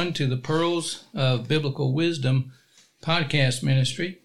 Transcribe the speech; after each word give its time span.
To 0.00 0.26
the 0.26 0.38
Pearls 0.38 1.04
of 1.14 1.46
Biblical 1.46 1.92
Wisdom 1.92 2.52
podcast 3.02 3.62
ministry. 3.62 4.18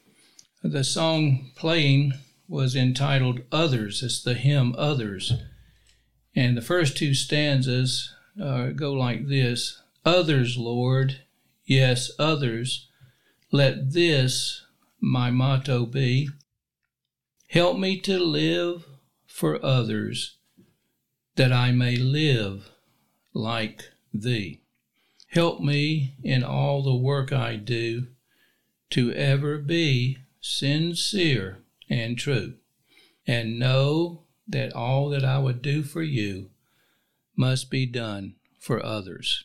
The 0.63 0.85
song 0.85 1.51
playing 1.57 2.13
was 2.47 2.77
entitled 2.77 3.41
Others. 3.51 4.01
It's 4.01 4.23
the 4.23 4.35
hymn 4.35 4.73
Others. 4.77 5.33
And 6.33 6.55
the 6.55 6.61
first 6.61 6.95
two 6.95 7.13
stanzas 7.13 8.15
uh, 8.41 8.67
go 8.67 8.93
like 8.93 9.27
this 9.27 9.81
Others, 10.05 10.57
Lord, 10.57 11.19
yes, 11.65 12.09
others, 12.17 12.87
let 13.51 13.91
this 13.91 14.65
my 15.01 15.29
motto 15.29 15.85
be. 15.85 16.29
Help 17.49 17.77
me 17.77 17.99
to 17.99 18.17
live 18.17 18.85
for 19.27 19.63
others, 19.63 20.37
that 21.35 21.51
I 21.51 21.71
may 21.71 21.97
live 21.97 22.71
like 23.33 23.91
thee. 24.13 24.61
Help 25.27 25.59
me 25.59 26.15
in 26.23 26.43
all 26.43 26.81
the 26.81 26.95
work 26.95 27.33
I 27.33 27.55
do 27.55 28.07
to 28.91 29.11
ever 29.13 29.57
be 29.57 30.17
sincere 30.39 31.59
and 31.89 32.17
true, 32.17 32.53
and 33.27 33.59
know 33.59 34.23
that 34.47 34.73
all 34.73 35.09
that 35.09 35.25
I 35.25 35.39
would 35.39 35.61
do 35.61 35.83
for 35.83 36.03
you 36.03 36.51
must 37.35 37.69
be 37.69 37.85
done 37.85 38.35
for 38.59 38.83
others. 38.83 39.43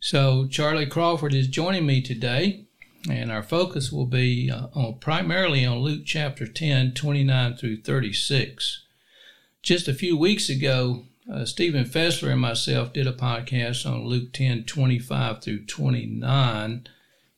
So, 0.00 0.46
Charlie 0.46 0.86
Crawford 0.86 1.34
is 1.34 1.48
joining 1.48 1.86
me 1.86 2.00
today, 2.00 2.66
and 3.10 3.30
our 3.30 3.42
focus 3.42 3.90
will 3.90 4.06
be 4.06 4.50
uh, 4.50 4.68
on, 4.74 4.98
primarily 5.00 5.64
on 5.64 5.78
Luke 5.78 6.02
chapter 6.04 6.46
10, 6.46 6.94
29 6.94 7.56
through 7.56 7.82
36. 7.82 8.84
Just 9.62 9.88
a 9.88 9.94
few 9.94 10.16
weeks 10.16 10.48
ago, 10.48 11.04
uh, 11.32 11.44
Stephen 11.44 11.84
Fessler 11.84 12.30
and 12.32 12.40
myself 12.40 12.92
did 12.92 13.06
a 13.06 13.12
podcast 13.12 13.84
on 13.84 14.06
Luke 14.06 14.32
10 14.32 14.64
25 14.64 15.42
through 15.42 15.64
29, 15.66 16.86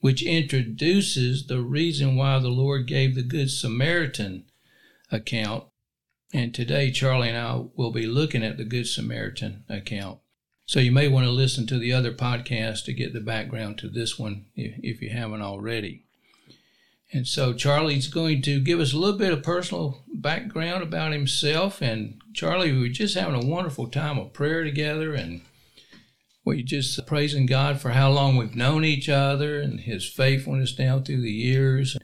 which 0.00 0.22
introduces 0.22 1.46
the 1.46 1.60
reason 1.60 2.16
why 2.16 2.38
the 2.38 2.48
Lord 2.48 2.86
gave 2.86 3.14
the 3.14 3.22
Good 3.22 3.50
Samaritan 3.50 4.44
account. 5.10 5.64
And 6.34 6.54
today, 6.54 6.90
Charlie 6.90 7.30
and 7.30 7.38
I 7.38 7.64
will 7.74 7.90
be 7.90 8.06
looking 8.06 8.44
at 8.44 8.58
the 8.58 8.64
Good 8.64 8.86
Samaritan 8.86 9.64
account. 9.68 10.18
So 10.66 10.80
you 10.80 10.92
may 10.92 11.08
want 11.08 11.24
to 11.24 11.32
listen 11.32 11.66
to 11.68 11.78
the 11.78 11.94
other 11.94 12.12
podcast 12.12 12.84
to 12.84 12.92
get 12.92 13.14
the 13.14 13.20
background 13.20 13.78
to 13.78 13.88
this 13.88 14.18
one 14.18 14.46
if, 14.54 14.74
if 14.82 15.00
you 15.00 15.08
haven't 15.08 15.40
already. 15.40 16.04
And 17.10 17.26
so 17.26 17.54
Charlie's 17.54 18.08
going 18.08 18.42
to 18.42 18.60
give 18.60 18.80
us 18.80 18.92
a 18.92 18.98
little 18.98 19.18
bit 19.18 19.32
of 19.32 19.42
personal 19.42 20.02
background 20.12 20.82
about 20.82 21.12
himself. 21.12 21.80
And 21.80 22.20
Charlie, 22.34 22.72
we 22.72 22.80
were 22.80 22.88
just 22.88 23.14
having 23.14 23.42
a 23.42 23.46
wonderful 23.46 23.88
time 23.88 24.18
of 24.18 24.34
prayer 24.34 24.62
together, 24.62 25.14
and 25.14 25.40
we 26.44 26.62
just 26.62 27.06
praising 27.06 27.46
God 27.46 27.80
for 27.80 27.90
how 27.90 28.10
long 28.10 28.36
we've 28.36 28.54
known 28.54 28.84
each 28.84 29.08
other 29.08 29.60
and 29.60 29.80
His 29.80 30.06
faithfulness 30.06 30.72
down 30.72 31.02
through 31.02 31.22
the 31.22 31.32
years. 31.32 31.96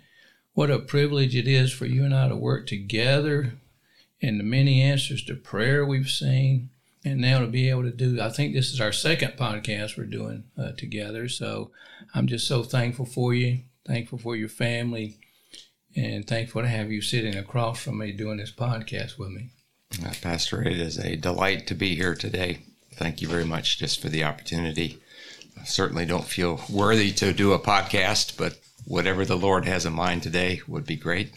What 0.55 0.71
a 0.71 0.79
privilege 0.79 1.37
it 1.37 1.49
is 1.49 1.73
for 1.73 1.87
you 1.87 2.05
and 2.05 2.15
I 2.15 2.29
to 2.29 2.37
work 2.37 2.67
together, 2.67 3.55
and 4.23 4.41
the 4.41 4.45
many 4.45 4.81
answers 4.81 5.23
to 5.25 5.35
prayer 5.35 5.85
we've 5.85 6.11
seen, 6.11 6.71
and 7.05 7.21
now 7.21 7.41
to 7.41 7.47
be 7.47 7.69
able 7.69 7.83
to 7.83 7.91
do. 7.91 8.21
I 8.21 8.31
think 8.31 8.55
this 8.55 8.73
is 8.73 8.81
our 8.81 8.93
second 8.93 9.35
podcast 9.37 9.99
we're 9.99 10.05
doing 10.05 10.45
uh, 10.57 10.73
together. 10.73 11.29
So 11.29 11.73
I'm 12.15 12.27
just 12.27 12.47
so 12.47 12.63
thankful 12.63 13.05
for 13.05 13.35
you 13.35 13.61
thankful 13.87 14.19
for 14.19 14.37
your 14.37 14.49
family, 14.49 15.19
and 15.97 16.27
thankful 16.27 16.63
to 16.63 16.69
have 16.69 16.91
you 16.91 17.01
sitting 17.01 17.37
across 17.37 17.83
from 17.83 17.99
me 17.99 18.13
doing 18.13 18.39
this 18.39 18.53
podcast 18.53 19.19
with 19.19 19.31
me. 19.31 19.51
Uh, 20.05 20.13
Pastor, 20.21 20.63
it 20.63 20.79
is 20.79 20.99
a 20.99 21.17
delight 21.17 21.67
to 21.69 21.75
be 21.75 21.95
here 21.95 22.15
today. 22.15 22.61
Thank 22.95 23.21
you 23.23 23.29
very 23.29 23.45
much 23.45 23.79
just 23.79 24.01
for 24.01 24.09
the 24.09 24.25
opportunity. 24.25 24.99
I 25.61 25.65
certainly 25.65 26.07
don't 26.07 26.25
feel 26.27 26.61
worthy 26.69 27.13
to 27.13 27.33
do 27.33 27.53
a 27.53 27.59
podcast, 27.59 28.37
but 28.37 28.59
whatever 28.87 29.25
the 29.25 29.37
Lord 29.37 29.67
has 29.67 29.87
in 29.87 29.93
mind 29.93 30.23
today 30.23 30.61
would 30.67 30.87
be 30.87 30.97
great. 30.97 31.33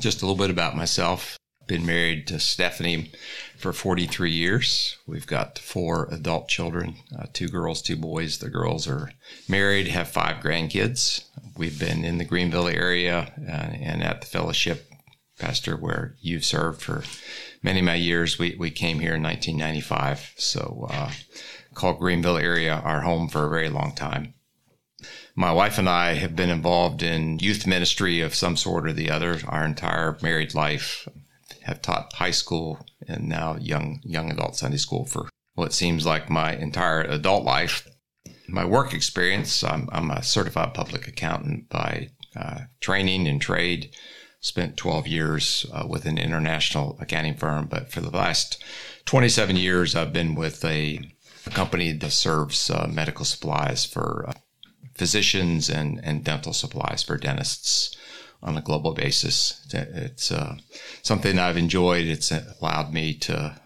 Just 0.00 0.22
a 0.22 0.26
little 0.26 0.42
bit 0.42 0.50
about 0.50 0.76
myself. 0.76 1.36
Been 1.66 1.86
married 1.86 2.26
to 2.26 2.40
Stephanie 2.40 3.12
for 3.56 3.72
43 3.72 4.30
years. 4.30 4.98
We've 5.06 5.26
got 5.26 5.58
four 5.58 6.08
adult 6.10 6.48
children, 6.48 6.96
uh, 7.16 7.26
two 7.32 7.48
girls, 7.48 7.80
two 7.80 7.96
boys. 7.96 8.38
The 8.38 8.50
girls 8.50 8.88
are 8.88 9.12
married, 9.48 9.88
have 9.88 10.08
five 10.08 10.42
grandkids. 10.42 11.24
We've 11.56 11.78
been 11.78 12.04
in 12.04 12.18
the 12.18 12.24
Greenville 12.24 12.68
area 12.68 13.32
uh, 13.48 13.50
and 13.50 14.02
at 14.02 14.20
the 14.20 14.26
fellowship, 14.26 14.90
Pastor, 15.38 15.76
where 15.76 16.16
you've 16.20 16.44
served 16.44 16.82
for 16.82 17.04
many, 17.62 17.80
many 17.80 18.00
years. 18.00 18.38
We, 18.38 18.56
we 18.58 18.70
came 18.70 18.98
here 18.98 19.14
in 19.14 19.22
1995. 19.22 20.34
So, 20.36 20.88
uh, 20.90 21.12
called 21.74 21.98
Greenville 21.98 22.38
area 22.38 22.74
our 22.74 23.00
home 23.00 23.28
for 23.28 23.46
a 23.46 23.50
very 23.50 23.68
long 23.68 23.94
time. 23.94 24.34
My 25.34 25.52
wife 25.52 25.78
and 25.78 25.88
I 25.88 26.14
have 26.14 26.36
been 26.36 26.50
involved 26.50 27.02
in 27.02 27.38
youth 27.38 27.66
ministry 27.66 28.20
of 28.20 28.34
some 28.34 28.56
sort 28.56 28.86
or 28.86 28.92
the 28.92 29.10
other 29.10 29.40
our 29.48 29.64
entire 29.64 30.18
married 30.22 30.54
life 30.54 31.08
have 31.62 31.82
taught 31.82 32.12
high 32.14 32.30
school 32.30 32.84
and 33.06 33.28
now 33.28 33.56
young 33.56 34.00
young 34.04 34.30
adult 34.30 34.56
Sunday 34.56 34.78
school 34.78 35.04
for 35.04 35.28
what 35.54 35.72
seems 35.72 36.06
like 36.06 36.30
my 36.30 36.54
entire 36.54 37.02
adult 37.02 37.44
life. 37.44 37.86
My 38.48 38.64
work 38.64 38.92
experience, 38.92 39.62
I'm, 39.62 39.88
I'm 39.92 40.10
a 40.10 40.22
certified 40.22 40.74
public 40.74 41.06
accountant 41.06 41.68
by 41.68 42.10
uh, 42.36 42.60
training 42.80 43.26
and 43.28 43.40
trade. 43.40 43.94
Spent 44.40 44.76
12 44.76 45.06
years 45.06 45.66
uh, 45.72 45.86
with 45.88 46.04
an 46.04 46.18
international 46.18 46.98
accounting 47.00 47.36
firm, 47.36 47.66
but 47.66 47.92
for 47.92 48.00
the 48.00 48.10
last 48.10 48.62
27 49.04 49.54
years, 49.54 49.94
I've 49.94 50.12
been 50.12 50.34
with 50.34 50.64
a, 50.64 50.98
a 51.46 51.50
company 51.50 51.92
that 51.92 52.10
serves 52.10 52.68
uh, 52.68 52.88
medical 52.92 53.24
supplies 53.24 53.84
for 53.84 54.24
uh, 54.28 54.32
physicians 54.94 55.70
and, 55.70 56.00
and 56.02 56.24
dental 56.24 56.52
supplies 56.52 57.04
for 57.04 57.16
dentists 57.16 57.96
on 58.42 58.56
a 58.56 58.62
global 58.62 58.92
basis. 58.92 59.64
It's 59.72 60.32
uh, 60.32 60.56
something 61.02 61.38
I've 61.38 61.56
enjoyed. 61.56 62.06
It's 62.06 62.32
allowed 62.32 62.92
me 62.92 63.14
to 63.14 63.60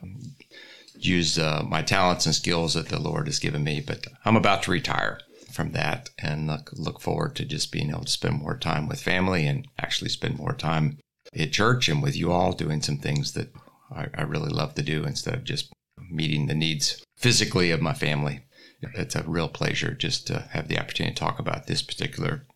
use 0.98 1.38
uh, 1.38 1.62
my 1.66 1.82
talents 1.82 2.26
and 2.26 2.34
skills 2.34 2.74
that 2.74 2.88
the 2.88 3.00
Lord 3.00 3.26
has 3.26 3.38
given 3.38 3.64
me. 3.64 3.80
But 3.80 4.06
I'm 4.24 4.36
about 4.36 4.62
to 4.64 4.70
retire 4.70 5.20
from 5.52 5.72
that 5.72 6.10
and 6.18 6.46
look, 6.46 6.70
look 6.74 7.00
forward 7.00 7.34
to 7.36 7.44
just 7.44 7.72
being 7.72 7.90
able 7.90 8.04
to 8.04 8.10
spend 8.10 8.40
more 8.42 8.58
time 8.58 8.86
with 8.86 9.00
family 9.00 9.46
and 9.46 9.66
actually 9.78 10.10
spend 10.10 10.38
more 10.38 10.52
time 10.52 10.98
at 11.34 11.52
church 11.52 11.88
and 11.88 12.02
with 12.02 12.16
you 12.16 12.30
all 12.30 12.52
doing 12.52 12.82
some 12.82 12.98
things 12.98 13.32
that 13.32 13.48
I, 13.90 14.08
I 14.14 14.22
really 14.22 14.50
love 14.50 14.74
to 14.74 14.82
do 14.82 15.04
instead 15.04 15.34
of 15.34 15.44
just 15.44 15.72
meeting 16.10 16.46
the 16.46 16.54
needs 16.54 17.02
physically 17.16 17.70
of 17.70 17.80
my 17.80 17.94
family. 17.94 18.40
It's 18.82 19.16
a 19.16 19.22
real 19.22 19.48
pleasure 19.48 19.94
just 19.94 20.26
to 20.26 20.48
have 20.50 20.68
the 20.68 20.78
opportunity 20.78 21.14
to 21.14 21.18
talk 21.18 21.38
about 21.38 21.66
this 21.66 21.82
particular 21.82 22.46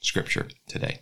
scripture 0.00 0.48
today. 0.68 1.00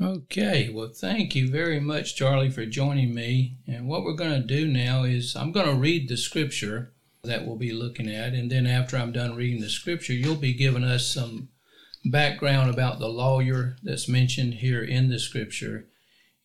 Okay, 0.00 0.70
well, 0.72 0.88
thank 0.88 1.36
you 1.36 1.48
very 1.48 1.78
much, 1.78 2.16
Charlie, 2.16 2.50
for 2.50 2.66
joining 2.66 3.14
me. 3.14 3.58
And 3.66 3.86
what 3.86 4.02
we're 4.02 4.14
going 4.14 4.40
to 4.40 4.46
do 4.46 4.66
now 4.66 5.04
is 5.04 5.36
I'm 5.36 5.52
going 5.52 5.66
to 5.66 5.74
read 5.74 6.08
the 6.08 6.16
scripture 6.16 6.92
that 7.22 7.46
we'll 7.46 7.56
be 7.56 7.72
looking 7.72 8.08
at. 8.08 8.32
And 8.32 8.50
then 8.50 8.66
after 8.66 8.96
I'm 8.96 9.12
done 9.12 9.36
reading 9.36 9.60
the 9.60 9.70
scripture, 9.70 10.12
you'll 10.12 10.34
be 10.34 10.52
giving 10.52 10.82
us 10.82 11.06
some 11.06 11.48
background 12.04 12.70
about 12.70 12.98
the 12.98 13.08
lawyer 13.08 13.76
that's 13.84 14.08
mentioned 14.08 14.54
here 14.54 14.82
in 14.82 15.10
the 15.10 15.18
scripture 15.18 15.86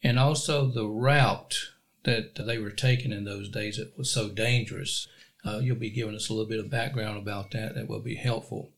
and 0.04 0.20
also 0.20 0.68
the 0.68 0.88
route 0.88 1.56
that 2.04 2.36
they 2.46 2.60
were 2.60 2.70
taking 2.70 3.12
in 3.12 3.26
those 3.26 3.50
days 3.50 3.78
that 3.78 3.98
was 3.98 4.12
so 4.12 4.30
dangerous. 4.30 5.08
Uh, 5.44 5.58
you'll 5.58 5.76
be 5.76 5.90
giving 5.90 6.16
us 6.16 6.30
a 6.30 6.34
little 6.34 6.48
bit 6.48 6.60
of 6.60 6.70
background 6.70 7.18
about 7.18 7.52
that 7.52 7.74
that 7.74 7.90
will 7.90 8.00
be 8.00 8.16
helpful. 8.16 8.70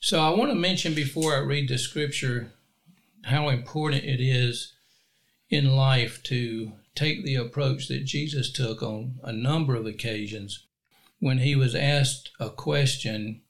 So 0.00 0.20
I 0.20 0.30
want 0.30 0.50
to 0.50 0.54
mention 0.54 0.94
before 0.94 1.34
I 1.34 1.38
read 1.38 1.68
the 1.68 1.78
scripture 1.78 2.52
how 3.24 3.48
important 3.48 4.04
it 4.04 4.20
is 4.20 4.74
in 5.50 5.74
life 5.76 6.22
to 6.24 6.72
take 6.94 7.24
the 7.24 7.36
approach 7.36 7.88
that 7.88 8.04
Jesus 8.04 8.52
took 8.52 8.82
on 8.82 9.18
a 9.22 9.32
number 9.32 9.74
of 9.74 9.86
occasions. 9.86 10.66
When 11.20 11.38
he 11.38 11.56
was 11.56 11.74
asked 11.74 12.30
a 12.38 12.50
question, 12.50 13.42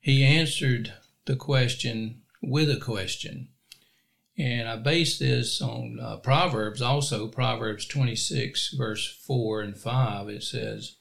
he 0.00 0.24
answered 0.24 0.92
the 1.24 1.36
question 1.36 2.22
with 2.42 2.70
a 2.70 2.76
question. 2.76 3.48
And 4.38 4.68
I 4.68 4.76
base 4.76 5.18
this 5.18 5.62
on 5.62 5.98
uh, 6.00 6.18
Proverbs 6.18 6.82
also, 6.82 7.26
Proverbs 7.26 7.86
26, 7.86 8.74
verse 8.74 9.06
4 9.26 9.62
and 9.62 9.76
5. 9.76 10.28
It 10.28 10.42
says, 10.42 10.96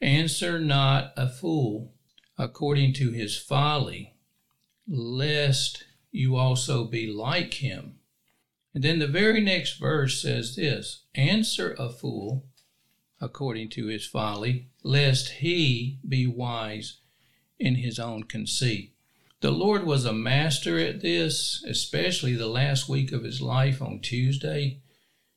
Answer 0.00 0.58
not 0.58 1.12
a 1.16 1.28
fool 1.28 1.92
according 2.38 2.94
to 2.94 3.10
his 3.10 3.36
folly, 3.36 4.14
lest 4.88 5.84
you 6.14 6.36
also 6.36 6.84
be 6.84 7.06
like 7.06 7.54
him. 7.54 7.96
And 8.72 8.84
then 8.84 8.98
the 8.98 9.06
very 9.06 9.40
next 9.40 9.78
verse 9.78 10.22
says 10.22 10.56
this 10.56 11.04
Answer 11.14 11.74
a 11.78 11.90
fool 11.90 12.46
according 13.20 13.70
to 13.70 13.86
his 13.86 14.06
folly, 14.06 14.68
lest 14.82 15.28
he 15.28 15.98
be 16.06 16.26
wise 16.26 16.98
in 17.58 17.76
his 17.76 17.98
own 17.98 18.24
conceit. 18.24 18.94
The 19.40 19.50
Lord 19.50 19.84
was 19.84 20.04
a 20.04 20.12
master 20.12 20.78
at 20.78 21.00
this, 21.00 21.64
especially 21.66 22.34
the 22.34 22.48
last 22.48 22.88
week 22.88 23.12
of 23.12 23.24
his 23.24 23.40
life 23.40 23.82
on 23.82 24.00
Tuesday. 24.00 24.80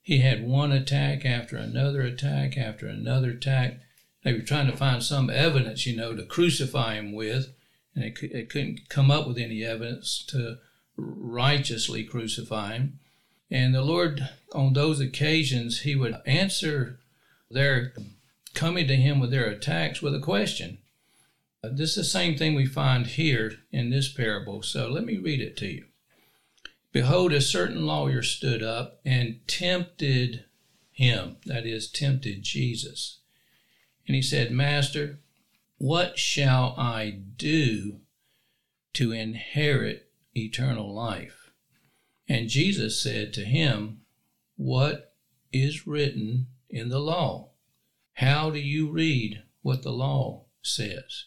He 0.02 0.20
had 0.20 0.48
one 0.48 0.72
attack 0.72 1.26
after 1.26 1.58
another 1.58 2.02
attack 2.02 2.58
after 2.58 2.88
another 2.88 3.32
attack 3.32 3.80
they 4.24 4.34
were 4.34 4.40
trying 4.40 4.70
to 4.70 4.76
find 4.76 5.02
some 5.02 5.30
evidence, 5.30 5.86
you 5.86 5.96
know, 5.96 6.14
to 6.14 6.26
crucify 6.26 6.96
him 6.96 7.14
with, 7.14 7.54
and 7.96 8.04
they 8.04 8.44
couldn't 8.44 8.90
come 8.90 9.10
up 9.10 9.26
with 9.26 9.38
any 9.38 9.64
evidence 9.64 10.24
to 10.28 10.58
righteously 10.98 12.04
crucify 12.04 12.74
him. 12.74 13.00
And 13.50 13.74
the 13.74 13.82
Lord, 13.82 14.28
on 14.54 14.74
those 14.74 15.00
occasions, 15.00 15.82
He 15.82 15.96
would 15.96 16.18
answer 16.26 17.00
their 17.50 17.94
coming 18.54 18.88
to 18.88 18.96
Him 18.96 19.20
with 19.20 19.32
their 19.32 19.46
attacks 19.46 20.02
with 20.02 20.14
a 20.14 20.20
question. 20.20 20.80
Uh, 21.64 21.70
this 21.72 21.92
is 21.92 21.96
the 21.96 22.04
same 22.04 22.38
thing 22.38 22.56
we 22.56 22.66
find 22.66 23.08
here 23.08 23.54
in 23.72 23.90
this 23.90 24.12
parable. 24.12 24.62
So 24.64 24.90
let 24.90 25.06
me 25.06 25.18
read 25.18 25.40
it 25.40 25.56
to 25.58 25.68
you. 25.68 25.86
Behold, 26.92 27.32
a 27.32 27.42
certain 27.42 27.86
lawyer 27.86 28.24
stood 28.24 28.64
up 28.64 29.00
and 29.06 29.40
tempted 29.48 30.46
him, 30.92 31.38
that 31.46 31.66
is, 31.66 31.90
tempted 31.90 32.42
Jesus. 32.42 33.20
And 34.08 34.16
he 34.16 34.22
said, 34.22 34.52
Master, 34.52 35.20
what 35.78 36.18
shall 36.18 36.74
I 36.78 37.20
do 37.38 38.00
to 38.94 39.12
inherit 39.12 40.07
eternal 40.38 40.94
life? 40.94 41.52
And 42.28 42.50
Jesus 42.50 43.02
said 43.02 43.34
to 43.34 43.46
him, 43.46 44.02
What 44.56 45.14
is 45.52 45.88
written 45.88 46.48
in 46.70 46.90
the 46.90 47.00
law? 47.00 47.52
How 48.14 48.50
do 48.50 48.60
you 48.60 48.90
read 48.90 49.44
what 49.62 49.84
the 49.84 49.92
law 49.92 50.46
says? 50.62 51.26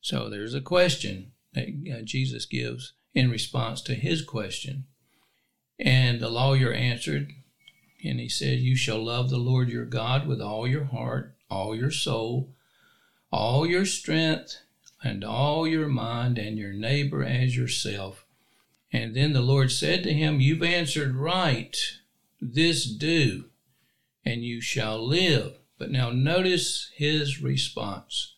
So 0.00 0.30
there's 0.30 0.54
a 0.54 0.60
question 0.60 1.32
that 1.52 1.68
uh, 1.92 2.02
Jesus 2.02 2.46
gives 2.46 2.92
in 3.14 3.30
response 3.30 3.80
to 3.82 3.94
his 3.94 4.22
question. 4.22 4.84
And 5.78 6.20
the 6.20 6.30
lawyer 6.30 6.72
answered, 6.72 7.32
and 8.04 8.20
he 8.20 8.28
said, 8.28 8.60
You 8.60 8.76
shall 8.76 9.04
love 9.04 9.30
the 9.30 9.38
Lord 9.38 9.68
your 9.68 9.84
God 9.84 10.26
with 10.26 10.40
all 10.40 10.66
your 10.66 10.84
heart, 10.84 11.34
all 11.50 11.74
your 11.74 11.90
soul, 11.90 12.54
all 13.32 13.66
your 13.66 13.84
strength, 13.84 14.62
and 15.02 15.24
all 15.24 15.66
your 15.66 15.88
mind, 15.88 16.38
and 16.38 16.58
your 16.58 16.72
neighbor 16.72 17.22
as 17.22 17.56
yourself. 17.56 18.24
And 18.92 19.14
then 19.14 19.32
the 19.32 19.42
Lord 19.42 19.70
said 19.70 20.02
to 20.04 20.12
him, 20.12 20.40
You've 20.40 20.62
answered 20.62 21.16
right. 21.16 21.76
This 22.40 22.84
do, 22.84 23.46
and 24.24 24.44
you 24.44 24.60
shall 24.60 25.06
live. 25.06 25.58
But 25.78 25.90
now 25.90 26.10
notice 26.10 26.90
his 26.94 27.42
response, 27.42 28.36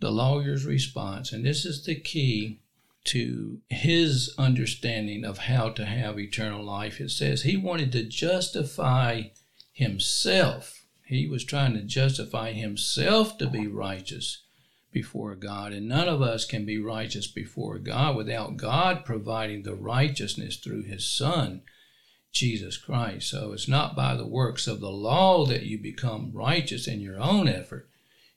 the 0.00 0.10
lawyer's 0.10 0.66
response. 0.66 1.32
And 1.32 1.44
this 1.44 1.64
is 1.64 1.84
the 1.84 1.94
key 1.94 2.60
to 3.04 3.60
his 3.68 4.34
understanding 4.38 5.24
of 5.24 5.38
how 5.38 5.70
to 5.70 5.84
have 5.84 6.18
eternal 6.18 6.64
life. 6.64 7.00
It 7.00 7.10
says 7.10 7.42
he 7.42 7.56
wanted 7.56 7.92
to 7.92 8.04
justify 8.04 9.24
himself. 9.72 10.86
He 11.04 11.26
was 11.26 11.44
trying 11.44 11.74
to 11.74 11.82
justify 11.82 12.52
himself 12.52 13.38
to 13.38 13.48
be 13.48 13.66
righteous 13.66 14.41
before 14.92 15.34
God. 15.34 15.72
And 15.72 15.88
none 15.88 16.08
of 16.08 16.22
us 16.22 16.44
can 16.44 16.64
be 16.64 16.78
righteous 16.78 17.26
before 17.26 17.78
God 17.78 18.16
without 18.16 18.56
God 18.56 19.04
providing 19.04 19.62
the 19.62 19.74
righteousness 19.74 20.56
through 20.56 20.82
his 20.82 21.06
Son, 21.06 21.62
Jesus 22.30 22.76
Christ. 22.76 23.30
So 23.30 23.52
it's 23.52 23.68
not 23.68 23.96
by 23.96 24.14
the 24.14 24.26
works 24.26 24.66
of 24.66 24.80
the 24.80 24.90
law 24.90 25.46
that 25.46 25.64
you 25.64 25.78
become 25.78 26.30
righteous 26.32 26.86
in 26.86 27.00
your 27.00 27.20
own 27.20 27.48
effort. 27.48 27.88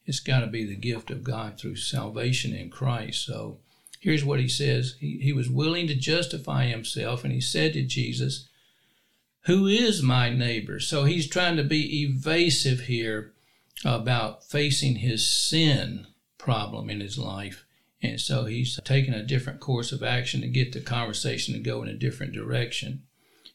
It's 0.06 0.20
got 0.20 0.42
to 0.42 0.48
be 0.48 0.66
the 0.66 0.76
gift 0.76 1.12
of 1.12 1.24
God 1.24 1.60
through 1.60 1.78
salvation 1.78 2.54
in 2.56 2.70
Christ. 2.70 3.26
So 3.26 3.60
Here's 4.06 4.24
what 4.24 4.40
he 4.40 4.48
says 4.48 4.98
he, 5.00 5.18
he 5.18 5.34
was 5.34 5.50
willing 5.50 5.88
to 5.88 5.96
justify 5.96 6.68
himself, 6.68 7.24
and 7.24 7.34
he 7.34 7.42
said 7.42 7.74
to 7.74 7.82
Jesus, 7.82 8.48
Who 9.46 9.66
is 9.66 10.04
my 10.04 10.30
neighbor? 10.30 10.80
So 10.80 11.06
he's 11.06 11.28
trying 11.28 11.58
to 11.58 11.64
be 11.64 12.04
evasive 12.04 12.82
here 12.82 13.34
about 13.84 14.44
facing 14.44 14.98
his 14.98 15.28
sin 15.28 16.06
problem 16.46 16.92
in 16.92 17.00
his 17.00 17.18
life. 17.18 17.66
And 18.04 18.22
so 18.22 18.46
he's 18.46 18.80
taking 18.86 19.16
a 19.16 19.26
different 19.26 19.60
course 19.60 19.92
of 19.92 20.04
action 20.04 20.42
to 20.42 20.48
get 20.48 20.74
the 20.74 20.80
conversation 20.80 21.56
to 21.56 21.60
go 21.60 21.82
in 21.82 21.90
a 21.90 21.98
different 21.98 22.34
direction. 22.34 23.02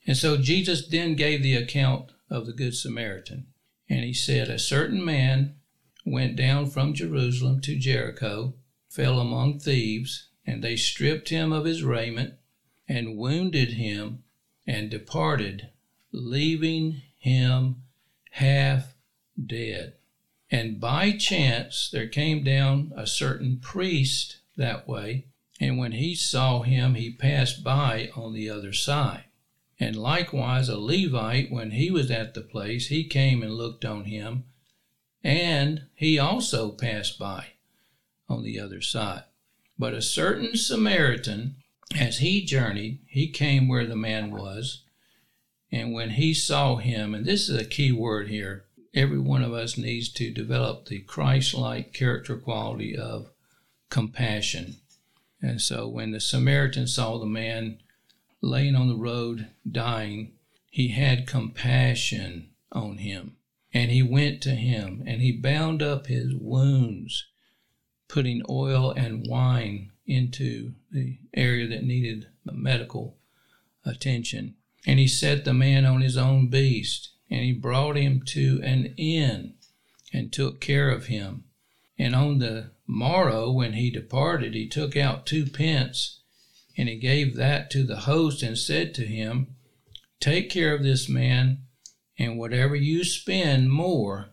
And 0.08 0.16
so 0.16 0.36
Jesus 0.36 0.88
then 0.88 1.14
gave 1.14 1.40
the 1.40 1.54
account 1.54 2.10
of 2.28 2.46
the 2.46 2.52
Good 2.52 2.74
Samaritan. 2.74 3.46
And 3.88 4.04
he 4.04 4.12
said, 4.12 4.48
A 4.48 4.58
certain 4.58 5.04
man 5.04 5.54
went 6.04 6.34
down 6.34 6.68
from 6.68 6.92
Jerusalem 6.92 7.60
to 7.60 7.78
Jericho, 7.78 8.54
fell 8.88 9.20
among 9.20 9.60
thieves, 9.60 10.26
and 10.44 10.64
they 10.64 10.74
stripped 10.74 11.28
him 11.28 11.52
of 11.52 11.66
his 11.66 11.84
raiment 11.84 12.34
and 12.88 13.16
wounded 13.16 13.74
him 13.74 14.24
and 14.66 14.90
departed, 14.90 15.68
leaving 16.10 17.02
him 17.18 17.84
half 18.32 18.94
dead. 19.40 19.94
And 20.50 20.80
by 20.80 21.12
chance 21.12 21.88
there 21.90 22.08
came 22.08 22.42
down 22.42 22.92
a 22.96 23.06
certain 23.06 23.58
priest 23.58 24.38
that 24.56 24.88
way, 24.88 25.26
and 25.60 25.78
when 25.78 25.92
he 25.92 26.14
saw 26.14 26.62
him, 26.62 26.94
he 26.94 27.12
passed 27.12 27.62
by 27.62 28.10
on 28.16 28.32
the 28.32 28.50
other 28.50 28.72
side. 28.72 29.24
And 29.78 29.96
likewise 29.96 30.68
a 30.68 30.76
Levite, 30.78 31.50
when 31.50 31.70
he 31.70 31.90
was 31.90 32.10
at 32.10 32.34
the 32.34 32.40
place, 32.40 32.88
he 32.88 33.04
came 33.04 33.42
and 33.42 33.54
looked 33.54 33.84
on 33.84 34.04
him, 34.04 34.44
and 35.22 35.86
he 35.94 36.18
also 36.18 36.70
passed 36.70 37.18
by 37.18 37.46
on 38.28 38.42
the 38.42 38.58
other 38.58 38.80
side. 38.80 39.24
But 39.78 39.94
a 39.94 40.02
certain 40.02 40.56
Samaritan, 40.56 41.56
as 41.98 42.18
he 42.18 42.44
journeyed, 42.44 42.98
he 43.06 43.28
came 43.28 43.68
where 43.68 43.86
the 43.86 43.96
man 43.96 44.30
was. 44.30 44.82
And 45.72 45.92
when 45.92 46.10
he 46.10 46.34
saw 46.34 46.76
him, 46.76 47.14
and 47.14 47.24
this 47.24 47.48
is 47.48 47.56
a 47.56 47.64
key 47.64 47.92
word 47.92 48.28
here, 48.28 48.64
every 48.94 49.18
one 49.18 49.42
of 49.42 49.52
us 49.52 49.78
needs 49.78 50.08
to 50.12 50.32
develop 50.32 50.86
the 50.86 51.00
Christ 51.00 51.54
like 51.54 51.92
character 51.92 52.36
quality 52.36 52.96
of 52.96 53.30
compassion. 53.88 54.76
And 55.42 55.60
so 55.60 55.88
when 55.88 56.10
the 56.10 56.20
Samaritan 56.20 56.86
saw 56.86 57.18
the 57.18 57.26
man 57.26 57.78
laying 58.40 58.74
on 58.74 58.88
the 58.88 58.96
road 58.96 59.48
dying, 59.70 60.32
he 60.70 60.88
had 60.88 61.26
compassion 61.26 62.50
on 62.72 62.98
him. 62.98 63.36
And 63.72 63.90
he 63.90 64.02
went 64.02 64.42
to 64.42 64.50
him 64.50 65.02
and 65.06 65.22
he 65.22 65.32
bound 65.32 65.82
up 65.82 66.06
his 66.06 66.34
wounds 66.34 67.26
putting 68.08 68.42
oil 68.48 68.90
and 68.90 69.26
wine 69.28 69.92
into 70.06 70.74
the 70.90 71.18
area 71.34 71.68
that 71.68 71.84
needed 71.84 72.26
medical 72.44 73.16
attention. 73.84 74.56
And 74.86 74.98
he 74.98 75.06
set 75.06 75.44
the 75.44 75.54
man 75.54 75.84
on 75.84 76.00
his 76.00 76.16
own 76.16 76.48
beast, 76.48 77.10
and 77.30 77.44
he 77.44 77.52
brought 77.52 77.96
him 77.96 78.22
to 78.26 78.60
an 78.64 78.92
inn 78.96 79.54
and 80.12 80.32
took 80.32 80.60
care 80.60 80.90
of 80.90 81.06
him. 81.06 81.44
And 81.98 82.14
on 82.14 82.38
the 82.38 82.72
morrow, 82.86 83.52
when 83.52 83.74
he 83.74 83.90
departed, 83.90 84.54
he 84.54 84.66
took 84.66 84.96
out 84.96 85.26
two 85.26 85.46
pence, 85.46 86.20
and 86.76 86.88
he 86.88 86.96
gave 86.96 87.36
that 87.36 87.70
to 87.70 87.84
the 87.84 88.00
host 88.00 88.42
and 88.42 88.58
said 88.58 88.94
to 88.94 89.06
him, 89.06 89.54
Take 90.18 90.50
care 90.50 90.74
of 90.74 90.82
this 90.82 91.08
man, 91.08 91.62
and 92.18 92.38
whatever 92.38 92.74
you 92.74 93.04
spend 93.04 93.70
more, 93.70 94.30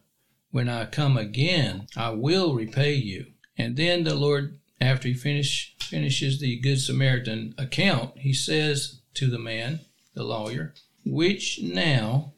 when 0.52 0.68
I 0.68 0.86
come 0.86 1.18
again, 1.18 1.88
I 1.96 2.10
will 2.10 2.56
repay 2.56 2.94
you. 2.96 3.28
And 3.58 3.76
then 3.76 4.04
the 4.04 4.16
Lord, 4.16 4.60
after 4.82 5.08
he 5.08 5.14
finish, 5.14 5.76
finishes 5.80 6.40
the 6.40 6.60
Good 6.60 6.82
Samaritan 6.82 7.54
account, 7.58 8.18
he 8.20 8.34
says 8.34 9.02
to 9.16 9.30
the 9.30 9.40
man, 9.40 9.82
the 10.14 10.24
lawyer, 10.24 10.74
Which 11.06 11.60
now 11.62 12.34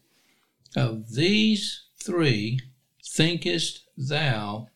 of 0.75 1.13
these 1.13 1.83
three 1.97 2.59
thinkest 3.03 3.87
thou 3.97 4.67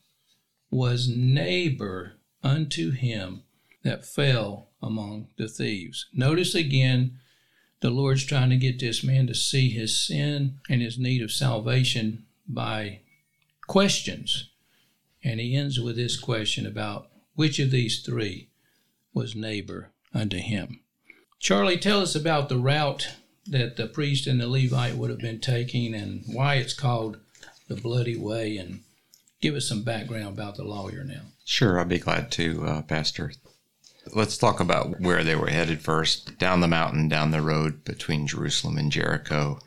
was 0.70 1.08
neighbor 1.08 2.14
unto 2.44 2.92
him 2.92 3.44
that 3.84 4.06
fell 4.06 4.70
among 4.82 5.28
the 5.38 5.48
thieves? 5.48 6.08
Notice 6.14 6.56
again, 6.56 7.20
the 7.82 7.90
Lord's 7.90 8.26
trying 8.26 8.50
to 8.50 8.58
get 8.58 8.80
this 8.80 9.04
man 9.04 9.28
to 9.28 9.36
see 9.36 9.70
his 9.70 10.00
sin 10.00 10.60
and 10.70 10.82
his 10.82 10.98
need 10.98 11.22
of 11.22 11.32
salvation 11.32 12.26
by 12.48 13.02
questions. 13.68 14.50
And 15.24 15.40
he 15.40 15.56
ends 15.56 15.80
with 15.80 15.96
this 15.96 16.18
question 16.18 16.66
about 16.66 17.10
which 17.36 17.60
of 17.60 17.72
these 17.72 18.02
three 18.02 18.50
was 19.14 19.36
neighbor 19.36 19.92
unto 20.14 20.38
him. 20.38 20.80
Charlie, 21.40 21.78
tell 21.78 22.00
us 22.00 22.16
about 22.16 22.50
the 22.50 22.58
route 22.58 23.16
that 23.48 23.76
the 23.76 23.88
priest 23.88 24.28
and 24.28 24.40
the 24.40 24.48
Levite 24.48 24.96
would 24.96 25.10
have 25.10 25.20
been 25.20 25.40
taking 25.40 25.94
and 25.94 26.24
why 26.28 26.56
it's 26.56 26.74
called 26.74 27.18
the 27.68 27.76
Bloody 27.76 28.18
Way, 28.18 28.58
and 28.58 28.82
give 29.42 29.56
us 29.56 29.68
some 29.68 29.84
background 29.84 30.28
about 30.28 30.56
the 30.56 30.64
lawyer 30.64 31.04
now. 31.04 31.22
Sure, 31.46 31.80
I'll 31.80 31.86
be 31.86 32.00
glad 32.00 32.32
to, 32.34 32.66
uh, 32.66 32.82
Pastor. 32.84 33.32
Let's 34.14 34.38
talk 34.38 34.60
about 34.60 35.00
where 35.00 35.24
they 35.24 35.36
were 35.36 35.48
headed 35.48 35.82
first 35.82 36.38
down 36.38 36.60
the 36.60 36.68
mountain, 36.68 37.08
down 37.08 37.32
the 37.32 37.42
road 37.42 37.86
between 37.86 38.28
Jerusalem 38.28 38.78
and 38.78 38.92
Jericho. 38.92 39.60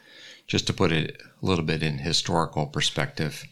Just 0.47 0.67
to 0.67 0.73
put 0.73 0.93
it 0.93 1.21
a 1.43 1.47
little 1.47 1.65
bit 1.65 1.83
in 1.83 1.99
historical 1.99 2.67
perspective, 2.67 3.45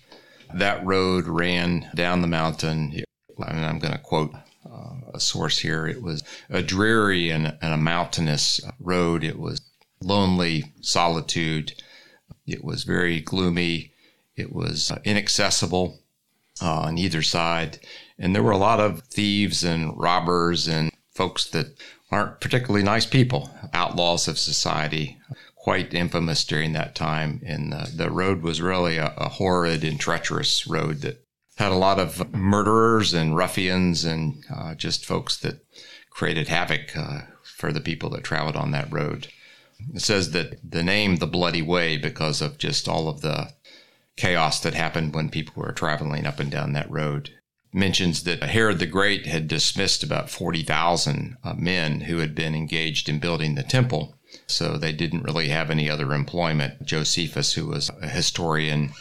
that 0.53 0.85
road 0.85 1.27
ran 1.27 1.91
down 1.95 2.21
the 2.21 2.29
mountain. 2.29 3.03
I'm 3.39 3.79
going 3.79 3.95
to 3.95 3.99
quote 3.99 4.33
uh, 4.71 4.95
a 5.13 5.21
source 5.21 5.59
here. 5.59 5.87
It 5.87 6.03
was 6.03 6.23
a 6.51 6.63
dreary 6.63 7.31
and, 7.31 7.57
and 7.61 7.73
a 7.75 7.79
mountainous 7.79 8.61
road. 8.79 9.25
It 9.25 9.39
was 9.39 9.61
lonely 10.05 10.73
solitude. 10.81 11.73
It 12.47 12.63
was 12.63 12.85
very 12.85 13.21
gloomy. 13.21 13.93
It 14.37 14.53
was 14.53 14.91
uh, 14.91 14.99
inaccessible. 15.05 15.99
uh, 16.63 16.81
on 16.83 16.99
either 16.99 17.23
side. 17.23 17.79
And 18.19 18.35
there 18.35 18.43
were 18.43 18.53
a 18.53 18.59
lot 18.59 18.81
of 18.81 19.03
thieves 19.05 19.65
and 19.65 19.97
robbers 19.99 20.69
and 20.69 20.93
folks 21.15 21.47
that 21.51 21.79
aren't 22.11 22.41
particularly 22.41 22.85
nice 22.85 23.07
people, 23.07 23.51
outlaws 23.73 24.29
of 24.29 24.39
society, 24.39 25.19
quite 25.57 25.95
infamous 25.95 26.45
during 26.45 26.73
that 26.73 26.95
time. 26.95 27.41
And 27.45 27.75
uh, 27.75 27.87
the 27.95 28.11
road 28.11 28.43
was 28.43 28.61
really 28.61 28.99
a, 28.99 29.13
a 29.17 29.29
horrid 29.29 29.83
and 29.85 29.99
treacherous 29.99 30.67
road 30.67 31.01
that 31.01 31.25
had 31.57 31.73
a 31.73 31.77
lot 31.77 31.99
of 31.99 32.33
murderers 32.35 33.15
and 33.15 33.37
ruffians 33.37 34.05
and 34.05 34.45
uh, 34.55 34.75
just 34.75 35.05
folks 35.05 35.37
that 35.39 35.65
created 36.11 36.49
havoc 36.49 36.97
uh, 36.97 37.23
for 37.43 37.73
the 37.73 37.81
people 37.81 38.11
that 38.11 38.25
traveled 38.25 38.57
on 38.57 38.71
that 38.73 38.93
road. 38.93 39.29
It 39.93 40.01
says 40.01 40.31
that 40.31 40.59
the 40.69 40.83
name 40.83 41.17
the 41.17 41.27
Bloody 41.27 41.63
Way 41.63 41.97
because 41.97 42.41
of 42.41 42.59
just 42.59 42.89
all 42.89 43.09
of 43.09 43.21
the 43.21 43.53
chaos 44.17 44.61
that 44.61 44.75
happened 44.75 45.15
when 45.15 45.29
people 45.29 45.63
were 45.63 45.73
traveling 45.73 46.27
up 46.27 46.41
and 46.41 46.51
down 46.51 46.73
that 46.73 46.91
road. 46.91 47.31
Mentions 47.73 48.23
that 48.23 48.43
Herod 48.43 48.79
the 48.79 48.87
Great 48.87 49.27
had 49.27 49.49
dismissed 49.49 50.05
about 50.05 50.31
40,000 50.31 51.37
uh, 51.43 51.55
men 51.55 52.03
who 52.03 52.19
had 52.19 52.35
been 52.35 52.55
engaged 52.55 53.09
in 53.09 53.19
building 53.19 53.57
the 53.57 53.65
temple. 53.65 54.17
So 54.47 54.77
they 54.77 54.93
didn't 54.93 55.25
really 55.25 55.49
have 55.49 55.71
any 55.71 55.91
other 55.91 56.13
employment. 56.13 56.85
Josephus, 56.85 57.55
who 57.55 57.67
was 57.67 57.91
a 58.01 58.09
historian 58.09 58.93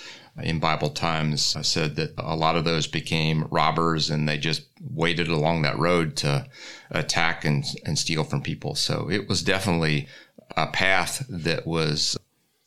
in 0.41 0.59
Bible 0.59 0.89
times, 0.89 1.55
said 1.61 1.95
that 1.97 2.13
a 2.17 2.35
lot 2.35 2.55
of 2.55 2.65
those 2.65 2.87
became 2.87 3.47
robbers 3.51 4.09
and 4.09 4.27
they 4.27 4.37
just 4.37 4.63
waited 4.81 5.27
along 5.27 5.61
that 5.61 5.77
road 5.77 6.15
to 6.17 6.47
attack 6.89 7.45
and, 7.45 7.63
and 7.85 7.99
steal 7.99 8.23
from 8.23 8.41
people. 8.41 8.73
So 8.73 9.09
it 9.09 9.27
was 9.29 9.43
definitely 9.43 10.07
a 10.55 10.67
path 10.67 11.25
that 11.29 11.65
was 11.65 12.17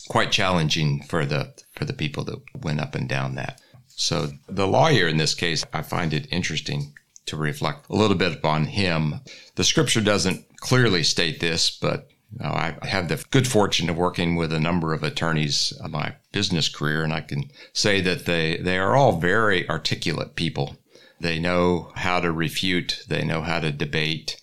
quite 0.08 0.30
challenging 0.32 1.02
for 1.02 1.26
the 1.26 1.52
for 1.74 1.84
the 1.84 1.92
people 1.92 2.24
that 2.24 2.40
went 2.62 2.80
up 2.80 2.94
and 2.94 3.08
down 3.08 3.34
that. 3.34 3.60
So 3.86 4.32
the 4.48 4.66
lawyer 4.66 5.08
in 5.08 5.16
this 5.16 5.34
case, 5.34 5.64
I 5.72 5.82
find 5.82 6.12
it 6.12 6.28
interesting 6.30 6.94
to 7.26 7.36
reflect 7.36 7.88
a 7.88 7.96
little 7.96 8.16
bit 8.16 8.32
upon 8.32 8.66
him. 8.66 9.20
The 9.56 9.64
scripture 9.64 10.00
doesn't 10.00 10.44
clearly 10.58 11.02
state 11.02 11.40
this, 11.40 11.70
but 11.70 12.08
uh, 12.42 12.74
I 12.82 12.86
have 12.86 13.08
the 13.08 13.24
good 13.30 13.46
fortune 13.46 13.88
of 13.88 13.96
working 13.96 14.36
with 14.36 14.52
a 14.52 14.60
number 14.60 14.92
of 14.92 15.02
attorneys 15.02 15.72
in 15.82 15.90
my 15.90 16.14
business 16.32 16.68
career, 16.68 17.02
and 17.02 17.12
I 17.12 17.20
can 17.20 17.50
say 17.72 18.00
that 18.02 18.26
they, 18.26 18.56
they 18.58 18.78
are 18.78 18.94
all 18.94 19.18
very 19.18 19.68
articulate 19.68 20.36
people. 20.36 20.76
They 21.20 21.38
know 21.38 21.92
how 21.94 22.20
to 22.20 22.30
refute, 22.30 23.04
they 23.08 23.24
know 23.24 23.42
how 23.42 23.60
to 23.60 23.72
debate, 23.72 24.40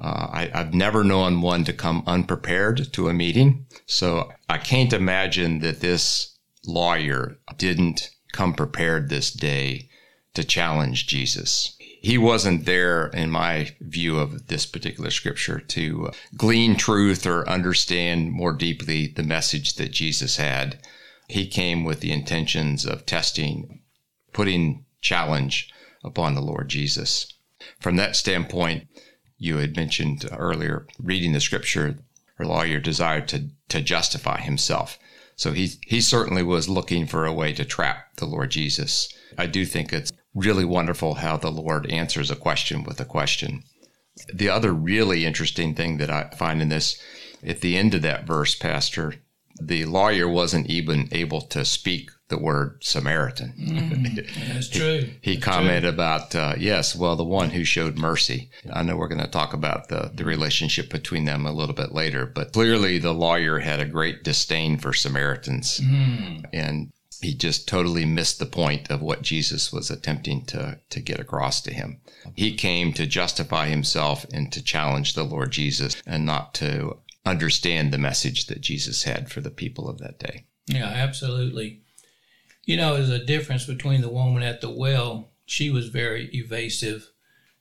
uh, 0.00 0.28
I, 0.32 0.50
have 0.52 0.74
never 0.74 1.04
known 1.04 1.40
one 1.40 1.64
to 1.64 1.72
come 1.72 2.02
unprepared 2.06 2.92
to 2.94 3.08
a 3.08 3.14
meeting. 3.14 3.66
So 3.86 4.30
I 4.48 4.58
can't 4.58 4.92
imagine 4.92 5.60
that 5.60 5.80
this 5.80 6.36
lawyer 6.66 7.38
didn't 7.56 8.10
come 8.32 8.54
prepared 8.54 9.08
this 9.08 9.30
day 9.30 9.88
to 10.34 10.42
challenge 10.42 11.06
Jesus. 11.06 11.76
He 12.02 12.18
wasn't 12.18 12.66
there, 12.66 13.06
in 13.08 13.30
my 13.30 13.74
view 13.80 14.18
of 14.18 14.48
this 14.48 14.66
particular 14.66 15.10
scripture, 15.10 15.60
to 15.60 16.10
glean 16.36 16.76
truth 16.76 17.26
or 17.26 17.48
understand 17.48 18.32
more 18.32 18.52
deeply 18.52 19.06
the 19.06 19.22
message 19.22 19.76
that 19.76 19.92
Jesus 19.92 20.36
had. 20.36 20.78
He 21.28 21.46
came 21.46 21.84
with 21.84 22.00
the 22.00 22.12
intentions 22.12 22.84
of 22.84 23.06
testing, 23.06 23.80
putting 24.32 24.84
challenge 25.00 25.72
upon 26.02 26.34
the 26.34 26.42
Lord 26.42 26.68
Jesus. 26.68 27.32
From 27.80 27.96
that 27.96 28.16
standpoint, 28.16 28.86
you 29.44 29.58
had 29.58 29.76
mentioned 29.76 30.28
earlier, 30.32 30.86
reading 30.98 31.32
the 31.32 31.40
scripture, 31.40 31.98
her 32.36 32.46
lawyer 32.46 32.80
desired 32.80 33.28
to, 33.28 33.50
to 33.68 33.80
justify 33.80 34.40
himself. 34.40 34.98
So 35.36 35.52
he, 35.52 35.72
he 35.86 36.00
certainly 36.00 36.42
was 36.42 36.68
looking 36.68 37.06
for 37.06 37.26
a 37.26 37.32
way 37.32 37.52
to 37.52 37.64
trap 37.64 38.16
the 38.16 38.24
Lord 38.24 38.50
Jesus. 38.50 39.12
I 39.36 39.46
do 39.46 39.66
think 39.66 39.92
it's 39.92 40.12
really 40.34 40.64
wonderful 40.64 41.14
how 41.14 41.36
the 41.36 41.50
Lord 41.50 41.90
answers 41.90 42.30
a 42.30 42.36
question 42.36 42.84
with 42.84 43.00
a 43.00 43.04
question. 43.04 43.64
The 44.32 44.48
other 44.48 44.72
really 44.72 45.24
interesting 45.24 45.74
thing 45.74 45.98
that 45.98 46.10
I 46.10 46.30
find 46.30 46.62
in 46.62 46.68
this, 46.70 47.00
at 47.44 47.60
the 47.60 47.76
end 47.76 47.94
of 47.94 48.02
that 48.02 48.26
verse, 48.26 48.54
Pastor, 48.54 49.16
the 49.60 49.84
lawyer 49.84 50.28
wasn't 50.28 50.68
even 50.68 51.08
able 51.12 51.40
to 51.40 51.64
speak 51.64 52.10
the 52.28 52.38
word 52.38 52.82
Samaritan. 52.82 53.54
Mm, 53.58 54.48
that's 54.54 54.68
true. 54.68 55.10
he, 55.20 55.34
that's 55.34 55.44
commented 55.44 55.82
true. 55.82 55.90
about, 55.90 56.34
uh, 56.34 56.54
yes, 56.58 56.96
well, 56.96 57.16
the 57.16 57.24
one 57.24 57.50
who 57.50 57.64
showed 57.64 57.98
mercy. 57.98 58.50
I 58.72 58.82
know 58.82 58.96
we're 58.96 59.08
going 59.08 59.20
to 59.20 59.26
talk 59.26 59.52
about 59.52 59.88
the, 59.88 60.10
the 60.14 60.24
relationship 60.24 60.90
between 60.90 61.24
them 61.24 61.46
a 61.46 61.52
little 61.52 61.74
bit 61.74 61.92
later, 61.92 62.26
but 62.26 62.52
clearly 62.52 62.98
the 62.98 63.12
lawyer 63.12 63.58
had 63.58 63.80
a 63.80 63.84
great 63.86 64.24
disdain 64.24 64.78
for 64.78 64.92
Samaritans. 64.92 65.80
Mm. 65.80 66.44
And 66.52 66.92
he 67.20 67.34
just 67.34 67.68
totally 67.68 68.04
missed 68.04 68.38
the 68.38 68.46
point 68.46 68.90
of 68.90 69.02
what 69.02 69.22
Jesus 69.22 69.72
was 69.72 69.90
attempting 69.90 70.44
to, 70.46 70.80
to 70.90 71.00
get 71.00 71.20
across 71.20 71.60
to 71.62 71.72
him. 71.72 72.00
He 72.34 72.54
came 72.54 72.92
to 72.94 73.06
justify 73.06 73.68
himself 73.68 74.26
and 74.32 74.52
to 74.52 74.62
challenge 74.62 75.14
the 75.14 75.24
Lord 75.24 75.50
Jesus 75.50 76.02
and 76.06 76.26
not 76.26 76.54
to 76.54 76.98
understand 77.26 77.92
the 77.92 77.98
message 77.98 78.46
that 78.46 78.60
Jesus 78.60 79.04
had 79.04 79.30
for 79.30 79.40
the 79.40 79.50
people 79.50 79.88
of 79.88 79.98
that 79.98 80.18
day. 80.18 80.44
Yeah, 80.66 80.86
absolutely. 80.86 81.82
You 82.66 82.76
know, 82.76 82.94
there's 82.94 83.10
a 83.10 83.24
difference 83.24 83.66
between 83.66 84.00
the 84.00 84.08
woman 84.08 84.42
at 84.42 84.60
the 84.60 84.70
well. 84.70 85.30
She 85.44 85.70
was 85.70 85.88
very 85.88 86.30
evasive 86.32 87.10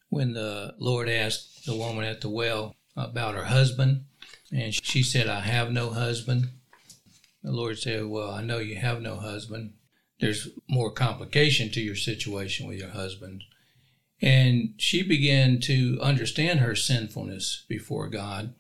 when 0.10 0.34
the 0.34 0.76
Lord 0.80 1.10
asked 1.10 1.66
the 1.66 1.76
woman 1.76 2.06
at 2.06 2.22
the 2.22 2.30
well 2.30 2.76
about 2.96 3.36
her 3.36 3.46
husband. 3.46 4.06
And 4.52 4.74
she 4.74 5.04
said, 5.04 5.28
I 5.28 5.42
have 5.42 5.72
no 5.72 5.90
husband. 5.90 6.50
The 7.44 7.52
Lord 7.52 7.80
said, 7.80 8.06
Well, 8.06 8.32
I 8.32 8.42
know 8.42 8.60
you 8.60 8.78
have 8.78 9.02
no 9.02 9.16
husband. 9.16 9.74
There's 10.20 10.48
more 10.70 10.92
complication 10.92 11.70
to 11.72 11.82
your 11.82 11.96
situation 11.96 12.68
with 12.68 12.80
your 12.80 12.92
husband. 12.92 13.44
And 14.22 14.76
she 14.78 15.04
began 15.04 15.60
to 15.62 16.00
understand 16.02 16.62
her 16.62 16.76
sinfulness 16.76 17.66
before 17.68 18.08
God. 18.08 18.54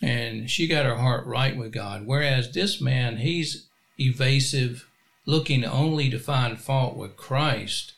And 0.00 0.48
she 0.48 0.66
got 0.66 0.86
her 0.86 0.96
heart 0.96 1.26
right 1.26 1.56
with 1.56 1.72
God. 1.72 2.06
Whereas 2.06 2.52
this 2.52 2.80
man, 2.80 3.18
he's 3.18 3.68
evasive 4.00 4.88
looking 5.26 5.64
only 5.64 6.10
to 6.10 6.18
find 6.18 6.60
fault 6.60 6.96
with 6.96 7.16
Christ 7.16 7.94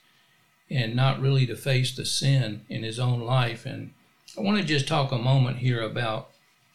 and 0.70 0.94
not 0.94 1.20
really 1.20 1.46
to 1.46 1.56
face 1.56 1.94
the 1.94 2.04
sin 2.04 2.64
in 2.68 2.82
his 2.82 2.98
own 2.98 3.20
life. 3.20 3.66
And 3.66 3.92
I 4.36 4.40
want 4.40 4.58
to 4.58 4.64
just 4.64 4.88
talk 4.88 5.12
a 5.12 5.18
moment 5.18 5.58
here 5.58 5.80
about 5.80 6.30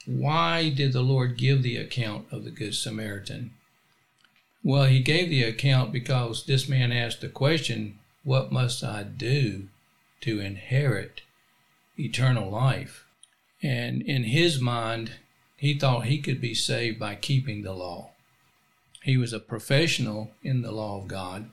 why 0.06 0.70
did 0.70 0.94
the 0.94 1.02
Lord 1.02 1.38
give 1.38 1.62
the 1.62 1.78
account 1.78 2.26
of 2.32 2.44
the 2.44 2.52
Good 2.52 2.76
Samaritan? 2.76 3.54
Well, 4.64 4.86
he 4.86 5.00
gave 5.00 5.30
the 5.30 5.44
account 5.44 5.92
because 5.92 6.46
this 6.46 6.68
man 6.68 6.92
asked 6.92 7.22
the 7.22 7.30
question, 7.30 8.00
What 8.24 8.52
must 8.52 8.84
I 8.84 9.04
do 9.04 9.68
to 10.22 10.40
inherit 10.40 11.22
eternal 11.98 12.50
life? 12.50 13.06
And 13.62 14.02
in 14.02 14.24
his 14.24 14.60
mind, 14.60 15.14
he 15.58 15.78
thought 15.78 16.06
he 16.06 16.20
could 16.20 16.42
be 16.42 16.54
saved 16.54 17.00
by 17.00 17.16
keeping 17.16 17.62
the 17.62 17.74
law. 17.74 18.11
He 19.04 19.18
was 19.18 19.34
a 19.34 19.40
professional 19.40 20.32
in 20.44 20.62
the 20.62 20.72
law 20.72 21.02
of 21.02 21.08
God 21.08 21.50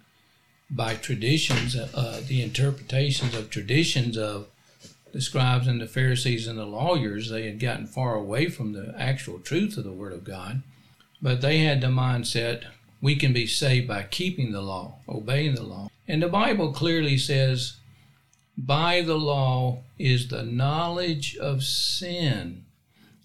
by 0.70 0.94
traditions, 0.94 1.74
uh, 1.74 2.22
the 2.26 2.42
interpretations 2.42 3.34
of 3.34 3.50
traditions 3.50 4.18
of 4.18 4.48
the 5.12 5.20
scribes 5.22 5.66
and 5.66 5.80
the 5.80 5.86
Pharisees 5.86 6.46
and 6.46 6.58
the 6.58 6.66
lawyers. 6.66 7.30
They 7.30 7.46
had 7.46 7.58
gotten 7.58 7.86
far 7.86 8.14
away 8.14 8.48
from 8.50 8.72
the 8.74 8.94
actual 8.98 9.38
truth 9.38 9.78
of 9.78 9.84
the 9.84 9.92
Word 9.92 10.12
of 10.12 10.24
God, 10.24 10.62
but 11.22 11.40
they 11.40 11.58
had 11.58 11.80
the 11.80 11.86
mindset 11.86 12.64
we 13.00 13.16
can 13.16 13.32
be 13.32 13.46
saved 13.46 13.88
by 13.88 14.02
keeping 14.02 14.52
the 14.52 14.60
law, 14.60 14.96
obeying 15.08 15.54
the 15.54 15.62
law. 15.62 15.88
And 16.06 16.22
the 16.22 16.28
Bible 16.28 16.72
clearly 16.72 17.16
says, 17.16 17.76
by 18.56 19.02
the 19.02 19.16
law 19.16 19.84
is 19.98 20.28
the 20.28 20.42
knowledge 20.42 21.36
of 21.36 21.62
sin. 21.62 22.64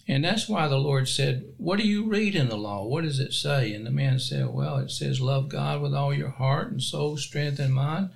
And 0.07 0.23
that's 0.23 0.49
why 0.49 0.67
the 0.67 0.77
Lord 0.77 1.07
said, 1.07 1.45
What 1.57 1.79
do 1.79 1.87
you 1.87 2.05
read 2.05 2.35
in 2.35 2.49
the 2.49 2.57
law? 2.57 2.83
What 2.83 3.03
does 3.03 3.19
it 3.19 3.33
say? 3.33 3.73
And 3.73 3.85
the 3.85 3.91
man 3.91 4.19
said, 4.19 4.53
Well, 4.53 4.77
it 4.77 4.91
says, 4.91 5.21
Love 5.21 5.47
God 5.47 5.81
with 5.81 5.93
all 5.93 6.13
your 6.13 6.29
heart 6.29 6.71
and 6.71 6.81
soul, 6.81 7.15
strength, 7.15 7.59
and 7.59 7.73
mind, 7.73 8.09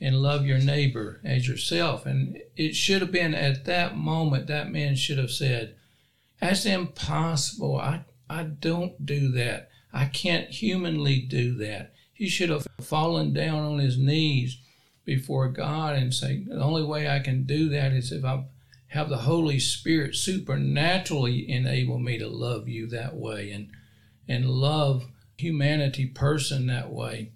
and 0.00 0.22
love 0.22 0.46
your 0.46 0.58
neighbor 0.58 1.20
as 1.24 1.48
yourself. 1.48 2.06
And 2.06 2.40
it 2.56 2.76
should 2.76 3.00
have 3.02 3.10
been 3.10 3.34
at 3.34 3.64
that 3.64 3.96
moment 3.96 4.46
that 4.46 4.70
man 4.70 4.94
should 4.94 5.18
have 5.18 5.32
said, 5.32 5.74
That's 6.40 6.66
impossible. 6.66 7.78
I, 7.78 8.04
I 8.30 8.44
don't 8.44 9.04
do 9.04 9.32
that. 9.32 9.70
I 9.92 10.06
can't 10.06 10.50
humanly 10.50 11.20
do 11.20 11.54
that. 11.56 11.94
He 12.12 12.28
should 12.28 12.50
have 12.50 12.66
fallen 12.80 13.32
down 13.32 13.64
on 13.64 13.78
his 13.80 13.98
knees 13.98 14.58
before 15.04 15.48
God 15.48 15.96
and 15.96 16.14
say, 16.14 16.44
The 16.46 16.62
only 16.62 16.84
way 16.84 17.08
I 17.08 17.18
can 17.18 17.42
do 17.42 17.68
that 17.70 17.92
is 17.92 18.12
if 18.12 18.24
I 18.24 18.44
have 18.94 19.08
the 19.08 19.18
Holy 19.18 19.58
Spirit 19.58 20.14
supernaturally 20.14 21.50
enable 21.50 21.98
me 21.98 22.16
to 22.16 22.28
love 22.28 22.68
you 22.68 22.86
that 22.86 23.16
way 23.16 23.50
and 23.50 23.68
and 24.28 24.48
love 24.48 25.06
humanity 25.36 26.06
person 26.06 26.68
that 26.68 26.92
way. 26.92 27.32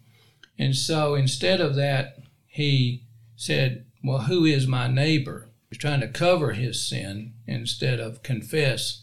And 0.56 0.76
so 0.76 1.16
instead 1.16 1.60
of 1.60 1.74
that, 1.74 2.20
he 2.46 3.02
said, 3.34 3.86
Well, 4.04 4.20
who 4.20 4.44
is 4.44 4.68
my 4.68 4.86
neighbor? 4.86 5.48
He's 5.68 5.78
trying 5.78 6.00
to 6.00 6.08
cover 6.08 6.52
his 6.52 6.80
sin 6.80 7.34
instead 7.44 7.98
of 7.98 8.22
confess 8.22 9.02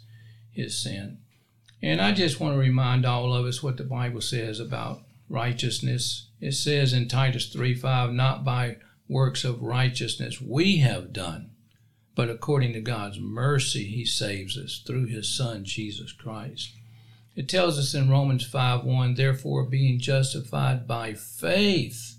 his 0.49 0.81
sin. 0.81 1.17
And 1.81 2.01
I 2.01 2.13
just 2.13 2.39
want 2.39 2.53
to 2.55 2.59
remind 2.59 3.05
all 3.05 3.33
of 3.33 3.45
us 3.45 3.61
what 3.61 3.75
the 3.75 3.83
Bible 3.83 4.21
says 4.21 4.61
about 4.61 5.01
righteousness. 5.27 6.29
It 6.39 6.53
says 6.53 6.93
in 6.93 7.09
Titus 7.09 7.47
3 7.47 7.75
5, 7.75 8.13
not 8.13 8.45
by 8.45 8.77
works 9.09 9.43
of 9.43 9.61
righteousness 9.61 10.39
we 10.41 10.77
have 10.77 11.11
done, 11.11 11.51
but 12.15 12.29
according 12.29 12.73
to 12.73 12.81
God's 12.81 13.19
mercy, 13.19 13.83
He 13.83 14.05
saves 14.05 14.57
us 14.57 14.81
through 14.85 15.07
His 15.07 15.35
Son, 15.35 15.65
Jesus 15.65 16.11
Christ. 16.13 16.71
It 17.35 17.49
tells 17.49 17.77
us 17.77 17.93
in 17.93 18.09
Romans 18.09 18.45
5 18.45 18.85
1, 18.85 19.15
therefore, 19.15 19.65
being 19.65 19.99
justified 19.99 20.87
by 20.87 21.13
faith, 21.13 22.15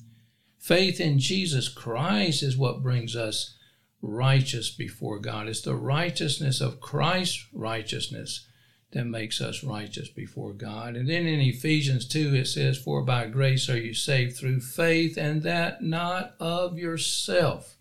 faith 0.59 1.01
in 1.01 1.19
Jesus 1.19 1.69
Christ 1.69 2.43
is 2.43 2.57
what 2.57 2.83
brings 2.83 3.17
us 3.17 3.57
righteous 4.03 4.71
before 4.71 5.19
God. 5.19 5.49
It's 5.49 5.63
the 5.63 5.75
righteousness 5.75 6.61
of 6.61 6.81
Christ's 6.81 7.47
righteousness 7.53 8.47
that 8.93 9.07
makes 9.07 9.41
us 9.41 9.65
righteous 9.65 10.09
before 10.09 10.53
God. 10.53 10.97
And 10.97 11.09
then 11.09 11.27
in 11.27 11.41
Ephesians 11.41 12.07
2, 12.07 12.35
it 12.35 12.47
says, 12.47 12.79
For 12.79 13.03
by 13.03 13.27
grace 13.27 13.69
are 13.69 13.79
you 13.79 13.95
saved 13.95 14.37
through 14.37 14.61
faith, 14.61 15.17
and 15.17 15.43
that 15.43 15.83
not 15.83 16.35
of 16.39 16.79
yourself. 16.79 17.77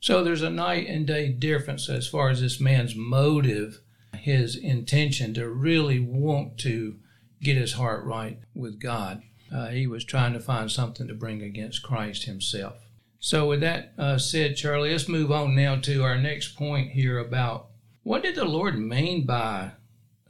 So 0.00 0.22
there's 0.22 0.42
a 0.42 0.50
night 0.50 0.86
and 0.88 1.06
day 1.06 1.28
difference 1.28 1.88
as 1.88 2.06
far 2.06 2.28
as 2.30 2.40
this 2.40 2.60
man's 2.60 2.94
motive, 2.94 3.80
his 4.14 4.56
intention 4.56 5.34
to 5.34 5.48
really 5.48 6.00
want 6.00 6.58
to 6.58 6.96
get 7.42 7.56
his 7.56 7.74
heart 7.74 8.04
right 8.04 8.38
with 8.54 8.80
God. 8.80 9.22
Uh, 9.52 9.68
he 9.68 9.86
was 9.86 10.04
trying 10.04 10.32
to 10.32 10.40
find 10.40 10.70
something 10.70 11.06
to 11.06 11.14
bring 11.14 11.42
against 11.42 11.82
Christ 11.82 12.24
himself. 12.24 12.86
So, 13.18 13.48
with 13.48 13.60
that 13.60 13.92
uh, 13.98 14.18
said, 14.18 14.56
Charlie, 14.56 14.92
let's 14.92 15.08
move 15.08 15.32
on 15.32 15.54
now 15.54 15.76
to 15.76 16.02
our 16.02 16.18
next 16.18 16.56
point 16.56 16.92
here 16.92 17.18
about 17.18 17.68
what 18.02 18.22
did 18.22 18.34
the 18.34 18.44
Lord 18.44 18.78
mean 18.78 19.24
by 19.26 19.72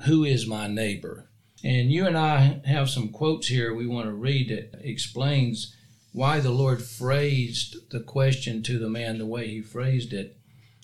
who 0.07 0.25
is 0.25 0.47
my 0.47 0.67
neighbor? 0.67 1.29
And 1.65 1.91
you 1.91 2.07
and 2.07 2.17
I 2.17 2.61
have 2.65 2.89
some 2.89 3.09
quotes 3.09 3.49
here 3.49 3.75
we 3.75 3.87
want 3.87 4.07
to 4.07 4.13
read 4.13 4.51
that 4.51 4.81
explains 4.83 5.75
why 6.17 6.41
the 6.41 6.51
Lord 6.51 6.83
phrased 6.83 7.91
the 7.91 8.01
question 8.01 8.63
to 8.63 8.79
the 8.79 8.89
man 8.89 9.19
the 9.19 9.27
way 9.27 9.49
he 9.49 9.61
phrased 9.61 10.15
it 10.15 10.39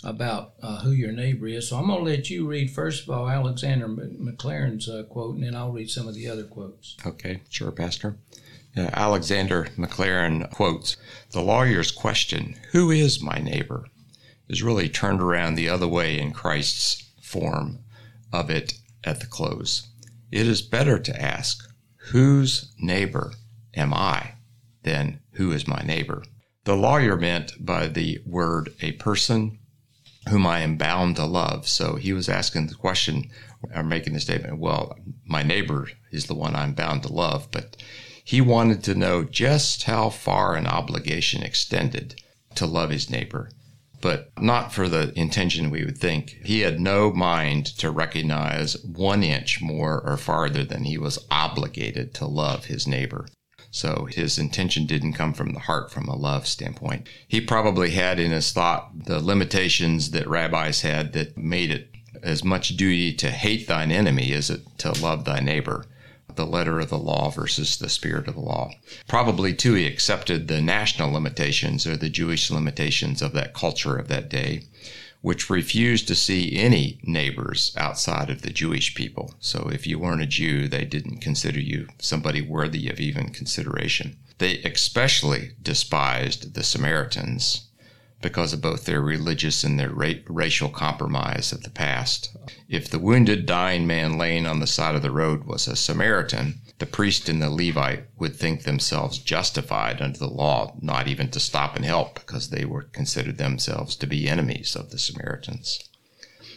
about 0.04 0.52
uh, 0.62 0.82
who 0.82 0.90
your 0.90 1.10
neighbor 1.10 1.46
is. 1.46 1.70
So 1.70 1.78
I'm 1.78 1.86
going 1.86 2.04
to 2.04 2.10
let 2.10 2.28
you 2.28 2.46
read, 2.46 2.70
first 2.70 3.04
of 3.04 3.08
all, 3.08 3.30
Alexander 3.30 3.88
Maclaren's 3.88 4.90
uh, 4.90 5.04
quote, 5.08 5.36
and 5.36 5.44
then 5.44 5.54
I'll 5.54 5.72
read 5.72 5.88
some 5.88 6.06
of 6.06 6.14
the 6.14 6.28
other 6.28 6.44
quotes. 6.44 6.98
Okay, 7.06 7.40
sure, 7.48 7.72
Pastor. 7.72 8.18
Uh, 8.76 8.90
Alexander 8.92 9.68
Maclaren 9.78 10.50
quotes 10.50 10.98
The 11.30 11.40
lawyer's 11.40 11.92
question, 11.92 12.56
Who 12.72 12.90
is 12.90 13.22
my 13.22 13.38
neighbor? 13.38 13.86
is 14.50 14.62
really 14.62 14.90
turned 14.90 15.22
around 15.22 15.54
the 15.54 15.70
other 15.70 15.88
way 15.88 16.18
in 16.18 16.32
Christ's 16.32 17.08
form 17.22 17.78
of 18.34 18.50
it 18.50 18.74
at 19.02 19.20
the 19.20 19.26
close. 19.26 19.88
It 20.30 20.46
is 20.46 20.60
better 20.60 20.98
to 20.98 21.22
ask, 21.22 21.66
Whose 22.10 22.70
neighbor 22.78 23.32
am 23.74 23.94
I? 23.94 24.32
than 24.82 25.20
Who 25.32 25.52
is 25.52 25.66
my 25.66 25.82
neighbor? 25.82 26.22
The 26.64 26.76
lawyer 26.76 27.16
meant 27.16 27.52
by 27.58 27.88
the 27.88 28.20
word 28.26 28.72
a 28.80 28.92
person 28.92 29.58
whom 30.28 30.46
I 30.46 30.60
am 30.60 30.76
bound 30.76 31.16
to 31.16 31.24
love. 31.24 31.66
So 31.66 31.96
he 31.96 32.12
was 32.12 32.28
asking 32.28 32.68
the 32.68 32.74
question 32.74 33.30
or 33.74 33.82
making 33.82 34.12
the 34.12 34.20
statement, 34.20 34.58
Well, 34.58 34.96
my 35.24 35.42
neighbor 35.42 35.88
is 36.10 36.26
the 36.26 36.34
one 36.34 36.54
I'm 36.54 36.74
bound 36.74 37.02
to 37.02 37.12
love. 37.12 37.48
But 37.50 37.76
he 38.24 38.40
wanted 38.40 38.84
to 38.84 38.94
know 38.94 39.24
just 39.24 39.84
how 39.84 40.10
far 40.10 40.54
an 40.54 40.66
obligation 40.66 41.42
extended 41.42 42.20
to 42.54 42.66
love 42.66 42.90
his 42.90 43.10
neighbor, 43.10 43.50
but 44.00 44.30
not 44.38 44.72
for 44.72 44.88
the 44.88 45.12
intention 45.18 45.70
we 45.70 45.84
would 45.84 45.98
think. 45.98 46.36
He 46.44 46.60
had 46.60 46.78
no 46.78 47.12
mind 47.12 47.66
to 47.78 47.90
recognize 47.90 48.80
one 48.84 49.22
inch 49.22 49.60
more 49.60 50.00
or 50.00 50.16
farther 50.16 50.64
than 50.64 50.84
he 50.84 50.98
was 50.98 51.24
obligated 51.30 52.14
to 52.14 52.26
love 52.26 52.66
his 52.66 52.86
neighbor. 52.86 53.26
So 53.72 54.06
his 54.10 54.38
intention 54.38 54.84
didn't 54.84 55.14
come 55.14 55.32
from 55.32 55.54
the 55.54 55.60
heart 55.60 55.90
from 55.90 56.06
a 56.06 56.14
love 56.14 56.46
standpoint. 56.46 57.08
He 57.26 57.40
probably 57.40 57.90
had 57.90 58.20
in 58.20 58.30
his 58.30 58.52
thought 58.52 59.06
the 59.06 59.18
limitations 59.18 60.10
that 60.10 60.28
rabbis 60.28 60.82
had 60.82 61.14
that 61.14 61.38
made 61.38 61.70
it 61.70 61.88
as 62.22 62.44
much 62.44 62.76
duty 62.76 63.14
to 63.14 63.30
hate 63.30 63.66
thine 63.66 63.90
enemy 63.90 64.32
as 64.34 64.50
it 64.50 64.60
to 64.78 64.92
love 65.02 65.24
thy 65.24 65.40
neighbor 65.40 65.86
the 66.36 66.46
letter 66.46 66.80
of 66.80 66.88
the 66.88 66.98
law 66.98 67.30
versus 67.30 67.76
the 67.76 67.88
spirit 67.88 68.28
of 68.28 68.34
the 68.34 68.40
law. 68.40 68.70
Probably, 69.08 69.54
too, 69.54 69.74
he 69.74 69.86
accepted 69.86 70.48
the 70.48 70.62
national 70.62 71.12
limitations 71.12 71.86
or 71.86 71.96
the 71.96 72.08
Jewish 72.08 72.50
limitations 72.50 73.22
of 73.22 73.32
that 73.32 73.54
culture 73.54 73.96
of 73.96 74.08
that 74.08 74.28
day, 74.28 74.64
which 75.22 75.48
refused 75.48 76.06
to 76.08 76.14
see 76.14 76.56
any 76.56 77.00
neighbors 77.04 77.74
outside 77.78 78.28
of 78.28 78.42
the 78.42 78.50
Jewish 78.50 78.94
people. 78.94 79.34
So 79.40 79.70
if 79.72 79.86
you 79.86 79.98
weren't 79.98 80.22
a 80.22 80.26
Jew, 80.26 80.68
they 80.68 80.84
didn't 80.84 81.20
consider 81.20 81.60
you 81.60 81.88
somebody 81.98 82.42
worthy 82.42 82.88
of 82.88 83.00
even 83.00 83.30
consideration. 83.30 84.16
They 84.38 84.58
especially 84.58 85.52
despised 85.62 86.54
the 86.54 86.64
Samaritans 86.64 87.68
because 88.20 88.52
of 88.52 88.60
both 88.60 88.84
their 88.84 89.00
religious 89.00 89.64
and 89.64 89.78
their 89.78 89.90
ra- 89.90 90.14
racial 90.28 90.68
compromise 90.68 91.52
of 91.52 91.62
the 91.62 91.70
past. 91.70 92.36
If 92.68 92.88
the 92.88 92.98
wounded, 92.98 93.46
dying 93.46 93.86
man 93.86 94.18
laying 94.18 94.46
on 94.46 94.60
the 94.60 94.66
side 94.66 94.94
of 94.94 95.02
the 95.02 95.10
road 95.10 95.44
was 95.44 95.68
a 95.68 95.76
Samaritan, 95.76 96.60
the 96.78 96.86
priest 96.86 97.28
and 97.28 97.40
the 97.40 97.50
Levite 97.50 98.06
would 98.18 98.34
think 98.34 98.62
themselves 98.62 99.18
justified 99.18 100.00
under 100.00 100.18
the 100.18 100.26
law 100.26 100.76
not 100.80 101.08
even 101.08 101.30
to 101.30 101.40
stop 101.40 101.76
and 101.76 101.84
help 101.84 102.14
because 102.14 102.50
they 102.50 102.64
were 102.64 102.82
considered 102.82 103.38
themselves 103.38 103.96
to 103.96 104.06
be 104.06 104.28
enemies 104.28 104.74
of 104.74 104.90
the 104.90 104.98
Samaritans. 104.98 105.88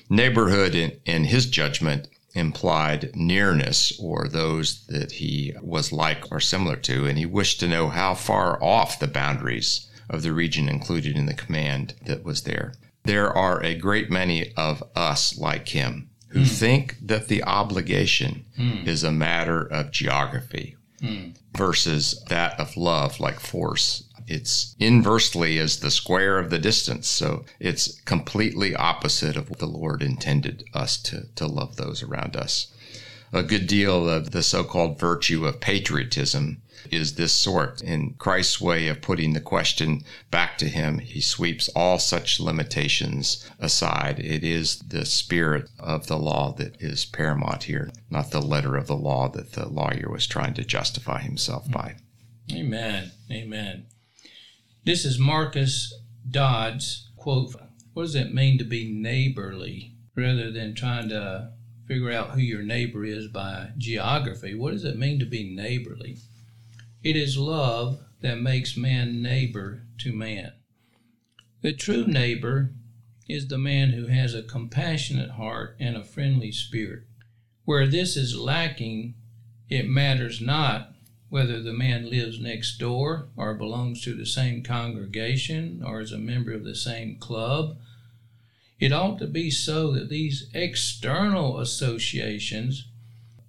Neighborhood, 0.10 0.75
in, 0.75 0.99
in 1.06 1.25
his 1.25 1.47
judgment, 1.47 2.08
implied 2.34 3.15
nearness 3.15 3.97
or 3.99 4.28
those 4.28 4.86
that 4.88 5.13
he 5.13 5.54
was 5.62 5.91
like 5.91 6.32
or 6.32 6.39
similar 6.39 6.75
to, 6.75 7.06
and 7.06 7.17
he 7.17 7.25
wished 7.25 7.60
to 7.60 7.67
know 7.67 7.89
how 7.89 8.13
far 8.13 8.62
off 8.62 8.99
the 8.99 9.08
boundaries 9.08 9.89
of 10.10 10.21
the 10.21 10.34
region 10.34 10.69
included 10.69 11.17
in 11.17 11.25
the 11.25 11.34
command 11.34 11.95
that 12.06 12.23
was 12.23 12.43
there. 12.43 12.73
There 13.04 13.32
are 13.32 13.63
a 13.63 13.75
great 13.75 14.10
many 14.10 14.54
of 14.56 14.84
us 14.95 15.38
like 15.38 15.69
him 15.69 16.10
who 16.36 16.41
mm. 16.41 16.60
think 16.60 16.98
that 17.02 17.30
the 17.30 17.41
obligation 17.45 18.43
mm. 18.60 18.86
is 18.86 19.06
a 19.06 19.12
matter 19.12 19.62
of 19.62 19.89
geography 19.89 20.76
mm. 21.02 21.34
versus 21.56 22.21
that 22.28 22.60
of 22.60 22.76
love, 22.76 23.21
like 23.21 23.39
force. 23.39 24.04
It's 24.28 24.76
inversely 24.78 25.58
as 25.60 25.80
the 25.80 25.89
square 25.89 26.38
of 26.38 26.50
the 26.50 26.60
distance. 26.60 27.08
So 27.08 27.45
it's 27.58 28.02
completely 28.02 28.76
opposite 28.76 29.38
of 29.38 29.50
what 29.50 29.60
the 29.60 29.65
Lord 29.65 30.04
intended 30.04 30.65
us 30.74 31.02
to, 31.04 31.28
to 31.36 31.48
love 31.48 31.78
those 31.78 32.04
around 32.04 32.36
us. 32.36 32.67
A 33.32 33.41
good 33.41 33.65
deal 33.65 34.10
of 34.10 34.32
the 34.32 34.43
so 34.43 34.65
called 34.65 35.00
virtue 35.00 35.45
of 35.45 35.62
patriotism 35.62 36.62
is 36.91 37.15
this 37.15 37.34
sort. 37.34 37.82
In 37.82 38.13
Christ's 38.13 38.62
way 38.62 38.88
of 38.88 39.02
putting 39.02 39.34
the 39.34 39.41
question 39.41 40.04
back 40.32 40.58
to 40.60 40.67
him, 40.67 41.00
he 41.00 41.21
sweeps 41.21 41.69
all 41.76 42.00
such 42.00 42.39
limitations 42.39 43.50
aside. 43.60 44.19
It 44.19 44.43
is 44.43 44.80
the 44.80 45.06
spirit 45.06 45.69
of 45.80 46.08
the 46.08 46.17
law 46.17 46.54
that 46.54 46.82
is 46.82 47.06
paramount 47.06 47.63
here, 47.63 47.91
not 48.10 48.32
the 48.32 48.41
letter 48.41 48.76
of 48.76 48.88
the 48.88 48.95
law 48.95 49.30
that 49.30 49.54
the 49.54 49.67
lawyer 49.67 50.10
was 50.10 50.28
trying 50.28 50.54
to 50.56 50.63
justify 50.63 51.19
himself 51.19 51.69
by. 51.69 51.95
Amen. 52.52 53.12
Amen. 53.32 53.86
This 54.84 55.04
is 55.04 55.17
Marcus 55.17 55.93
Dods' 56.30 57.10
quote. 57.15 57.56
What 57.93 58.04
does 58.04 58.15
it 58.15 58.34
mean 58.34 58.58
to 58.60 58.63
be 58.63 58.91
neighborly 58.91 59.93
rather 60.15 60.52
than 60.52 60.76
trying 60.76 61.10
to 61.10 61.52
figure 61.88 62.12
out 62.12 62.32
who 62.32 62.41
your 62.41 62.62
neighbor 62.62 63.04
is 63.06 63.28
by 63.28 63.69
geography? 63.78 64.54
What 64.54 64.71
does 64.71 64.84
it 64.84 64.98
mean 64.98 65.19
to 65.19 65.26
be 65.26 65.56
neighborly? 65.56 66.17
It 67.05 67.15
is 67.15 67.37
love 67.37 67.99
that 68.21 68.41
makes 68.41 68.75
man 68.75 69.21
neighbor 69.21 69.83
to 69.99 70.11
man. 70.11 70.53
The 71.61 71.71
true 71.71 72.07
neighbor 72.07 72.71
is 73.29 73.47
the 73.47 73.59
man 73.59 73.91
who 73.91 74.07
has 74.07 74.33
a 74.33 74.41
compassionate 74.41 75.29
heart 75.29 75.75
and 75.79 75.95
a 75.95 76.03
friendly 76.03 76.51
spirit. 76.51 77.03
Where 77.63 77.85
this 77.85 78.17
is 78.17 78.35
lacking, 78.35 79.13
it 79.69 79.87
matters 79.87 80.41
not 80.41 80.95
whether 81.29 81.61
the 81.61 81.73
man 81.73 82.09
lives 82.09 82.39
next 82.39 82.79
door 82.79 83.29
or 83.37 83.53
belongs 83.53 84.01
to 84.05 84.15
the 84.15 84.25
same 84.25 84.63
congregation 84.63 85.83
or 85.85 86.01
is 86.01 86.11
a 86.11 86.17
member 86.17 86.53
of 86.53 86.63
the 86.63 86.73
same 86.73 87.19
club. 87.19 87.77
It 88.79 88.91
ought 88.91 89.19
to 89.19 89.27
be 89.27 89.51
so 89.51 89.91
that 89.91 90.09
these 90.09 90.49
external 90.55 91.59
associations, 91.59 92.87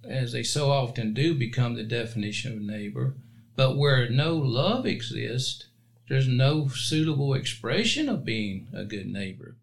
as 0.03 0.31
they 0.31 0.43
so 0.43 0.69
often 0.69 1.15
do 1.15 1.33
become 1.33 1.73
the 1.73 1.81
definition 1.81 2.53
of 2.53 2.61
neighbor, 2.61 3.15
but 3.57 3.75
where 3.75 4.07
no 4.07 4.35
love 4.37 4.85
exists, 4.85 5.65
there's 6.07 6.27
no 6.27 6.69
suitable 6.69 7.33
expression 7.33 8.07
of 8.07 8.23
being 8.23 8.67
a 8.71 8.85
good 8.85 9.07
neighbor. 9.07 9.55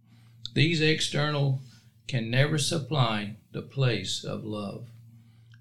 These 0.52 0.80
external 0.80 1.60
can 2.08 2.28
never 2.28 2.58
supply 2.58 3.36
the 3.52 3.62
place 3.62 4.24
of 4.24 4.44
love. 4.44 4.88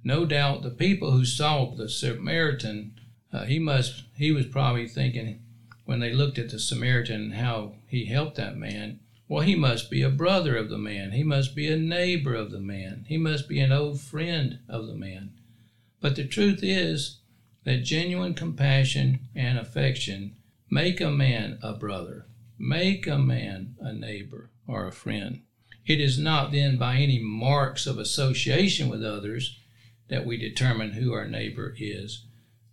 No 0.03 0.25
doubt 0.25 0.63
the 0.63 0.71
people 0.71 1.11
who 1.11 1.23
saw 1.23 1.73
the 1.73 1.87
Samaritan, 1.87 2.99
uh, 3.31 3.45
he 3.45 3.59
must 3.59 4.03
he 4.17 4.31
was 4.31 4.47
probably 4.47 4.87
thinking 4.87 5.39
when 5.85 5.99
they 5.99 6.11
looked 6.11 6.39
at 6.39 6.49
the 6.49 6.59
Samaritan 6.59 7.31
how 7.31 7.75
he 7.87 8.05
helped 8.05 8.35
that 8.37 8.57
man, 8.57 8.99
well, 9.27 9.41
he 9.41 9.55
must 9.55 9.91
be 9.91 10.01
a 10.01 10.09
brother 10.09 10.57
of 10.57 10.69
the 10.69 10.77
man. 10.77 11.11
He 11.11 11.23
must 11.23 11.55
be 11.55 11.67
a 11.67 11.77
neighbor 11.77 12.33
of 12.33 12.51
the 12.51 12.59
man. 12.59 13.05
He 13.07 13.17
must 13.17 13.47
be 13.47 13.59
an 13.59 13.71
old 13.71 14.01
friend 14.01 14.59
of 14.67 14.87
the 14.87 14.95
man. 14.95 15.33
But 16.01 16.15
the 16.15 16.25
truth 16.25 16.59
is, 16.63 17.19
that 17.63 17.84
genuine 17.84 18.34
compassion 18.34 19.19
and 19.36 19.58
affection 19.58 20.36
make 20.69 20.99
a 20.99 21.12
man 21.12 21.60
a 21.62 21.73
brother, 21.73 22.26
make 22.58 23.08
a 23.08 23.17
man 23.17 23.76
a 23.80 23.93
neighbor 23.93 24.49
or 24.67 24.88
a 24.88 24.91
friend. 24.91 25.41
It 25.86 25.99
is 25.99 26.17
not 26.17 26.52
then 26.52 26.78
by 26.78 26.95
any 26.97 27.19
marks 27.19 27.86
of 27.86 27.97
association 27.97 28.89
with 28.89 29.04
others 29.04 29.60
that 30.08 30.26
we 30.26 30.38
determine 30.38 30.91
who 30.93 31.13
our 31.13 31.28
neighbor 31.28 31.76
is, 31.78 32.26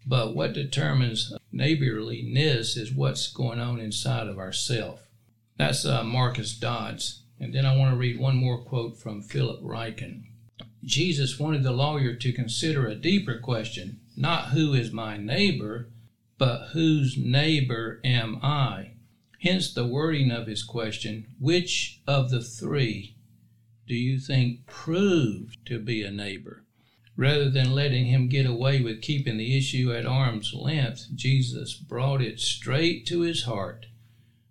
but 0.07 0.35
what 0.35 0.53
determines 0.53 1.33
neighborliness 1.53 2.76
is 2.76 2.92
what's 2.92 3.33
going 3.33 3.61
on 3.61 3.81
inside 3.81 4.29
of 4.29 4.38
ourself. 4.38 5.09
That's 5.57 5.85
uh, 5.85 6.05
Marcus 6.05 6.55
Dods. 6.55 7.22
And 7.38 7.55
then 7.55 7.66
I 7.66 7.76
want 7.76 7.92
to 7.92 7.98
read 7.98 8.18
one 8.18 8.37
more 8.37 8.59
quote 8.59 8.98
from 8.98 9.22
Philip 9.22 9.62
Ryken. 9.62 10.24
Jesus 10.85 11.38
wanted 11.38 11.62
the 11.62 11.72
lawyer 11.72 12.14
to 12.14 12.33
consider 12.33 12.87
a 12.87 12.94
deeper 12.94 13.38
question 13.38 14.00
not 14.20 14.50
who 14.50 14.74
is 14.74 14.92
my 14.92 15.16
neighbor, 15.16 15.88
but 16.37 16.68
whose 16.72 17.16
neighbor 17.16 18.00
am 18.04 18.38
I? 18.42 18.92
Hence 19.40 19.72
the 19.72 19.87
wording 19.87 20.30
of 20.30 20.46
his 20.46 20.62
question 20.62 21.26
which 21.38 22.02
of 22.06 22.30
the 22.30 22.42
three 22.42 23.16
do 23.87 23.94
you 23.94 24.18
think 24.20 24.66
proved 24.66 25.56
to 25.64 25.78
be 25.78 26.02
a 26.02 26.11
neighbor? 26.11 26.64
Rather 27.16 27.48
than 27.48 27.74
letting 27.74 28.06
him 28.06 28.28
get 28.28 28.44
away 28.44 28.83
with 28.83 29.00
keeping 29.00 29.38
the 29.38 29.56
issue 29.56 29.90
at 29.92 30.04
arm's 30.04 30.52
length, 30.52 31.06
Jesus 31.14 31.74
brought 31.74 32.20
it 32.20 32.40
straight 32.40 33.06
to 33.06 33.22
his 33.22 33.44
heart. 33.44 33.87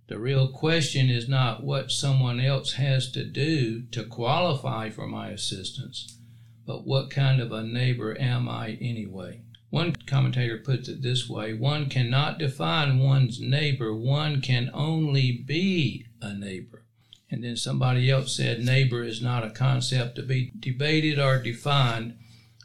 The 0.08 0.17
real 0.17 0.51
question 0.51 1.12
is 1.12 1.29
not 1.29 1.63
what 1.63 1.91
someone 1.91 2.39
else 2.39 2.73
has 2.73 3.12
to 3.12 3.23
do 3.23 3.84
to 3.91 4.03
qualify 4.03 4.89
for 4.89 5.05
my 5.05 5.29
assistance, 5.29 6.17
but 6.65 6.88
what 6.88 7.12
kind 7.12 7.39
of 7.39 7.51
a 7.51 7.63
neighbor 7.63 8.19
am 8.19 8.49
I 8.49 8.77
anyway? 8.82 9.43
One 9.69 9.95
commentator 9.95 10.58
puts 10.58 10.89
it 10.89 11.03
this 11.03 11.29
way 11.29 11.53
one 11.53 11.89
cannot 11.89 12.39
define 12.39 12.97
one's 12.97 13.39
neighbor, 13.39 13.93
one 13.93 14.41
can 14.41 14.71
only 14.73 15.32
be 15.32 16.08
a 16.21 16.34
neighbor. 16.34 16.84
And 17.29 17.43
then 17.43 17.55
somebody 17.55 18.10
else 18.10 18.36
said 18.36 18.65
neighbor 18.65 19.03
is 19.03 19.21
not 19.21 19.45
a 19.45 19.51
concept 19.51 20.15
to 20.15 20.23
be 20.23 20.51
debated 20.60 21.19
or 21.19 21.38
defined, 21.38 22.17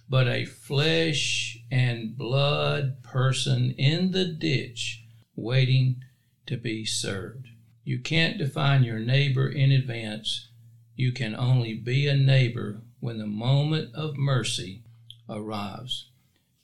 but 0.09 0.27
a 0.27 0.47
flesh 0.47 1.59
and 1.71 2.17
blood 2.17 3.03
person 3.03 3.73
in 3.73 4.13
the 4.13 4.25
ditch 4.25 5.05
waiting 5.37 6.03
to 6.47 6.57
be 6.57 6.87
served. 6.87 7.49
You 7.85 7.99
can't 7.99 8.39
define 8.39 8.83
your 8.83 8.99
neighbor 8.99 9.47
in 9.47 9.71
advance. 9.71 10.49
You 10.97 11.13
can 11.13 11.35
only 11.37 11.75
be 11.75 12.07
a 12.07 12.17
neighbor 12.17 12.81
when 13.01 13.19
the 13.19 13.27
moment 13.27 13.95
of 13.95 14.17
mercy 14.17 14.81
arrives. 15.29 16.07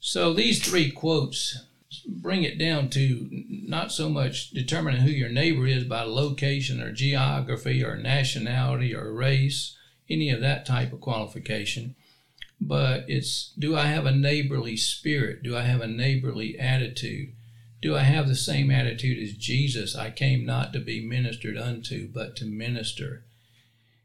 So 0.01 0.33
these 0.33 0.67
three 0.67 0.91
quotes 0.91 1.67
bring 2.07 2.43
it 2.43 2.59
down 2.59 2.89
to 2.91 3.29
not 3.49 3.93
so 3.93 4.09
much 4.09 4.51
determining 4.51 5.03
who 5.03 5.11
your 5.11 5.29
neighbor 5.29 5.67
is 5.67 5.85
by 5.85 6.03
location 6.03 6.81
or 6.81 6.93
geography 6.93 7.85
or 7.85 7.97
nationality 7.97 8.95
or 8.95 9.13
race, 9.13 9.77
any 10.09 10.31
of 10.31 10.41
that 10.41 10.65
type 10.65 10.93
of 10.93 11.01
qualification, 11.01 11.95
but 12.61 13.05
it's 13.09 13.53
do 13.59 13.77
I 13.77 13.87
have 13.87 14.07
a 14.07 14.13
neighborly 14.13 14.77
spirit? 14.77 15.43
Do 15.43 15.57
I 15.57 15.63
have 15.63 15.81
a 15.81 15.87
neighborly 15.87 16.59
attitude? 16.59 17.33
Do 17.83 17.97
I 17.97 18.03
have 18.03 18.29
the 18.29 18.37
same 18.37 18.71
attitude 18.71 19.23
as 19.23 19.37
Jesus? 19.37 19.97
I 19.97 20.11
came 20.11 20.45
not 20.45 20.73
to 20.73 20.81
be 20.81 21.07
ministered 21.07 21.57
unto, 21.57 22.09
but 22.09 22.37
to 22.37 22.45
minister. 22.45 23.25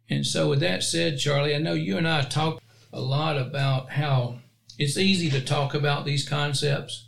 And 0.10 0.26
so, 0.26 0.50
with 0.50 0.60
that 0.62 0.84
said, 0.84 1.20
Charlie, 1.20 1.56
I 1.56 1.60
know 1.60 1.74
you 1.74 1.98
and 1.98 2.08
I 2.08 2.22
talked 2.22 2.64
a 2.94 3.02
lot 3.02 3.38
about 3.38 3.92
how 3.92 4.40
it's 4.78 4.98
easy 4.98 5.30
to 5.30 5.42
talk 5.42 5.74
about 5.74 6.06
these 6.06 6.28
concepts, 6.28 7.08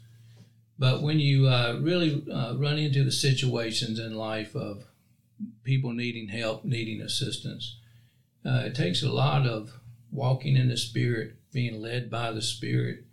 but 0.79 1.01
when 1.01 1.19
you 1.19 1.47
uh, 1.47 1.79
really 1.81 2.25
uh, 2.31 2.55
run 2.57 2.77
into 2.77 3.03
the 3.03 3.11
situations 3.11 3.99
in 3.99 4.15
life 4.15 4.55
of 4.55 4.85
people 5.63 5.91
needing 5.91 6.29
help, 6.29 6.63
needing 6.63 7.01
assistance, 7.01 7.79
uh, 8.45 8.63
it 8.65 8.75
takes 8.75 9.03
a 9.03 9.11
lot 9.11 9.45
of 9.45 9.79
walking 10.11 10.55
in 10.55 10.69
the 10.69 10.77
Spirit, 10.77 11.35
being 11.51 11.81
led 11.81 12.09
by 12.09 12.31
the 12.31 12.41
Spirit, 12.41 13.05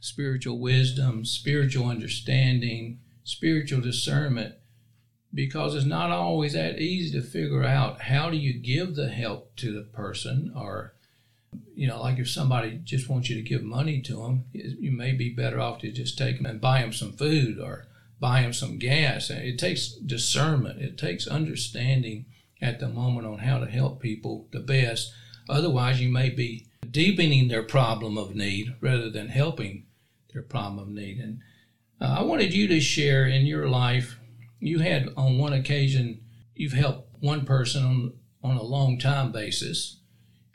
spiritual 0.00 0.58
wisdom, 0.58 1.24
spiritual 1.24 1.88
understanding, 1.88 2.98
spiritual 3.24 3.80
discernment 3.80 4.54
because 5.32 5.74
it's 5.74 5.84
not 5.84 6.10
always 6.10 6.54
that 6.54 6.78
easy 6.78 7.18
to 7.18 7.26
figure 7.26 7.64
out 7.64 8.02
how 8.02 8.30
do 8.30 8.36
you 8.36 8.58
give 8.58 8.94
the 8.94 9.08
help 9.08 9.54
to 9.56 9.72
the 9.72 9.82
person 9.82 10.52
or 10.56 10.94
you 11.74 11.86
know 11.86 12.00
like 12.00 12.18
if 12.18 12.28
somebody 12.28 12.80
just 12.84 13.08
wants 13.08 13.28
you 13.30 13.36
to 13.36 13.48
give 13.48 13.62
money 13.62 14.00
to 14.00 14.22
them 14.22 14.44
you 14.52 14.90
may 14.90 15.12
be 15.12 15.28
better 15.30 15.60
off 15.60 15.78
to 15.78 15.90
just 15.90 16.18
take 16.18 16.36
them 16.36 16.46
and 16.46 16.60
buy 16.60 16.80
them 16.80 16.92
some 16.92 17.12
food 17.12 17.58
or 17.58 17.86
buy 18.20 18.42
them 18.42 18.52
some 18.52 18.78
gas. 18.78 19.30
It 19.30 19.58
takes 19.58 19.92
discernment. 19.92 20.80
It 20.80 20.98
takes 20.98 21.26
understanding 21.26 22.26
at 22.60 22.80
the 22.80 22.88
moment 22.88 23.26
on 23.26 23.38
how 23.38 23.58
to 23.58 23.70
help 23.70 24.00
people 24.00 24.48
the 24.52 24.60
best. 24.60 25.12
Otherwise 25.48 26.00
you 26.00 26.10
may 26.10 26.30
be 26.30 26.66
deepening 26.90 27.48
their 27.48 27.62
problem 27.62 28.18
of 28.18 28.34
need 28.34 28.74
rather 28.80 29.10
than 29.10 29.28
helping 29.28 29.86
their 30.32 30.42
problem 30.42 30.78
of 30.78 30.88
need. 30.88 31.18
And 31.18 31.40
uh, 32.00 32.16
i 32.18 32.22
wanted 32.22 32.54
you 32.54 32.68
to 32.68 32.80
share 32.80 33.26
in 33.26 33.46
your 33.46 33.68
life 33.68 34.18
you 34.60 34.78
had 34.80 35.08
on 35.16 35.38
one 35.38 35.52
occasion 35.52 36.20
you've 36.54 36.72
helped 36.72 37.08
one 37.20 37.44
person 37.44 37.84
on 37.84 38.12
on 38.40 38.56
a 38.56 38.62
long 38.62 38.98
time 38.98 39.32
basis, 39.32 39.97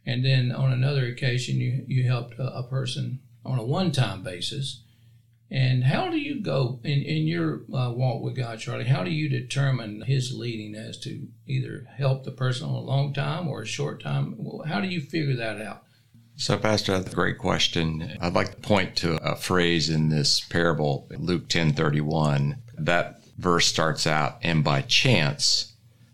and 0.06 0.24
then 0.24 0.52
on 0.52 0.72
another 0.72 1.06
occasion 1.06 1.58
you 1.58 1.86
you 1.88 2.04
helped 2.04 2.38
a, 2.40 2.56
a 2.56 2.64
person 2.64 3.20
on 3.46 3.60
a 3.60 3.64
one 3.64 3.92
time 3.92 4.24
basis. 4.24 4.82
And 5.52 5.84
how 5.84 6.10
do 6.10 6.18
you 6.18 6.42
go 6.42 6.80
in, 6.84 7.04
in 7.04 7.28
your 7.28 7.62
uh, 7.72 7.92
walk 7.92 8.24
with 8.24 8.36
God, 8.36 8.58
Charlie? 8.58 8.86
How 8.86 9.04
do 9.04 9.12
you 9.12 9.30
determine 9.30 10.02
His 10.02 10.34
leading 10.34 10.74
as 10.74 10.98
to 11.02 11.28
either 11.46 11.86
help 11.96 12.24
the 12.24 12.32
person 12.32 12.68
on 12.68 12.74
a 12.74 12.80
long 12.80 13.14
time 13.14 13.48
or 13.48 13.62
a 13.62 13.68
short 13.68 14.02
time? 14.02 14.36
How 14.66 14.82
do 14.82 14.88
you 14.88 15.00
figure 15.00 15.36
that 15.36 15.62
out? 15.62 15.84
So, 16.36 16.58
Pastor, 16.58 16.94
that's 16.94 17.12
a 17.12 17.16
great 17.16 17.38
question. 17.38 18.18
I'd 18.20 18.34
like 18.34 18.56
to 18.56 18.62
point 18.62 18.96
to 18.98 19.18
a 19.24 19.36
phrase 19.36 19.92
in 19.92 20.10
this 20.10 20.40
parable, 20.40 21.08
Luke 21.20 21.48
ten 21.48 21.74
thirty 21.74 22.02
one. 22.02 22.64
That 22.76 23.22
verse 23.38 23.68
starts 23.68 24.08
out, 24.08 24.40
and 24.42 24.64
by 24.64 24.82
chance 24.82 25.74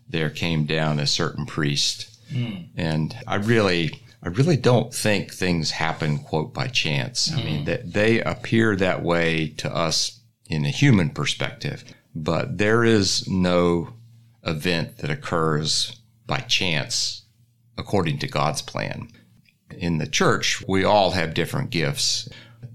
there 0.10 0.30
came 0.30 0.66
down 0.66 1.00
a 1.00 1.08
certain 1.08 1.46
priest. 1.46 2.19
Mm. 2.32 2.70
And 2.76 3.16
I 3.28 3.36
really, 3.36 4.02
I 4.24 4.30
really 4.30 4.58
don't 4.58 4.94
think 4.94 5.34
things 5.34 5.72
happen, 5.72 6.20
quote, 6.20 6.54
by 6.54 6.68
chance. 6.68 7.30
Mm. 7.30 7.38
I 7.38 7.44
mean, 7.44 7.66
that 7.66 7.94
they 7.94 8.22
appear 8.22 8.76
that 8.76 9.04
way 9.04 9.50
to 9.58 9.74
us 9.74 10.20
in 10.48 10.66
a 10.66 10.70
human 10.70 11.10
perspective, 11.10 11.84
but 12.16 12.58
there 12.58 12.84
is 12.84 13.28
no 13.28 13.94
event 14.44 14.98
that 14.98 15.12
occurs 15.12 16.02
by 16.26 16.40
chance 16.40 17.24
according 17.78 18.20
to 18.20 18.28
God's 18.28 18.62
plan. 18.62 19.10
In 19.78 20.00
the 20.00 20.08
church, 20.08 20.64
we 20.68 20.84
all 20.84 21.12
have 21.12 21.34
different 21.34 21.70
gifts 21.70 22.28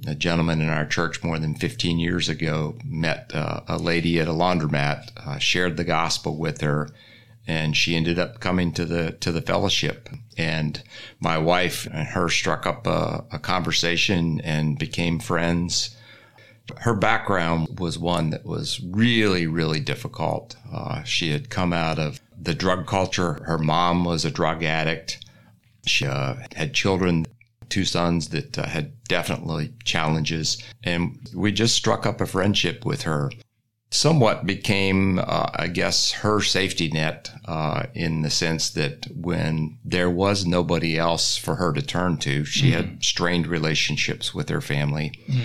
a 0.06 0.14
gentleman 0.14 0.60
in 0.60 0.68
our 0.68 0.86
church 0.86 1.22
more 1.22 1.38
than 1.38 1.54
15 1.54 1.98
years 1.98 2.28
ago 2.28 2.76
met 2.84 3.30
uh, 3.34 3.60
a 3.68 3.78
lady 3.78 4.20
at 4.20 4.28
a 4.28 4.32
laundromat, 4.32 5.10
uh, 5.16 5.38
shared 5.38 5.76
the 5.76 5.84
gospel 5.84 6.36
with 6.36 6.60
her, 6.60 6.88
and 7.46 7.76
she 7.76 7.94
ended 7.96 8.18
up 8.18 8.40
coming 8.40 8.72
to 8.72 8.84
the 8.84 9.12
to 9.20 9.32
the 9.32 9.42
fellowship. 9.42 10.08
And 10.36 10.82
my 11.20 11.38
wife 11.38 11.86
and 11.86 12.08
her 12.08 12.28
struck 12.28 12.66
up 12.66 12.86
a, 12.86 13.24
a 13.30 13.38
conversation 13.38 14.40
and 14.40 14.78
became 14.78 15.18
friends. 15.18 15.96
Her 16.78 16.94
background 16.94 17.78
was 17.78 17.98
one 17.98 18.30
that 18.30 18.46
was 18.46 18.80
really, 18.80 19.46
really 19.46 19.80
difficult. 19.80 20.56
Uh, 20.72 21.02
she 21.04 21.30
had 21.30 21.50
come 21.50 21.72
out 21.72 21.98
of 21.98 22.20
the 22.40 22.54
drug 22.54 22.86
culture. 22.86 23.34
Her 23.44 23.58
mom 23.58 24.04
was 24.04 24.24
a 24.24 24.30
drug 24.30 24.64
addict. 24.64 25.24
She 25.86 26.06
uh, 26.06 26.36
had 26.54 26.72
children 26.72 27.26
two 27.68 27.84
sons 27.84 28.28
that 28.28 28.58
uh, 28.58 28.66
had 28.66 28.92
definitely 29.04 29.72
challenges. 29.84 30.62
And 30.84 31.18
we 31.34 31.52
just 31.52 31.74
struck 31.74 32.06
up 32.06 32.20
a 32.20 32.26
friendship 32.26 32.84
with 32.84 33.02
her. 33.02 33.30
Somewhat 33.94 34.44
became, 34.44 35.20
uh, 35.20 35.50
I 35.54 35.68
guess, 35.68 36.10
her 36.10 36.40
safety 36.40 36.88
net 36.90 37.30
uh, 37.44 37.84
in 37.94 38.22
the 38.22 38.30
sense 38.30 38.70
that 38.70 39.06
when 39.14 39.78
there 39.84 40.10
was 40.10 40.44
nobody 40.44 40.98
else 40.98 41.36
for 41.36 41.54
her 41.54 41.72
to 41.72 41.80
turn 41.80 42.16
to, 42.18 42.44
she 42.44 42.70
mm 42.70 42.74
had 42.74 43.04
strained 43.04 43.46
relationships 43.46 44.34
with 44.34 44.48
her 44.48 44.60
family. 44.60 45.12
mm 45.28 45.42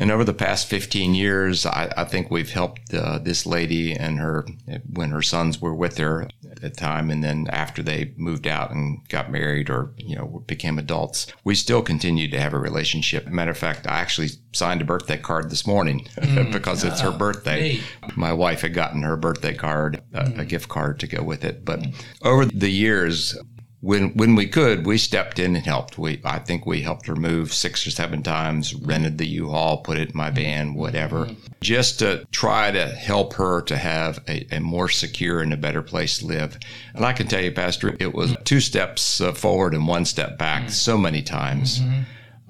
and 0.00 0.12
over 0.12 0.22
the 0.22 0.32
past 0.32 0.68
15 0.68 1.14
years, 1.14 1.66
I, 1.66 1.92
I 1.96 2.04
think 2.04 2.30
we've 2.30 2.52
helped 2.52 2.94
uh, 2.94 3.18
this 3.18 3.44
lady 3.46 3.94
and 3.94 4.20
her 4.20 4.46
when 4.92 5.10
her 5.10 5.22
sons 5.22 5.60
were 5.60 5.74
with 5.74 5.98
her 5.98 6.28
at 6.62 6.74
the 6.74 6.80
time, 6.80 7.10
and 7.10 7.22
then 7.22 7.46
after 7.50 7.82
they 7.82 8.12
moved 8.16 8.46
out 8.46 8.70
and 8.70 9.06
got 9.08 9.30
married 9.30 9.70
or 9.70 9.92
you 9.96 10.16
know 10.16 10.42
became 10.46 10.78
adults, 10.78 11.26
we 11.44 11.54
still 11.54 11.82
continued 11.82 12.30
to 12.32 12.40
have 12.40 12.52
a 12.52 12.58
relationship. 12.58 13.26
Matter 13.26 13.52
of 13.52 13.58
fact, 13.58 13.86
I 13.86 13.98
actually 13.98 14.28
signed 14.52 14.82
a 14.82 14.84
birthday 14.84 15.18
card 15.18 15.50
this 15.50 15.66
morning 15.66 16.06
mm, 16.16 16.52
because 16.52 16.84
it's 16.84 17.00
her 17.00 17.12
birthday. 17.12 17.80
My 18.16 18.32
wife 18.32 18.62
had 18.62 18.74
gotten 18.74 19.02
her 19.02 19.16
birthday 19.16 19.54
card, 19.54 20.02
mm. 20.12 20.38
a 20.38 20.44
gift 20.44 20.68
card 20.68 21.00
to 21.00 21.06
go 21.06 21.22
with 21.22 21.44
it. 21.44 21.64
But 21.64 21.86
over 22.22 22.44
the 22.44 22.70
years, 22.70 23.36
when 23.80 24.10
when 24.14 24.34
we 24.34 24.48
could, 24.48 24.86
we 24.86 24.98
stepped 24.98 25.38
in 25.38 25.54
and 25.54 25.64
helped. 25.64 25.98
We 25.98 26.20
I 26.24 26.40
think 26.40 26.66
we 26.66 26.82
helped 26.82 27.06
her 27.06 27.14
move 27.14 27.52
six 27.52 27.86
or 27.86 27.92
seven 27.92 28.22
times, 28.22 28.74
rented 28.74 29.18
the 29.18 29.26
U-Haul, 29.26 29.78
put 29.78 29.98
it 29.98 30.10
in 30.10 30.16
my 30.16 30.30
van, 30.30 30.74
whatever, 30.74 31.26
mm-hmm. 31.26 31.52
just 31.60 32.00
to 32.00 32.26
try 32.32 32.72
to 32.72 32.86
help 32.86 33.34
her 33.34 33.62
to 33.62 33.76
have 33.76 34.18
a, 34.26 34.46
a, 34.56 34.60
more 34.60 34.88
secure 34.88 35.40
and 35.40 35.52
a 35.52 35.56
better 35.56 35.82
place 35.82 36.18
to 36.18 36.26
live. 36.26 36.58
And 36.94 37.04
I 37.04 37.12
can 37.12 37.28
tell 37.28 37.42
you, 37.42 37.52
Pastor, 37.52 37.96
it 38.00 38.14
was 38.14 38.36
two 38.44 38.60
steps 38.60 39.20
uh, 39.20 39.32
forward 39.32 39.74
and 39.74 39.86
one 39.86 40.04
step 40.04 40.38
back 40.38 40.62
mm-hmm. 40.62 40.70
so 40.70 40.98
many 40.98 41.22
times. 41.22 41.80
Mm-hmm. 41.80 42.00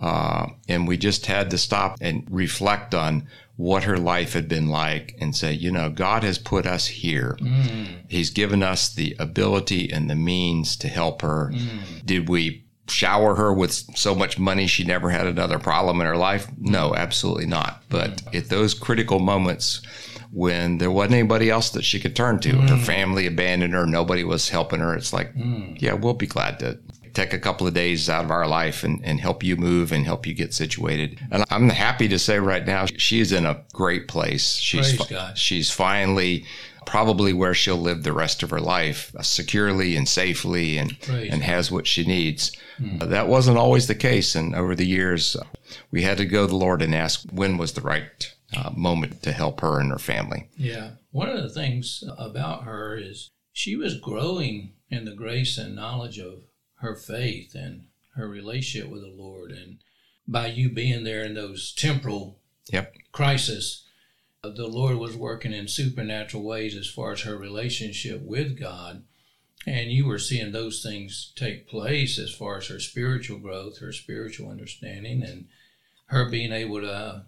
Uh, 0.00 0.46
and 0.68 0.88
we 0.88 0.96
just 0.96 1.26
had 1.26 1.50
to 1.50 1.58
stop 1.58 1.98
and 2.00 2.24
reflect 2.30 2.94
on 2.94 3.26
what 3.58 3.82
her 3.82 3.98
life 3.98 4.34
had 4.34 4.48
been 4.48 4.68
like 4.68 5.16
and 5.20 5.34
say, 5.34 5.52
you 5.52 5.68
know, 5.72 5.90
God 5.90 6.22
has 6.22 6.38
put 6.38 6.64
us 6.64 6.86
here. 6.86 7.36
Mm. 7.40 8.04
He's 8.08 8.30
given 8.30 8.62
us 8.62 8.94
the 8.94 9.16
ability 9.18 9.92
and 9.92 10.08
the 10.08 10.14
means 10.14 10.76
to 10.76 10.88
help 10.88 11.22
her. 11.22 11.50
Mm. 11.52 12.06
Did 12.06 12.28
we 12.28 12.64
shower 12.86 13.34
her 13.34 13.52
with 13.52 13.72
so 13.72 14.14
much 14.14 14.38
money 14.38 14.68
she 14.68 14.84
never 14.84 15.10
had 15.10 15.26
another 15.26 15.58
problem 15.58 16.00
in 16.00 16.06
her 16.06 16.16
life? 16.16 16.46
No, 16.56 16.94
absolutely 16.94 17.46
not. 17.46 17.82
But 17.88 18.22
mm. 18.22 18.38
at 18.38 18.48
those 18.48 18.74
critical 18.74 19.18
moments 19.18 19.82
when 20.30 20.78
there 20.78 20.90
wasn't 20.90 21.14
anybody 21.14 21.50
else 21.50 21.70
that 21.70 21.84
she 21.84 21.98
could 21.98 22.14
turn 22.14 22.38
to, 22.38 22.50
her 22.50 22.76
mm. 22.76 22.84
family 22.84 23.26
abandoned 23.26 23.74
her, 23.74 23.86
nobody 23.86 24.22
was 24.22 24.50
helping 24.50 24.78
her, 24.78 24.94
it's 24.94 25.12
like, 25.12 25.34
mm. 25.34 25.76
yeah, 25.80 25.94
we'll 25.94 26.14
be 26.14 26.26
glad 26.26 26.60
to 26.60 26.78
take 27.18 27.32
a 27.32 27.38
couple 27.38 27.66
of 27.66 27.74
days 27.74 28.08
out 28.08 28.24
of 28.24 28.30
our 28.30 28.46
life 28.46 28.84
and, 28.84 29.00
and 29.04 29.20
help 29.20 29.42
you 29.42 29.56
move 29.56 29.90
and 29.92 30.04
help 30.04 30.26
you 30.26 30.34
get 30.34 30.54
situated. 30.54 31.18
And 31.30 31.44
I'm 31.50 31.68
happy 31.68 32.08
to 32.08 32.18
say 32.18 32.38
right 32.38 32.64
now, 32.64 32.86
she's 32.86 33.32
in 33.32 33.44
a 33.44 33.64
great 33.72 34.06
place. 34.06 34.54
She's, 34.56 35.00
she's 35.34 35.70
finally 35.70 36.44
probably 36.86 37.34
where 37.34 37.54
she'll 37.54 37.76
live 37.76 38.02
the 38.02 38.12
rest 38.12 38.42
of 38.42 38.50
her 38.50 38.60
life 38.60 39.14
uh, 39.14 39.22
securely 39.22 39.94
and 39.94 40.08
safely 40.08 40.78
and, 40.78 40.96
and 41.08 41.42
has 41.42 41.70
what 41.70 41.86
she 41.86 42.04
needs. 42.04 42.50
Mm. 42.80 43.02
Uh, 43.02 43.06
that 43.06 43.28
wasn't 43.28 43.58
always 43.58 43.88
the 43.88 43.94
case. 43.94 44.34
And 44.34 44.54
over 44.54 44.74
the 44.74 44.86
years, 44.86 45.36
uh, 45.36 45.44
we 45.90 46.02
had 46.02 46.16
to 46.18 46.24
go 46.24 46.46
to 46.46 46.50
the 46.50 46.56
Lord 46.56 46.80
and 46.80 46.94
ask 46.94 47.28
when 47.30 47.58
was 47.58 47.74
the 47.74 47.82
right 47.82 48.34
uh, 48.56 48.70
moment 48.74 49.22
to 49.24 49.32
help 49.32 49.60
her 49.60 49.80
and 49.80 49.90
her 49.90 49.98
family. 49.98 50.48
Yeah. 50.56 50.92
One 51.10 51.28
of 51.28 51.42
the 51.42 51.50
things 51.50 52.02
about 52.16 52.64
her 52.64 52.96
is 52.96 53.30
she 53.52 53.76
was 53.76 54.00
growing 54.00 54.72
in 54.88 55.04
the 55.04 55.14
grace 55.14 55.58
and 55.58 55.76
knowledge 55.76 56.18
of 56.18 56.44
her 56.80 56.96
faith 56.96 57.54
and 57.54 57.86
her 58.14 58.28
relationship 58.28 58.90
with 58.90 59.02
the 59.02 59.14
Lord. 59.16 59.50
And 59.50 59.78
by 60.26 60.48
you 60.48 60.70
being 60.70 61.04
there 61.04 61.24
in 61.24 61.34
those 61.34 61.72
temporal 61.72 62.38
yep. 62.70 62.94
crises, 63.12 63.84
uh, 64.44 64.50
the 64.50 64.66
Lord 64.66 64.96
was 64.96 65.16
working 65.16 65.52
in 65.52 65.68
supernatural 65.68 66.42
ways 66.42 66.76
as 66.76 66.88
far 66.88 67.12
as 67.12 67.22
her 67.22 67.36
relationship 67.36 68.22
with 68.22 68.58
God. 68.58 69.04
And 69.66 69.90
you 69.90 70.06
were 70.06 70.18
seeing 70.18 70.52
those 70.52 70.82
things 70.82 71.32
take 71.36 71.68
place 71.68 72.18
as 72.18 72.32
far 72.32 72.58
as 72.58 72.68
her 72.68 72.80
spiritual 72.80 73.38
growth, 73.38 73.78
her 73.78 73.92
spiritual 73.92 74.50
understanding, 74.50 75.22
and 75.22 75.48
her 76.06 76.30
being 76.30 76.52
able 76.52 76.80
to 76.80 77.24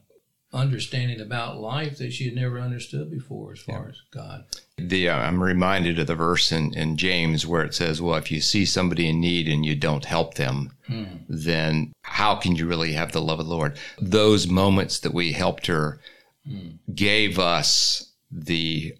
understanding 0.52 1.20
about 1.20 1.60
life 1.60 1.98
that 1.98 2.12
she 2.12 2.24
had 2.24 2.34
never 2.34 2.60
understood 2.60 3.10
before 3.10 3.52
as 3.52 3.60
far 3.60 3.84
yeah. 3.84 3.88
as 3.90 3.96
God. 4.10 4.44
The 4.78 5.08
uh, 5.08 5.16
I'm 5.16 5.42
reminded 5.42 5.98
of 5.98 6.06
the 6.06 6.14
verse 6.14 6.50
in, 6.50 6.74
in 6.74 6.96
James 6.96 7.46
where 7.46 7.62
it 7.62 7.74
says, 7.74 8.02
"Well, 8.02 8.16
if 8.16 8.30
you 8.30 8.40
see 8.40 8.64
somebody 8.64 9.08
in 9.08 9.20
need 9.20 9.48
and 9.48 9.64
you 9.64 9.76
don't 9.76 10.04
help 10.04 10.34
them, 10.34 10.72
hmm. 10.86 11.04
then 11.28 11.92
how 12.02 12.34
can 12.36 12.56
you 12.56 12.66
really 12.66 12.92
have 12.92 13.12
the 13.12 13.22
love 13.22 13.38
of 13.38 13.46
the 13.46 13.54
Lord?" 13.54 13.78
Those 14.00 14.48
moments 14.48 15.00
that 15.00 15.14
we 15.14 15.32
helped 15.32 15.66
her 15.66 16.00
hmm. 16.46 16.70
gave 16.94 17.38
us 17.38 18.10
the 18.30 18.94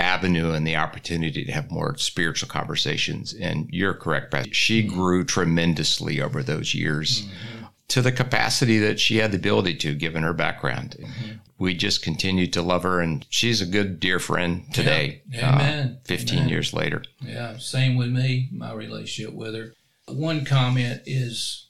avenue 0.00 0.52
and 0.52 0.64
the 0.64 0.76
opportunity 0.76 1.44
to 1.44 1.50
have 1.50 1.72
more 1.72 1.96
spiritual 1.96 2.48
conversations. 2.48 3.34
And 3.34 3.68
you're 3.72 3.94
correct, 3.94 4.30
Beth. 4.30 4.46
She 4.52 4.82
hmm. 4.82 4.94
grew 4.94 5.24
tremendously 5.24 6.20
over 6.20 6.42
those 6.42 6.74
years. 6.74 7.22
Mm-hmm 7.22 7.57
to 7.88 8.02
the 8.02 8.12
capacity 8.12 8.78
that 8.78 9.00
she 9.00 9.16
had 9.16 9.32
the 9.32 9.38
ability 9.38 9.74
to, 9.74 9.94
given 9.94 10.22
her 10.22 10.34
background. 10.34 10.96
Mm-hmm. 10.98 11.32
We 11.58 11.74
just 11.74 12.02
continued 12.02 12.52
to 12.52 12.62
love 12.62 12.84
her, 12.84 13.00
and 13.00 13.26
she's 13.30 13.60
a 13.60 13.66
good, 13.66 13.98
dear 13.98 14.18
friend 14.18 14.72
today. 14.72 15.22
Yeah. 15.28 15.54
Amen. 15.54 15.98
Uh, 16.00 16.04
15 16.04 16.38
Amen. 16.38 16.48
years 16.48 16.72
later. 16.72 17.02
Yeah, 17.20 17.56
same 17.58 17.96
with 17.96 18.10
me, 18.10 18.48
my 18.52 18.72
relationship 18.72 19.34
with 19.34 19.54
her. 19.54 19.74
One 20.06 20.44
comment 20.44 21.02
is 21.06 21.68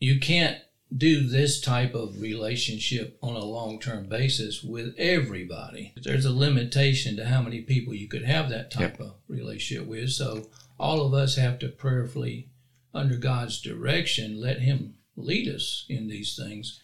you 0.00 0.18
can't 0.18 0.58
do 0.96 1.26
this 1.26 1.60
type 1.60 1.94
of 1.94 2.20
relationship 2.20 3.18
on 3.22 3.34
a 3.34 3.44
long 3.44 3.78
term 3.80 4.08
basis 4.08 4.62
with 4.62 4.94
everybody. 4.98 5.92
There's 6.02 6.24
a 6.24 6.34
limitation 6.34 7.16
to 7.16 7.26
how 7.26 7.42
many 7.42 7.62
people 7.62 7.94
you 7.94 8.08
could 8.08 8.24
have 8.24 8.48
that 8.50 8.70
type 8.70 8.98
yep. 8.98 9.00
of 9.00 9.14
relationship 9.28 9.86
with. 9.86 10.10
So 10.10 10.48
all 10.78 11.04
of 11.04 11.14
us 11.14 11.36
have 11.36 11.58
to 11.60 11.68
prayerfully, 11.68 12.48
under 12.92 13.16
God's 13.16 13.60
direction, 13.60 14.40
let 14.40 14.60
Him 14.60 14.94
lead 15.16 15.48
us 15.48 15.84
in 15.88 16.08
these 16.08 16.36
things. 16.36 16.80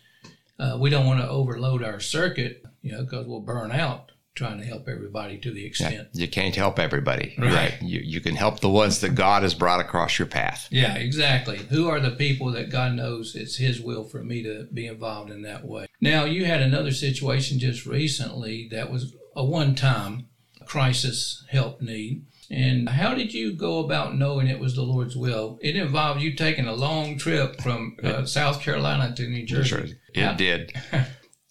Uh, 0.58 0.76
we 0.78 0.90
don't 0.90 1.06
want 1.06 1.20
to 1.20 1.28
overload 1.28 1.82
our 1.82 2.00
circuit, 2.00 2.64
you 2.82 2.92
know, 2.92 3.02
because 3.02 3.26
we'll 3.26 3.40
burn 3.40 3.72
out 3.72 4.12
trying 4.34 4.58
to 4.58 4.64
help 4.64 4.88
everybody 4.88 5.36
to 5.38 5.50
the 5.50 5.66
extent. 5.66 6.08
Yeah, 6.12 6.22
you 6.22 6.28
can't 6.28 6.54
help 6.54 6.78
everybody. 6.78 7.34
Right. 7.38 7.52
right. 7.52 7.82
You, 7.82 8.00
you 8.02 8.20
can 8.20 8.36
help 8.36 8.60
the 8.60 8.68
ones 8.68 9.00
that 9.00 9.14
God 9.14 9.42
has 9.42 9.54
brought 9.54 9.80
across 9.80 10.18
your 10.18 10.28
path. 10.28 10.68
Yeah, 10.70 10.94
exactly. 10.94 11.58
Who 11.58 11.88
are 11.88 12.00
the 12.00 12.12
people 12.12 12.52
that 12.52 12.70
God 12.70 12.94
knows 12.94 13.34
it's 13.34 13.56
His 13.56 13.80
will 13.80 14.04
for 14.04 14.22
me 14.22 14.42
to 14.44 14.66
be 14.72 14.86
involved 14.86 15.30
in 15.30 15.42
that 15.42 15.64
way? 15.64 15.86
Now, 16.00 16.24
you 16.24 16.44
had 16.44 16.62
another 16.62 16.92
situation 16.92 17.58
just 17.58 17.84
recently 17.86 18.68
that 18.70 18.90
was 18.90 19.14
a 19.34 19.44
one 19.44 19.74
time 19.74 20.28
crisis 20.64 21.44
help 21.50 21.82
need. 21.82 22.24
And 22.50 22.88
how 22.88 23.14
did 23.14 23.32
you 23.32 23.52
go 23.54 23.78
about 23.78 24.16
knowing 24.16 24.48
it 24.48 24.58
was 24.58 24.74
the 24.74 24.82
Lord's 24.82 25.16
will? 25.16 25.58
It 25.62 25.76
involved 25.76 26.20
you 26.20 26.34
taking 26.34 26.66
a 26.66 26.74
long 26.74 27.16
trip 27.16 27.60
from 27.60 27.96
uh, 28.02 28.24
South 28.24 28.60
Carolina 28.60 29.14
to 29.14 29.28
New 29.28 29.46
Jersey. 29.46 29.96
It 30.14 30.22
how? 30.22 30.32
did. 30.34 30.72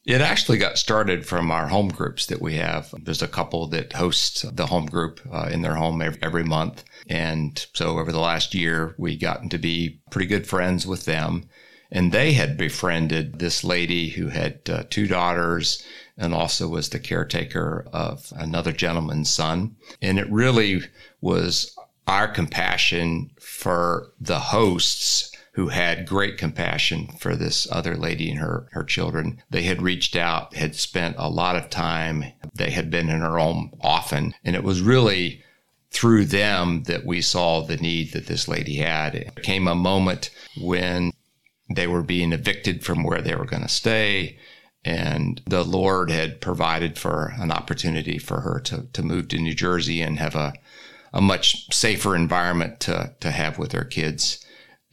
It 0.05 0.21
actually 0.21 0.57
got 0.57 0.79
started 0.79 1.27
from 1.27 1.51
our 1.51 1.67
home 1.67 1.89
groups 1.89 2.25
that 2.27 2.41
we 2.41 2.55
have. 2.55 2.91
There's 3.03 3.21
a 3.21 3.27
couple 3.27 3.67
that 3.67 3.93
host 3.93 4.55
the 4.55 4.65
home 4.65 4.87
group 4.87 5.19
uh, 5.31 5.49
in 5.51 5.61
their 5.61 5.75
home 5.75 6.01
every, 6.01 6.19
every, 6.23 6.43
month. 6.43 6.83
And 7.07 7.63
so 7.75 7.99
over 7.99 8.11
the 8.11 8.19
last 8.19 8.55
year, 8.55 8.95
we 8.97 9.15
gotten 9.15 9.49
to 9.49 9.59
be 9.59 10.01
pretty 10.09 10.25
good 10.25 10.47
friends 10.47 10.87
with 10.87 11.05
them. 11.05 11.47
And 11.91 12.11
they 12.11 12.33
had 12.33 12.57
befriended 12.57 13.39
this 13.39 13.63
lady 13.63 14.09
who 14.09 14.27
had 14.27 14.61
uh, 14.69 14.83
two 14.89 15.07
daughters 15.07 15.83
and 16.17 16.33
also 16.33 16.67
was 16.67 16.89
the 16.89 16.99
caretaker 16.99 17.87
of 17.91 18.31
another 18.35 18.71
gentleman's 18.71 19.31
son. 19.31 19.75
And 20.01 20.19
it 20.19 20.29
really 20.29 20.83
was 21.21 21.75
our 22.07 22.27
compassion 22.27 23.31
for 23.39 24.11
the 24.19 24.39
hosts 24.39 25.31
who 25.53 25.69
had 25.69 26.07
great 26.07 26.37
compassion 26.37 27.07
for 27.19 27.35
this 27.35 27.67
other 27.71 27.97
lady 27.97 28.29
and 28.29 28.39
her, 28.39 28.67
her 28.71 28.83
children. 28.83 29.41
They 29.49 29.63
had 29.63 29.81
reached 29.81 30.15
out, 30.15 30.55
had 30.55 30.75
spent 30.75 31.15
a 31.17 31.29
lot 31.29 31.55
of 31.55 31.69
time. 31.69 32.25
They 32.53 32.69
had 32.69 32.89
been 32.89 33.09
in 33.09 33.21
her 33.21 33.37
home 33.37 33.73
often. 33.81 34.35
And 34.43 34.55
it 34.55 34.63
was 34.63 34.81
really 34.81 35.43
through 35.91 36.25
them 36.25 36.83
that 36.83 37.05
we 37.05 37.21
saw 37.21 37.61
the 37.61 37.77
need 37.77 38.13
that 38.13 38.27
this 38.27 38.47
lady 38.47 38.75
had. 38.75 39.15
It 39.15 39.43
came 39.43 39.67
a 39.67 39.75
moment 39.75 40.29
when 40.61 41.11
they 41.69 41.87
were 41.87 42.03
being 42.03 42.33
evicted 42.33 42.83
from 42.83 43.03
where 43.03 43.21
they 43.21 43.35
were 43.35 43.45
going 43.45 43.63
to 43.63 43.69
stay 43.69 44.37
and 44.85 45.41
the 45.45 45.63
Lord 45.63 46.09
had 46.09 46.41
provided 46.41 46.97
for 46.97 47.33
an 47.37 47.51
opportunity 47.51 48.17
for 48.17 48.41
her 48.41 48.59
to, 48.61 48.87
to 48.93 49.03
move 49.03 49.27
to 49.29 49.37
New 49.37 49.53
Jersey 49.53 50.01
and 50.01 50.17
have 50.19 50.35
a, 50.35 50.53
a 51.13 51.21
much 51.21 51.73
safer 51.73 52.15
environment 52.15 52.79
to, 52.81 53.13
to 53.19 53.31
have 53.31 53.59
with 53.59 53.73
her 53.73 53.83
kids. 53.83 54.43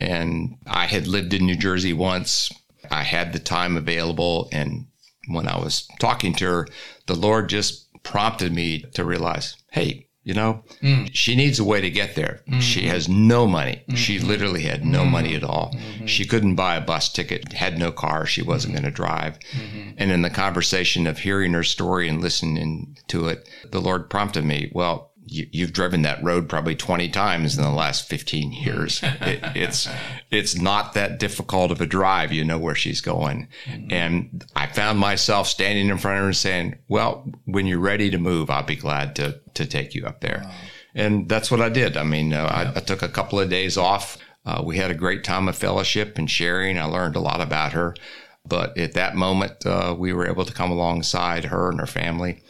And 0.01 0.57
I 0.67 0.87
had 0.87 1.07
lived 1.07 1.33
in 1.33 1.47
New 1.47 1.57
Jersey 1.57 1.93
once. 1.93 2.51
I 2.91 3.05
had 3.05 3.33
the 3.33 3.39
time 3.39 3.77
available. 3.77 4.49
And 4.53 4.87
when 5.29 5.47
I 5.47 5.59
was 5.59 5.89
talking 6.01 6.35
to 6.35 6.45
her, 6.47 6.69
the 7.07 7.15
Lord 7.15 7.49
just 7.49 7.87
prompted 8.03 8.53
me 8.53 8.85
to 8.95 9.05
realize, 9.05 9.57
hey, 9.71 10.06
you 10.27 10.35
know, 10.35 10.65
mm. 10.83 11.09
she 11.13 11.37
needs 11.37 11.61
a 11.61 11.65
way 11.65 11.81
to 11.81 11.89
get 11.89 12.17
there. 12.17 12.41
Mm-hmm. 12.49 12.59
She 12.59 12.89
has 12.89 13.09
no 13.09 13.47
money. 13.47 13.85
Mm-hmm. 13.87 13.95
She 13.95 14.19
literally 14.19 14.63
had 14.63 14.85
no 14.85 15.03
mm-hmm. 15.03 15.13
money 15.13 15.35
at 15.37 15.45
all. 15.45 15.73
Mm-hmm. 15.73 16.07
She 16.07 16.25
couldn't 16.25 16.57
buy 16.57 16.75
a 16.75 16.81
bus 16.81 17.13
ticket, 17.13 17.53
had 17.53 17.79
no 17.79 17.93
car. 17.93 18.27
She 18.27 18.43
wasn't 18.43 18.75
mm-hmm. 18.75 18.83
going 18.83 18.93
to 18.93 18.97
drive. 18.97 19.39
Mm-hmm. 19.53 19.91
And 19.99 20.11
in 20.11 20.23
the 20.23 20.31
conversation 20.31 21.07
of 21.07 21.21
hearing 21.21 21.53
her 21.53 21.63
story 21.63 22.09
and 22.09 22.21
listening 22.21 22.99
to 23.07 23.29
it, 23.29 23.49
the 23.71 23.81
Lord 23.81 24.11
prompted 24.11 24.45
me, 24.45 24.69
well, 24.75 25.13
you, 25.27 25.65
have 25.65 25.73
driven 25.73 26.03
that 26.03 26.23
road 26.23 26.49
probably 26.49 26.77
20 26.77 27.09
times 27.09 27.57
in 27.57 27.63
the 27.63 27.71
last 27.71 28.09
15 28.09 28.53
years. 28.53 29.03
It, 29.27 29.41
it's 29.57 29.89
it's 30.31 30.57
not 30.57 30.93
that 30.93 31.19
difficult 31.19 31.73
of 31.73 31.81
a 31.81 31.87
drive. 31.87 32.33
You 32.33 32.45
know 32.45 32.59
where 32.59 32.75
she's 32.75 33.01
going. 33.01 33.49
Mm-hmm. 33.65 33.93
And 33.93 34.45
I 34.55 34.67
found 34.67 35.01
myself 35.01 35.49
standing 35.49 35.89
in 35.89 35.99
front 35.99 36.19
of 36.19 36.23
her 36.23 36.27
and 36.29 36.37
saying, 36.37 36.77
well, 36.87 37.29
when 37.45 37.67
you're 37.67 37.81
ready 37.81 38.11
to 38.11 38.19
move, 38.19 38.51
I'll 38.51 38.63
be 38.63 38.77
glad 38.77 39.17
to, 39.17 39.41
to 39.55 39.67
take 39.67 39.95
you 39.95 40.07
up 40.07 40.21
there. 40.21 40.43
Wow. 40.45 40.55
And 40.95 41.29
that's 41.29 41.51
what 41.51 41.61
I 41.61 41.71
did. 41.71 41.97
I 41.97 42.05
mean, 42.05 42.35
uh, 42.35 42.45
I, 42.45 42.79
I, 42.79 42.81
took 42.81 43.03
a 43.03 43.09
couple 43.09 43.41
of 43.41 43.51
days 43.51 43.77
off. 43.77 44.19
Uh, 44.45 44.63
we 44.65 44.77
had 44.77 44.91
a 44.91 44.95
great 44.95 45.25
time 45.25 45.49
of 45.49 45.57
fellowship 45.57 46.19
and 46.19 46.31
sharing. 46.31 46.79
I 46.79 46.85
learned 46.85 47.17
a 47.17 47.21
lot 47.21 47.41
about 47.41 47.73
her. 47.73 47.97
But 48.45 48.79
at 48.79 48.93
that 48.93 49.17
moment, 49.17 49.67
uh, 49.67 49.97
we 49.99 50.13
were 50.13 50.29
able 50.29 50.45
to 50.45 50.53
come 50.53 50.71
alongside 50.71 51.47
her 51.47 51.69
and 51.69 51.81
her 51.81 51.87
family 51.87 52.43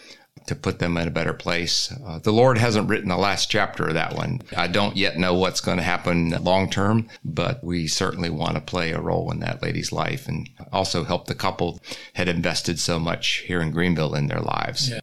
to 0.46 0.54
put 0.54 0.78
them 0.78 0.96
in 0.96 1.08
a 1.08 1.10
better 1.10 1.32
place. 1.32 1.92
Uh, 2.04 2.18
the 2.18 2.32
Lord 2.32 2.58
hasn't 2.58 2.88
written 2.88 3.08
the 3.08 3.16
last 3.16 3.50
chapter 3.50 3.88
of 3.88 3.94
that 3.94 4.14
one. 4.14 4.42
I 4.56 4.66
don't 4.66 4.96
yet 4.96 5.18
know 5.18 5.34
what's 5.34 5.60
going 5.60 5.78
to 5.78 5.82
happen 5.82 6.30
long 6.42 6.70
term, 6.70 7.08
but 7.24 7.62
we 7.62 7.86
certainly 7.86 8.30
want 8.30 8.54
to 8.54 8.60
play 8.60 8.92
a 8.92 9.00
role 9.00 9.30
in 9.30 9.40
that 9.40 9.62
lady's 9.62 9.92
life 9.92 10.28
and 10.28 10.48
also 10.72 11.04
help 11.04 11.26
the 11.26 11.34
couple 11.34 11.80
had 12.14 12.28
invested 12.28 12.78
so 12.78 12.98
much 12.98 13.44
here 13.46 13.60
in 13.60 13.70
Greenville 13.70 14.14
in 14.14 14.28
their 14.28 14.40
lives. 14.40 14.90
Yeah. 14.90 15.00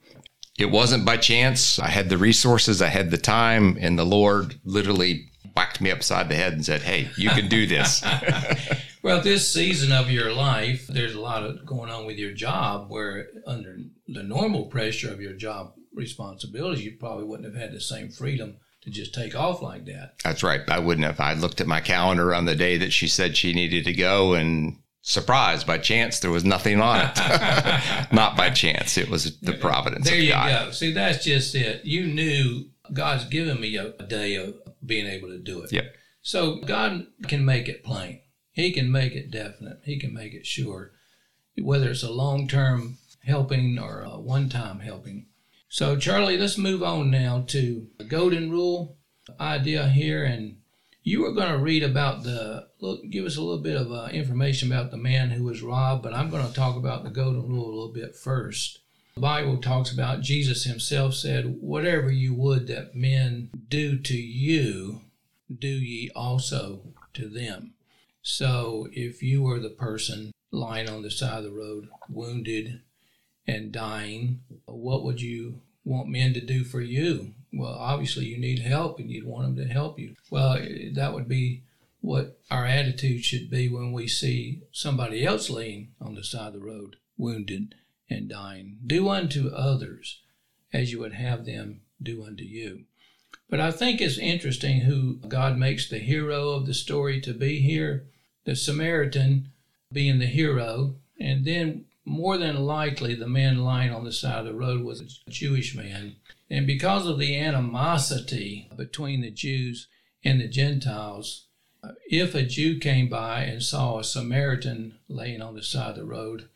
It 0.57 0.71
wasn't 0.71 1.05
by 1.05 1.17
chance. 1.17 1.79
I 1.79 1.87
had 1.87 2.09
the 2.09 2.17
resources, 2.17 2.81
I 2.81 2.89
had 2.89 3.09
the 3.09 3.17
time, 3.17 3.77
and 3.81 3.97
the 3.97 4.05
Lord 4.05 4.59
literally 4.63 5.29
whacked 5.55 5.81
me 5.81 5.91
upside 5.91 6.29
the 6.29 6.35
head 6.35 6.53
and 6.53 6.63
said, 6.63 6.81
Hey, 6.81 7.09
you 7.17 7.29
can 7.29 7.47
do 7.47 7.65
this. 7.65 8.03
well, 9.03 9.21
this 9.21 9.51
season 9.51 9.91
of 9.91 10.09
your 10.09 10.33
life, 10.33 10.87
there's 10.87 11.15
a 11.15 11.21
lot 11.21 11.43
of 11.43 11.65
going 11.65 11.91
on 11.91 12.05
with 12.05 12.17
your 12.17 12.33
job 12.33 12.89
where, 12.89 13.27
under 13.45 13.77
the 14.07 14.23
normal 14.23 14.65
pressure 14.65 15.11
of 15.11 15.21
your 15.21 15.33
job 15.33 15.73
responsibilities, 15.93 16.83
you 16.83 16.97
probably 16.99 17.25
wouldn't 17.25 17.53
have 17.53 17.61
had 17.61 17.71
the 17.73 17.81
same 17.81 18.09
freedom 18.09 18.57
to 18.81 18.89
just 18.89 19.13
take 19.13 19.35
off 19.35 19.61
like 19.61 19.85
that. 19.85 20.15
That's 20.23 20.43
right. 20.43 20.61
I 20.67 20.79
wouldn't 20.79 21.05
have. 21.05 21.19
I 21.19 21.33
looked 21.33 21.61
at 21.61 21.67
my 21.67 21.79
calendar 21.79 22.33
on 22.33 22.45
the 22.45 22.55
day 22.55 22.77
that 22.77 22.91
she 22.91 23.07
said 23.07 23.37
she 23.37 23.53
needed 23.53 23.85
to 23.85 23.93
go 23.93 24.33
and 24.33 24.77
surprise 25.05 25.65
by 25.65 25.77
chance 25.77 26.21
there 26.21 26.31
was 26.31 26.45
nothing 26.45 26.79
on 26.79 26.97
it 27.01 27.17
not 28.13 28.37
by 28.37 28.49
chance 28.49 28.97
it 28.97 29.09
was 29.09 29.37
the 29.41 29.51
providence 29.51 30.09
there 30.09 30.17
you 30.17 30.29
God. 30.29 30.67
go 30.67 30.71
see 30.71 30.93
that's 30.93 31.25
just 31.25 31.53
it 31.55 31.83
you 31.83 32.07
knew 32.07 32.69
god's 32.93 33.25
given 33.25 33.59
me 33.59 33.75
a, 33.75 33.87
a 33.99 34.03
day 34.03 34.35
of 34.35 34.55
being 34.85 35.07
able 35.07 35.29
to 35.29 35.39
do 35.39 35.61
it. 35.61 35.71
Yep. 35.71 35.95
So 36.21 36.57
God 36.57 37.07
can 37.27 37.45
make 37.45 37.67
it 37.67 37.83
plain. 37.83 38.21
He 38.53 38.71
can 38.71 38.91
make 38.91 39.13
it 39.13 39.31
definite. 39.31 39.79
He 39.83 39.99
can 39.99 40.13
make 40.13 40.33
it 40.33 40.45
sure, 40.45 40.91
whether 41.57 41.89
it's 41.89 42.03
a 42.03 42.11
long 42.11 42.47
term 42.47 42.99
helping 43.25 43.79
or 43.79 44.01
a 44.01 44.19
one 44.19 44.47
time 44.47 44.79
helping. 44.79 45.25
So, 45.69 45.97
Charlie, 45.97 46.37
let's 46.37 46.57
move 46.57 46.83
on 46.83 47.09
now 47.09 47.43
to 47.47 47.87
the 47.97 48.03
golden 48.03 48.51
rule 48.51 48.97
idea 49.39 49.89
here. 49.89 50.23
And 50.23 50.57
you 51.01 51.21
were 51.21 51.33
going 51.33 51.51
to 51.51 51.57
read 51.57 51.81
about 51.81 52.23
the, 52.23 52.67
look, 52.79 53.01
give 53.09 53.25
us 53.25 53.37
a 53.37 53.41
little 53.41 53.63
bit 53.63 53.75
of 53.75 53.91
uh, 53.91 54.09
information 54.11 54.71
about 54.71 54.91
the 54.91 54.97
man 54.97 55.31
who 55.31 55.43
was 55.43 55.63
robbed, 55.63 56.03
but 56.03 56.13
I'm 56.13 56.29
going 56.29 56.45
to 56.47 56.53
talk 56.53 56.75
about 56.75 57.03
the 57.03 57.09
golden 57.09 57.47
rule 57.47 57.65
a 57.65 57.73
little 57.73 57.93
bit 57.93 58.15
first. 58.15 58.81
The 59.15 59.21
Bible 59.21 59.57
talks 59.57 59.91
about 59.91 60.21
Jesus 60.21 60.63
himself 60.63 61.15
said, 61.15 61.57
Whatever 61.59 62.11
you 62.11 62.35
would 62.35 62.67
that 62.67 62.95
men 62.95 63.49
do 63.67 63.97
to 63.97 64.15
you, 64.15 65.01
do 65.51 65.67
ye 65.67 66.11
also 66.15 66.93
to 67.13 67.27
them. 67.27 67.72
So 68.25 68.87
if 68.93 69.21
you 69.21 69.43
were 69.43 69.59
the 69.59 69.69
person 69.69 70.31
lying 70.49 70.89
on 70.89 71.01
the 71.01 71.11
side 71.11 71.39
of 71.39 71.43
the 71.43 71.51
road, 71.51 71.89
wounded 72.07 72.81
and 73.45 73.69
dying, 73.69 74.39
what 74.65 75.03
would 75.03 75.21
you 75.21 75.61
want 75.83 76.07
men 76.07 76.33
to 76.33 76.39
do 76.39 76.63
for 76.63 76.79
you? 76.79 77.33
Well, 77.51 77.73
obviously 77.73 78.25
you 78.25 78.37
need 78.37 78.59
help 78.59 78.97
and 78.97 79.11
you'd 79.11 79.27
want 79.27 79.57
them 79.57 79.67
to 79.67 79.73
help 79.73 79.99
you. 79.99 80.15
Well, 80.29 80.53
eh, 80.53 80.91
that 80.93 81.13
would 81.13 81.27
be 81.27 81.63
what 81.99 82.39
our 82.49 82.65
attitude 82.65 83.25
should 83.25 83.49
be 83.49 83.67
when 83.67 83.91
we 83.91 84.07
see 84.07 84.61
somebody 84.71 85.25
else 85.25 85.49
laying 85.49 85.91
on 85.99 86.15
the 86.15 86.23
side 86.23 86.47
of 86.47 86.53
the 86.53 86.59
road, 86.59 86.95
wounded 87.17 87.75
and 88.09 88.29
dying. 88.29 88.77
Do 88.87 89.09
unto 89.09 89.49
others 89.49 90.21
as 90.71 90.93
you 90.93 90.99
would 90.99 91.13
have 91.13 91.45
them 91.45 91.81
do 92.01 92.23
unto 92.23 92.45
you. 92.45 92.85
But 93.49 93.59
I 93.59 93.71
think 93.71 93.99
it's 93.99 94.17
interesting 94.17 94.81
who 94.81 95.17
God 95.27 95.57
makes 95.57 95.89
the 95.89 95.99
hero 95.99 96.51
of 96.51 96.65
the 96.65 96.73
story 96.73 97.19
to 97.21 97.33
be 97.33 97.59
here 97.59 98.07
the 98.45 98.55
Samaritan 98.55 99.49
being 99.91 100.19
the 100.19 100.25
hero, 100.25 100.95
and 101.19 101.45
then 101.45 101.85
more 102.05 102.37
than 102.37 102.65
likely 102.65 103.15
the 103.15 103.27
man 103.27 103.59
lying 103.59 103.91
on 103.91 104.03
the 104.03 104.11
side 104.11 104.39
of 104.39 104.45
the 104.45 104.53
road 104.53 104.83
was 104.83 105.01
a 105.01 105.29
Jewish 105.29 105.75
man. 105.75 106.15
And 106.49 106.67
because 106.67 107.07
of 107.07 107.19
the 107.19 107.37
animosity 107.37 108.69
between 108.75 109.21
the 109.21 109.31
Jews 109.31 109.87
and 110.23 110.41
the 110.41 110.47
Gentiles, 110.47 111.45
uh, 111.83 111.93
if 112.09 112.35
a 112.35 112.43
Jew 112.43 112.79
came 112.79 113.09
by 113.09 113.43
and 113.43 113.63
saw 113.63 113.99
a 113.99 114.03
Samaritan 114.03 114.99
laying 115.07 115.41
on 115.41 115.55
the 115.55 115.63
side 115.63 115.91
of 115.91 115.95
the 115.95 116.05
road, 116.05 116.49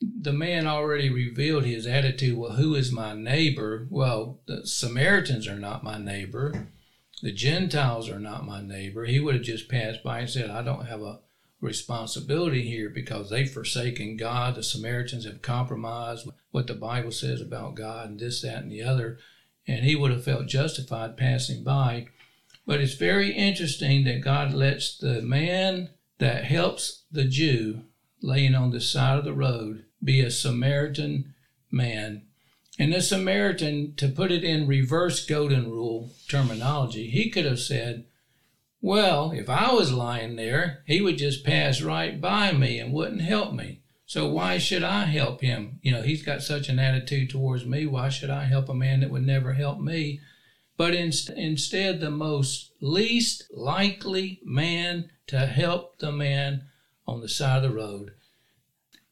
the 0.00 0.32
man 0.32 0.66
already 0.66 1.08
revealed 1.10 1.64
his 1.64 1.86
attitude. 1.86 2.36
Well, 2.36 2.52
who 2.52 2.74
is 2.74 2.92
my 2.92 3.14
neighbor? 3.14 3.86
Well, 3.90 4.40
the 4.46 4.66
Samaritans 4.66 5.48
are 5.48 5.58
not 5.58 5.84
my 5.84 5.98
neighbor. 5.98 6.68
The 7.22 7.32
Gentiles 7.32 8.10
are 8.10 8.18
not 8.18 8.44
my 8.44 8.60
neighbor. 8.60 9.04
He 9.04 9.18
would 9.18 9.34
have 9.34 9.44
just 9.44 9.68
passed 9.68 10.02
by 10.02 10.20
and 10.20 10.30
said, 10.30 10.50
I 10.50 10.62
don't 10.62 10.86
have 10.86 11.00
a 11.00 11.20
responsibility 11.64 12.62
here 12.68 12.88
because 12.90 13.30
they've 13.30 13.50
forsaken 13.50 14.16
God. 14.16 14.54
The 14.54 14.62
Samaritans 14.62 15.24
have 15.24 15.42
compromised 15.42 16.28
what 16.50 16.66
the 16.66 16.74
Bible 16.74 17.10
says 17.10 17.40
about 17.40 17.74
God 17.74 18.10
and 18.10 18.20
this, 18.20 18.42
that, 18.42 18.62
and 18.62 18.70
the 18.70 18.82
other. 18.82 19.18
And 19.66 19.84
he 19.84 19.96
would 19.96 20.12
have 20.12 20.24
felt 20.24 20.46
justified 20.46 21.16
passing 21.16 21.64
by. 21.64 22.08
But 22.66 22.80
it's 22.80 22.94
very 22.94 23.32
interesting 23.32 24.04
that 24.04 24.20
God 24.22 24.52
lets 24.52 24.96
the 24.96 25.22
man 25.22 25.90
that 26.18 26.44
helps 26.44 27.04
the 27.10 27.24
Jew 27.24 27.82
laying 28.22 28.54
on 28.54 28.70
the 28.70 28.80
side 28.80 29.18
of 29.18 29.24
the 29.24 29.32
road 29.32 29.84
be 30.02 30.20
a 30.20 30.30
Samaritan 30.30 31.34
man. 31.70 32.22
And 32.78 32.92
the 32.92 33.00
Samaritan, 33.00 33.94
to 33.96 34.08
put 34.08 34.32
it 34.32 34.44
in 34.44 34.66
reverse 34.66 35.24
golden 35.24 35.70
rule 35.70 36.12
terminology, 36.28 37.08
he 37.08 37.30
could 37.30 37.44
have 37.44 37.60
said, 37.60 38.06
Well, 38.84 39.30
if 39.30 39.48
I 39.48 39.72
was 39.72 39.92
lying 39.92 40.36
there, 40.36 40.82
he 40.86 41.00
would 41.00 41.16
just 41.16 41.44
pass 41.44 41.80
right 41.80 42.20
by 42.20 42.52
me 42.52 42.78
and 42.78 42.92
wouldn't 42.92 43.22
help 43.22 43.54
me. 43.54 43.80
So 44.04 44.28
why 44.28 44.58
should 44.58 44.82
I 44.82 45.06
help 45.06 45.40
him? 45.40 45.78
You 45.80 45.92
know, 45.92 46.02
he's 46.02 46.22
got 46.22 46.42
such 46.42 46.68
an 46.68 46.78
attitude 46.78 47.30
towards 47.30 47.64
me. 47.64 47.86
Why 47.86 48.10
should 48.10 48.28
I 48.28 48.44
help 48.44 48.68
a 48.68 48.74
man 48.74 49.00
that 49.00 49.10
would 49.10 49.26
never 49.26 49.54
help 49.54 49.80
me? 49.80 50.20
But 50.76 50.94
in, 50.94 51.12
instead, 51.34 52.00
the 52.00 52.10
most 52.10 52.72
least 52.82 53.44
likely 53.50 54.40
man 54.44 55.08
to 55.28 55.46
help 55.46 55.98
the 56.00 56.12
man 56.12 56.64
on 57.06 57.22
the 57.22 57.28
side 57.28 57.64
of 57.64 57.70
the 57.70 57.74
road 57.74 58.12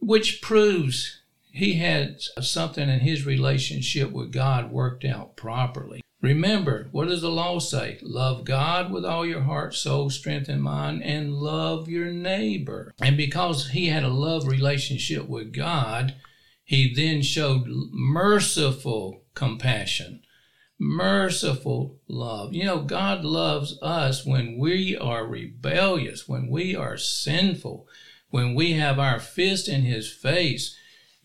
which 0.03 0.43
proves 0.43 1.21
he 1.53 1.75
had 1.75 2.21
something 2.21 2.89
in 2.89 3.01
his 3.01 3.25
relationship 3.25 4.11
with 4.11 4.33
God 4.33 4.73
worked 4.73 5.05
out 5.05 5.37
properly. 5.37 6.02
Remember, 6.23 6.89
what 6.93 7.09
does 7.09 7.21
the 7.21 7.31
law 7.31 7.59
say? 7.59 7.99
Love 8.01 8.45
God 8.45 8.91
with 8.91 9.05
all 9.05 9.27
your 9.27 9.43
heart, 9.43 9.75
soul, 9.75 10.09
strength, 10.09 10.49
and 10.49 10.63
mind, 10.63 11.03
and 11.03 11.35
love 11.35 11.89
your 11.89 12.11
neighbor. 12.11 12.95
And 13.01 13.17
because 13.17 13.71
he 13.71 13.89
had 13.89 14.05
a 14.05 14.09
love 14.09 14.47
relationship 14.47 15.29
with 15.29 15.53
God, 15.53 16.15
he 16.65 16.95
then 16.95 17.21
showed 17.23 17.65
merciful 17.67 19.25
compassion, 19.35 20.23
merciful 20.79 21.99
love. 22.09 22.55
You 22.55 22.65
know, 22.65 22.83
God 22.83 23.25
loves 23.25 23.79
us 23.83 24.25
when 24.25 24.57
we 24.59 24.97
are 24.97 25.27
rebellious, 25.27 26.27
when 26.27 26.49
we 26.49 26.75
are 26.75 26.97
sinful 26.97 27.87
when 28.33 28.55
we 28.55 28.73
have 28.73 28.99
our 28.99 29.21
fist 29.21 29.69
in 29.69 29.83
his 29.83 30.11
face, 30.11 30.75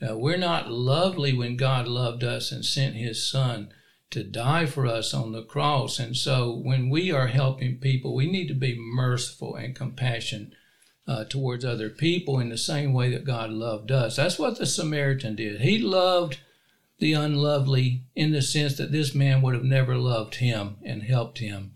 uh, 0.01 0.15
we're 0.17 0.38
not 0.38 0.69
lovely 0.69 1.31
when 1.31 1.55
God 1.55 1.88
loved 1.88 2.21
us 2.21 2.51
and 2.51 2.63
sent 2.65 2.95
his 2.95 3.25
son 3.25 3.69
to 4.10 4.24
die 4.24 4.65
for 4.65 4.86
us 4.86 5.13
on 5.13 5.32
the 5.32 5.43
cross. 5.43 6.00
And 6.00 6.15
so 6.15 6.52
when 6.52 6.89
we 6.89 7.12
are 7.12 7.28
helping 7.28 7.78
people, 7.78 8.15
we 8.15 8.30
need 8.30 8.48
to 8.48 8.54
be 8.54 8.78
merciful 8.78 9.56
and 9.56 9.76
compassionate 9.76 10.54
uh, 11.08 11.26
towards 11.26 11.65
other 11.65 11.89
people 11.89 12.39
in 12.39 12.50
the 12.50 12.58
same 12.58 12.93
way 12.93 13.10
that 13.12 13.26
God 13.26 13.50
loved 13.50 13.91
us. 13.91 14.15
That's 14.15 14.39
what 14.39 14.58
the 14.58 14.65
Samaritan 14.65 15.36
did. 15.36 15.62
He 15.62 15.78
loved 15.80 16.39
the 17.00 17.13
unlovely 17.13 18.04
in 18.15 18.32
the 18.32 18.41
sense 18.41 18.78
that 18.78 18.91
this 18.91 19.13
man 19.13 19.41
would 19.41 19.54
have 19.54 19.63
never 19.63 19.96
loved 19.96 20.36
him 20.36 20.78
and 20.84 21.04
helped 21.04 21.39
him. 21.39 21.74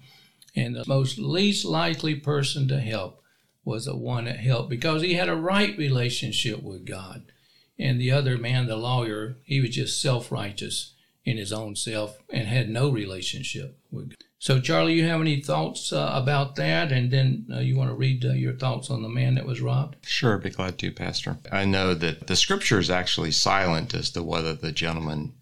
And 0.56 0.76
the 0.76 0.84
most 0.88 1.18
least 1.18 1.64
likely 1.64 2.16
person 2.16 2.68
to 2.70 2.80
help 2.80 3.22
was 3.64 3.86
the 3.86 3.96
one 3.96 4.26
that 4.26 4.40
helped 4.40 4.70
because 4.70 5.02
he 5.02 5.14
had 5.14 5.30
a 5.30 5.36
right 5.36 5.78
relationship 5.78 6.64
with 6.64 6.86
God. 6.86 7.32
And 7.78 8.00
the 8.00 8.12
other 8.12 8.38
man, 8.38 8.68
the 8.68 8.76
lawyer, 8.76 9.38
he 9.44 9.62
was 9.62 9.72
just 9.72 10.02
self 10.02 10.32
righteous 10.32 10.94
in 11.24 11.38
his 11.38 11.54
own 11.54 11.76
self 11.76 12.18
and 12.30 12.48
had 12.48 12.70
no 12.70 12.90
relationship 12.90 13.78
with 13.92 14.10
God. 14.10 14.24
So, 14.40 14.60
Charlie, 14.60 14.94
you 14.94 15.06
have 15.06 15.22
any 15.22 15.40
thoughts 15.40 15.94
uh, 15.94 16.10
about 16.14 16.56
that? 16.56 16.92
And 16.92 17.12
then 17.12 17.46
uh, 17.54 17.60
you 17.60 17.78
want 17.78 17.92
to 17.92 17.96
read 17.96 18.26
uh, 18.26 18.34
your 18.34 18.54
thoughts 18.54 18.90
on 18.90 19.04
the 19.04 19.10
man 19.10 19.36
that 19.36 19.46
was 19.46 19.62
robbed? 19.62 19.98
Sure, 20.04 20.40
be 20.40 20.50
glad 20.50 20.80
to, 20.80 20.92
Pastor. 20.92 21.38
I 21.52 21.66
know 21.66 21.94
that 21.94 22.26
the 22.26 22.36
scripture 22.36 22.80
is 22.80 22.90
actually 22.90 23.32
silent 23.32 23.94
as 23.94 24.10
to 24.12 24.24
whether 24.24 24.54
the 24.54 24.72
gentleman 24.72 25.34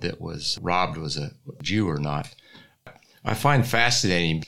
that 0.00 0.22
was 0.22 0.58
robbed 0.62 0.96
was 0.96 1.18
a 1.18 1.32
Jew 1.60 1.86
or 1.86 1.98
not. 1.98 2.34
I 3.24 3.34
find 3.34 3.66
fascinating 3.66 4.44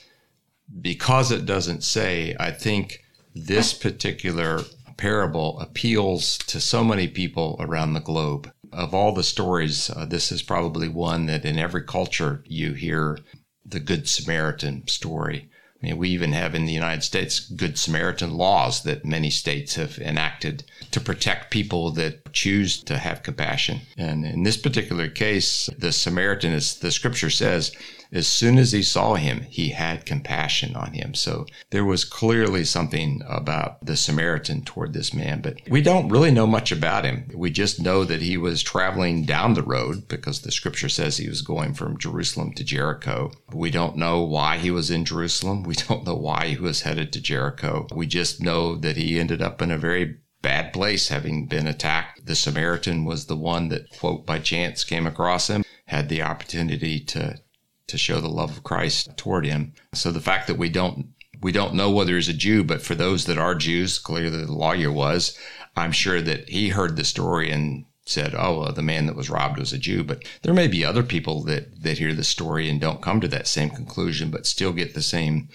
because 0.81 1.31
it 1.31 1.45
doesn't 1.45 1.83
say, 1.83 2.35
I 2.39 2.49
think 2.49 3.03
this 3.35 3.73
particular 3.73 4.61
parable 4.97 5.59
appeals 5.59 6.37
to 6.39 6.59
so 6.59 6.83
many 6.83 7.07
people 7.07 7.57
around 7.59 7.93
the 7.93 7.99
globe. 7.99 8.51
Of 8.75 8.93
all 8.93 9.13
the 9.13 9.23
stories, 9.23 9.89
uh, 9.89 10.05
this 10.05 10.31
is 10.31 10.41
probably 10.41 10.87
one 10.87 11.27
that 11.27 11.45
in 11.45 11.59
every 11.59 11.83
culture 11.83 12.43
you 12.47 12.73
hear 12.73 13.19
the 13.65 13.79
Good 13.79 14.07
Samaritan 14.09 14.87
story. 14.87 15.49
I 15.81 15.87
mean, 15.87 15.97
we 15.97 16.09
even 16.09 16.31
have 16.31 16.55
in 16.55 16.65
the 16.65 16.73
United 16.73 17.03
States 17.03 17.39
Good 17.39 17.77
Samaritan 17.77 18.35
laws 18.35 18.83
that 18.83 19.05
many 19.05 19.29
states 19.29 19.75
have 19.75 19.97
enacted 19.99 20.63
to 20.91 20.99
protect 20.99 21.51
people 21.51 21.91
that 21.91 22.33
choose 22.33 22.81
to 22.83 22.97
have 22.97 23.21
compassion. 23.21 23.81
And 23.97 24.25
in 24.25 24.43
this 24.43 24.57
particular 24.57 25.09
case, 25.09 25.69
the 25.77 25.91
Samaritan, 25.91 26.53
as 26.53 26.79
the 26.79 26.91
scripture 26.91 27.29
says, 27.29 27.73
as 28.13 28.27
soon 28.27 28.59
as 28.59 28.71
he 28.71 28.83
saw 28.83 29.15
him, 29.15 29.41
he 29.49 29.69
had 29.69 30.05
compassion 30.05 30.75
on 30.75 30.93
him. 30.93 31.15
So 31.15 31.47
there 31.71 31.83
was 31.83 32.05
clearly 32.05 32.63
something 32.63 33.21
about 33.27 33.83
the 33.83 33.97
Samaritan 33.97 34.63
toward 34.63 34.93
this 34.93 35.13
man, 35.13 35.41
but 35.41 35.57
we 35.67 35.81
don't 35.81 36.09
really 36.09 36.29
know 36.29 36.45
much 36.45 36.71
about 36.71 37.05
him. 37.05 37.29
We 37.33 37.49
just 37.49 37.81
know 37.81 38.03
that 38.05 38.21
he 38.21 38.37
was 38.37 38.61
traveling 38.61 39.25
down 39.25 39.55
the 39.55 39.63
road 39.63 40.07
because 40.07 40.41
the 40.41 40.51
scripture 40.51 40.89
says 40.89 41.17
he 41.17 41.27
was 41.27 41.41
going 41.41 41.73
from 41.73 41.97
Jerusalem 41.97 42.53
to 42.53 42.63
Jericho. 42.63 43.31
We 43.51 43.71
don't 43.71 43.97
know 43.97 44.21
why 44.21 44.59
he 44.59 44.69
was 44.69 44.91
in 44.91 45.05
Jerusalem. 45.05 45.63
We 45.63 45.73
don't 45.89 46.05
know 46.05 46.15
why 46.15 46.49
he 46.49 46.57
was 46.57 46.81
headed 46.81 47.11
to 47.13 47.21
Jericho. 47.21 47.87
We 47.95 48.05
just 48.05 48.39
know 48.39 48.75
that 48.75 48.95
he 48.95 49.19
ended 49.19 49.41
up 49.41 49.59
in 49.61 49.71
a 49.71 49.77
very 49.77 50.17
bad 50.43 50.71
place 50.73 51.07
having 51.07 51.47
been 51.47 51.65
attacked. 51.65 52.27
The 52.27 52.35
Samaritan 52.35 53.05
was 53.05 53.25
the 53.25 53.35
one 53.35 53.69
that, 53.69 53.89
quote, 53.97 54.27
by 54.27 54.37
chance 54.37 54.83
came 54.83 55.07
across 55.07 55.47
him, 55.47 55.63
had 55.85 56.09
the 56.09 56.21
opportunity 56.21 56.99
to 56.99 57.39
to 57.87 57.97
show 57.97 58.19
the 58.19 58.29
love 58.29 58.51
of 58.51 58.63
Christ 58.63 59.15
toward 59.17 59.45
him. 59.45 59.73
So 59.93 60.11
the 60.11 60.21
fact 60.21 60.47
that 60.47 60.57
we 60.57 60.69
don't 60.69 61.07
we 61.41 61.51
don't 61.51 61.73
know 61.73 61.91
whether 61.91 62.15
he's 62.15 62.29
a 62.29 62.33
Jew, 62.33 62.63
but 62.63 62.81
for 62.81 62.95
those 62.95 63.25
that 63.25 63.37
are 63.37 63.53
Jews, 63.53 63.99
clearly 63.99 64.45
the 64.45 64.51
lawyer 64.51 64.91
was. 64.91 65.37
I'm 65.75 65.91
sure 65.91 66.21
that 66.21 66.47
he 66.47 66.69
heard 66.69 66.95
the 66.95 67.03
story 67.03 67.51
and 67.51 67.85
said, 68.05 68.33
"Oh, 68.33 68.59
well, 68.59 68.71
the 68.71 68.81
man 68.81 69.07
that 69.07 69.15
was 69.15 69.29
robbed 69.29 69.59
was 69.59 69.73
a 69.73 69.77
Jew." 69.77 70.03
But 70.03 70.23
there 70.41 70.53
may 70.53 70.67
be 70.67 70.85
other 70.85 71.03
people 71.03 71.43
that 71.43 71.83
that 71.83 71.97
hear 71.97 72.13
the 72.13 72.23
story 72.23 72.69
and 72.69 72.79
don't 72.79 73.01
come 73.01 73.19
to 73.21 73.27
that 73.29 73.47
same 73.47 73.69
conclusion, 73.69 74.31
but 74.31 74.45
still 74.47 74.71
get 74.71 74.93
the 74.93 75.01
same 75.01 75.49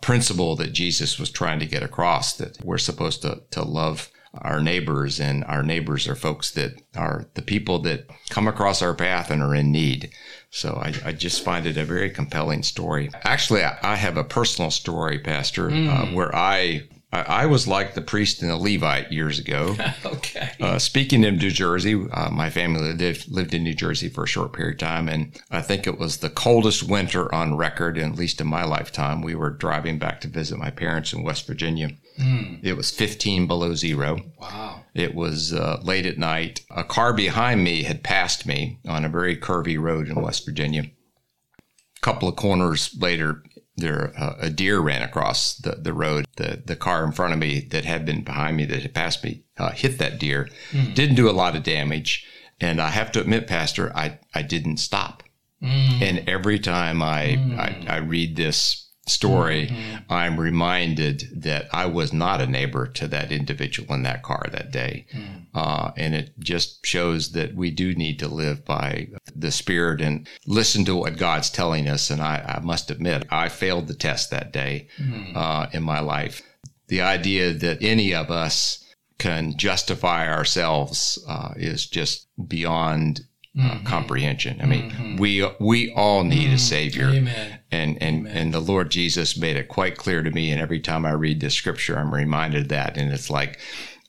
principle 0.00 0.56
that 0.56 0.72
Jesus 0.72 1.18
was 1.18 1.30
trying 1.30 1.60
to 1.60 1.66
get 1.66 1.82
across 1.82 2.34
that 2.34 2.62
we're 2.64 2.78
supposed 2.78 3.22
to 3.22 3.42
to 3.50 3.62
love 3.62 4.10
our 4.34 4.60
neighbors 4.60 5.20
and 5.20 5.44
our 5.44 5.62
neighbors 5.62 6.06
are 6.06 6.14
folks 6.14 6.50
that 6.52 6.80
are 6.96 7.26
the 7.34 7.42
people 7.42 7.80
that 7.80 8.08
come 8.28 8.46
across 8.46 8.80
our 8.80 8.94
path 8.94 9.30
and 9.30 9.42
are 9.42 9.54
in 9.54 9.72
need. 9.72 10.10
So 10.50 10.74
I, 10.74 10.94
I 11.04 11.12
just 11.12 11.44
find 11.44 11.66
it 11.66 11.76
a 11.76 11.84
very 11.84 12.10
compelling 12.10 12.62
story. 12.62 13.10
Actually, 13.24 13.64
I, 13.64 13.78
I 13.82 13.96
have 13.96 14.16
a 14.16 14.24
personal 14.24 14.70
story, 14.70 15.18
Pastor, 15.18 15.70
mm. 15.70 15.88
uh, 15.88 16.06
hmm. 16.06 16.14
where 16.14 16.34
I 16.34 16.88
I, 17.12 17.46
was 17.46 17.66
like 17.66 17.94
the 17.94 18.02
priest 18.02 18.40
and 18.40 18.50
the 18.50 18.56
Levite 18.56 19.10
years 19.10 19.40
ago. 19.40 19.76
okay. 20.04 20.52
Uh, 20.60 20.78
speaking 20.78 21.24
in 21.24 21.38
New 21.38 21.50
Jersey, 21.50 22.06
uh, 22.12 22.30
my 22.30 22.50
family 22.50 22.92
lived, 22.92 23.28
lived 23.28 23.52
in 23.52 23.64
New 23.64 23.74
Jersey 23.74 24.08
for 24.08 24.24
a 24.24 24.28
short 24.28 24.52
period 24.52 24.74
of 24.74 24.78
time, 24.78 25.08
and 25.08 25.36
I 25.50 25.60
think 25.60 25.86
it 25.86 25.98
was 25.98 26.18
the 26.18 26.30
coldest 26.30 26.84
winter 26.84 27.32
on 27.34 27.56
record, 27.56 27.98
at 27.98 28.14
least 28.14 28.40
in 28.40 28.46
my 28.46 28.64
lifetime. 28.64 29.22
We 29.22 29.34
were 29.34 29.50
driving 29.50 29.98
back 29.98 30.20
to 30.20 30.28
visit 30.28 30.58
my 30.58 30.70
parents 30.70 31.12
in 31.12 31.24
West 31.24 31.48
Virginia. 31.48 31.90
Mm. 32.20 32.60
It 32.62 32.76
was 32.76 32.90
15 32.90 33.46
below 33.46 33.74
zero. 33.74 34.18
Wow. 34.38 34.84
It 34.94 35.14
was 35.14 35.52
uh, 35.52 35.80
late 35.82 36.06
at 36.06 36.18
night. 36.18 36.60
A 36.70 36.84
car 36.84 37.12
behind 37.12 37.64
me 37.64 37.82
had 37.82 38.02
passed 38.02 38.46
me 38.46 38.78
on 38.86 39.04
a 39.04 39.08
very 39.08 39.36
curvy 39.36 39.80
road 39.80 40.08
in 40.08 40.20
West 40.20 40.44
Virginia. 40.44 40.82
A 40.82 42.00
couple 42.00 42.28
of 42.28 42.36
corners 42.36 42.94
later, 42.98 43.42
there 43.76 44.12
uh, 44.18 44.34
a 44.40 44.50
deer 44.50 44.80
ran 44.80 45.02
across 45.02 45.56
the, 45.56 45.72
the 45.72 45.92
road. 45.92 46.26
The 46.36 46.62
the 46.64 46.76
car 46.76 47.04
in 47.04 47.12
front 47.12 47.32
of 47.32 47.38
me 47.38 47.60
that 47.70 47.84
had 47.84 48.04
been 48.04 48.22
behind 48.22 48.56
me 48.56 48.64
that 48.66 48.82
had 48.82 48.94
passed 48.94 49.24
me 49.24 49.44
uh, 49.58 49.70
hit 49.72 49.98
that 49.98 50.18
deer. 50.18 50.48
Mm. 50.72 50.94
Didn't 50.94 51.16
do 51.16 51.30
a 51.30 51.32
lot 51.32 51.56
of 51.56 51.62
damage, 51.62 52.26
and 52.60 52.80
I 52.80 52.90
have 52.90 53.12
to 53.12 53.20
admit, 53.20 53.46
Pastor, 53.46 53.94
I 53.96 54.18
I 54.34 54.42
didn't 54.42 54.78
stop. 54.78 55.22
Mm. 55.62 56.02
And 56.02 56.28
every 56.28 56.58
time 56.58 57.02
I, 57.02 57.36
mm. 57.38 57.58
I 57.58 57.94
I 57.94 57.96
read 57.98 58.36
this 58.36 58.89
story, 59.06 59.66
mm-hmm. 59.66 60.12
I'm 60.12 60.38
reminded 60.38 61.42
that 61.42 61.68
I 61.72 61.86
was 61.86 62.12
not 62.12 62.40
a 62.40 62.46
neighbor 62.46 62.86
to 62.86 63.08
that 63.08 63.32
individual 63.32 63.94
in 63.94 64.02
that 64.04 64.22
car 64.22 64.46
that 64.52 64.70
day. 64.70 65.06
Mm. 65.12 65.46
Uh, 65.54 65.90
and 65.96 66.14
it 66.14 66.32
just 66.38 66.84
shows 66.86 67.32
that 67.32 67.54
we 67.54 67.70
do 67.70 67.94
need 67.94 68.18
to 68.20 68.28
live 68.28 68.64
by 68.64 69.08
the 69.34 69.50
Spirit 69.50 70.00
and 70.00 70.28
listen 70.46 70.84
to 70.84 70.96
what 70.96 71.16
God's 71.16 71.50
telling 71.50 71.88
us. 71.88 72.10
And 72.10 72.20
I, 72.20 72.58
I 72.58 72.60
must 72.60 72.90
admit, 72.90 73.26
I 73.30 73.48
failed 73.48 73.88
the 73.88 73.94
test 73.94 74.30
that 74.30 74.52
day 74.52 74.88
mm. 74.98 75.34
uh, 75.34 75.68
in 75.72 75.82
my 75.82 76.00
life. 76.00 76.42
The 76.88 77.02
idea 77.02 77.52
that 77.52 77.82
any 77.82 78.14
of 78.14 78.30
us 78.30 78.84
can 79.18 79.56
justify 79.56 80.28
ourselves 80.28 81.22
uh, 81.28 81.52
is 81.56 81.86
just 81.86 82.26
beyond 82.48 83.20
uh, 83.58 83.62
mm-hmm. 83.62 83.84
comprehension. 83.84 84.60
I 84.60 84.66
mean, 84.66 84.90
mm-hmm. 84.90 85.16
we 85.16 85.44
we 85.58 85.92
all 85.92 86.22
need 86.22 86.46
mm-hmm. 86.46 86.54
a 86.54 86.58
savior, 86.58 87.08
Amen. 87.08 87.58
and 87.70 88.00
and 88.00 88.26
Amen. 88.26 88.36
and 88.36 88.54
the 88.54 88.60
Lord 88.60 88.90
Jesus 88.90 89.36
made 89.36 89.56
it 89.56 89.68
quite 89.68 89.96
clear 89.96 90.22
to 90.22 90.30
me. 90.30 90.52
And 90.52 90.60
every 90.60 90.80
time 90.80 91.04
I 91.04 91.12
read 91.12 91.40
this 91.40 91.54
scripture, 91.54 91.98
I'm 91.98 92.14
reminded 92.14 92.68
that, 92.68 92.96
and 92.96 93.12
it's 93.12 93.30
like 93.30 93.58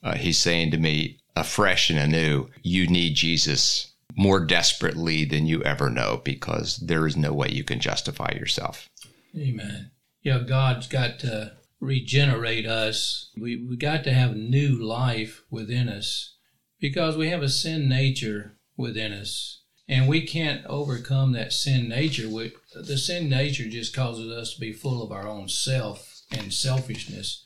uh, 0.04 0.14
He's 0.14 0.38
saying 0.38 0.70
to 0.70 0.78
me 0.78 1.18
afresh 1.34 1.90
and 1.90 1.98
anew, 1.98 2.50
"You 2.62 2.86
need 2.86 3.14
Jesus." 3.14 3.88
More 4.14 4.44
desperately 4.44 5.24
than 5.24 5.46
you 5.46 5.62
ever 5.62 5.88
know, 5.88 6.20
because 6.22 6.76
there 6.76 7.06
is 7.06 7.16
no 7.16 7.32
way 7.32 7.48
you 7.48 7.64
can 7.64 7.80
justify 7.80 8.32
yourself. 8.32 8.90
Amen. 9.34 9.90
Yeah, 10.20 10.40
God's 10.40 10.86
got 10.86 11.18
to 11.20 11.52
regenerate 11.80 12.66
us. 12.66 13.30
We 13.40 13.56
we 13.56 13.78
got 13.78 14.04
to 14.04 14.12
have 14.12 14.36
new 14.36 14.76
life 14.76 15.42
within 15.50 15.88
us 15.88 16.36
because 16.78 17.16
we 17.16 17.30
have 17.30 17.42
a 17.42 17.48
sin 17.48 17.88
nature 17.88 18.58
within 18.76 19.12
us. 19.12 19.60
And 19.88 20.08
we 20.08 20.26
can't 20.26 20.64
overcome 20.66 21.32
that 21.32 21.52
sin 21.52 21.88
nature. 21.88 22.28
The 22.74 22.98
sin 22.98 23.28
nature 23.28 23.68
just 23.68 23.94
causes 23.94 24.30
us 24.32 24.54
to 24.54 24.60
be 24.60 24.72
full 24.72 25.02
of 25.02 25.12
our 25.12 25.26
own 25.26 25.48
self 25.48 26.22
and 26.30 26.52
selfishness. 26.52 27.44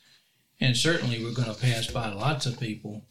And 0.59 0.75
certainly 0.75 1.23
we're 1.23 1.33
going 1.33 1.53
to 1.53 1.59
pass 1.59 1.87
by 1.87 2.09
lots 2.09 2.45
of 2.45 2.59
people. 2.59 3.05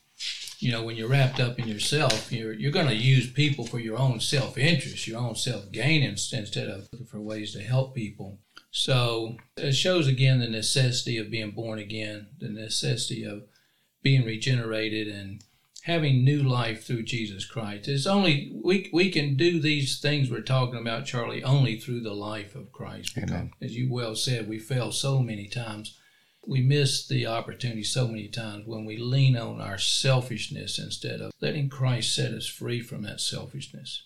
You 0.59 0.73
know, 0.73 0.85
when 0.85 0.97
you're 0.97 1.09
wrapped 1.09 1.39
up 1.39 1.59
in 1.59 1.69
yourself, 1.69 2.33
you're, 2.33 2.55
you're 2.55 2.73
going 2.73 2.89
to 2.89 2.95
use 2.95 3.31
people 3.31 3.67
for 3.67 3.79
your 3.79 3.99
own 3.99 4.21
self 4.21 4.57
interest, 4.57 5.07
your 5.07 5.21
own 5.21 5.35
self 5.35 5.71
gain 5.71 6.03
instead 6.03 6.69
of 6.69 6.89
looking 6.93 7.07
for 7.07 7.21
ways 7.21 7.53
to 7.53 7.61
help 7.61 7.95
people. 7.95 8.39
So 8.71 9.37
it 9.57 9.73
shows 9.73 10.07
again 10.07 10.41
the 10.41 10.49
necessity 10.49 11.19
of 11.19 11.31
being 11.31 11.51
born 11.51 11.79
again, 11.79 12.29
the 12.39 12.49
necessity 12.49 13.25
of 13.25 13.45
being 14.03 14.25
regenerated 14.25 15.09
and 15.09 15.43
having 15.87 16.25
new 16.25 16.43
life 16.43 16.85
through 16.85 17.05
Jesus 17.05 17.47
Christ. 17.47 17.87
It's 17.87 18.09
only 18.09 18.53
we 18.65 18.91
we 18.93 19.09
can 19.09 19.37
do 19.37 19.61
these 19.61 20.01
things 20.01 20.29
we're 20.29 20.41
talking 20.41 20.81
about, 20.81 21.07
Charlie, 21.07 21.45
only 21.45 21.79
through 21.79 22.01
the 22.01 22.13
life 22.13 22.57
of 22.57 22.73
Christ. 22.73 23.15
Because, 23.15 23.49
as 23.63 23.77
you 23.77 23.93
well 23.93 24.17
said, 24.17 24.49
we 24.49 24.59
fail 24.59 24.91
so 24.91 25.21
many 25.21 25.47
times. 25.47 25.97
We 26.45 26.61
miss 26.61 27.07
the 27.07 27.27
opportunity 27.27 27.85
so 27.85 28.09
many 28.09 28.29
times 28.29 28.65
when 28.67 28.85
we 28.85 28.97
lean 28.97 29.37
on 29.37 29.61
our 29.61 29.79
selfishness 29.79 30.79
instead 30.79 31.21
of 31.21 31.33
letting 31.41 31.69
Christ 31.69 32.15
set 32.15 32.33
us 32.33 32.49
free 32.49 32.81
from 32.81 33.03
that 33.03 33.21
selfishness. 33.21 34.05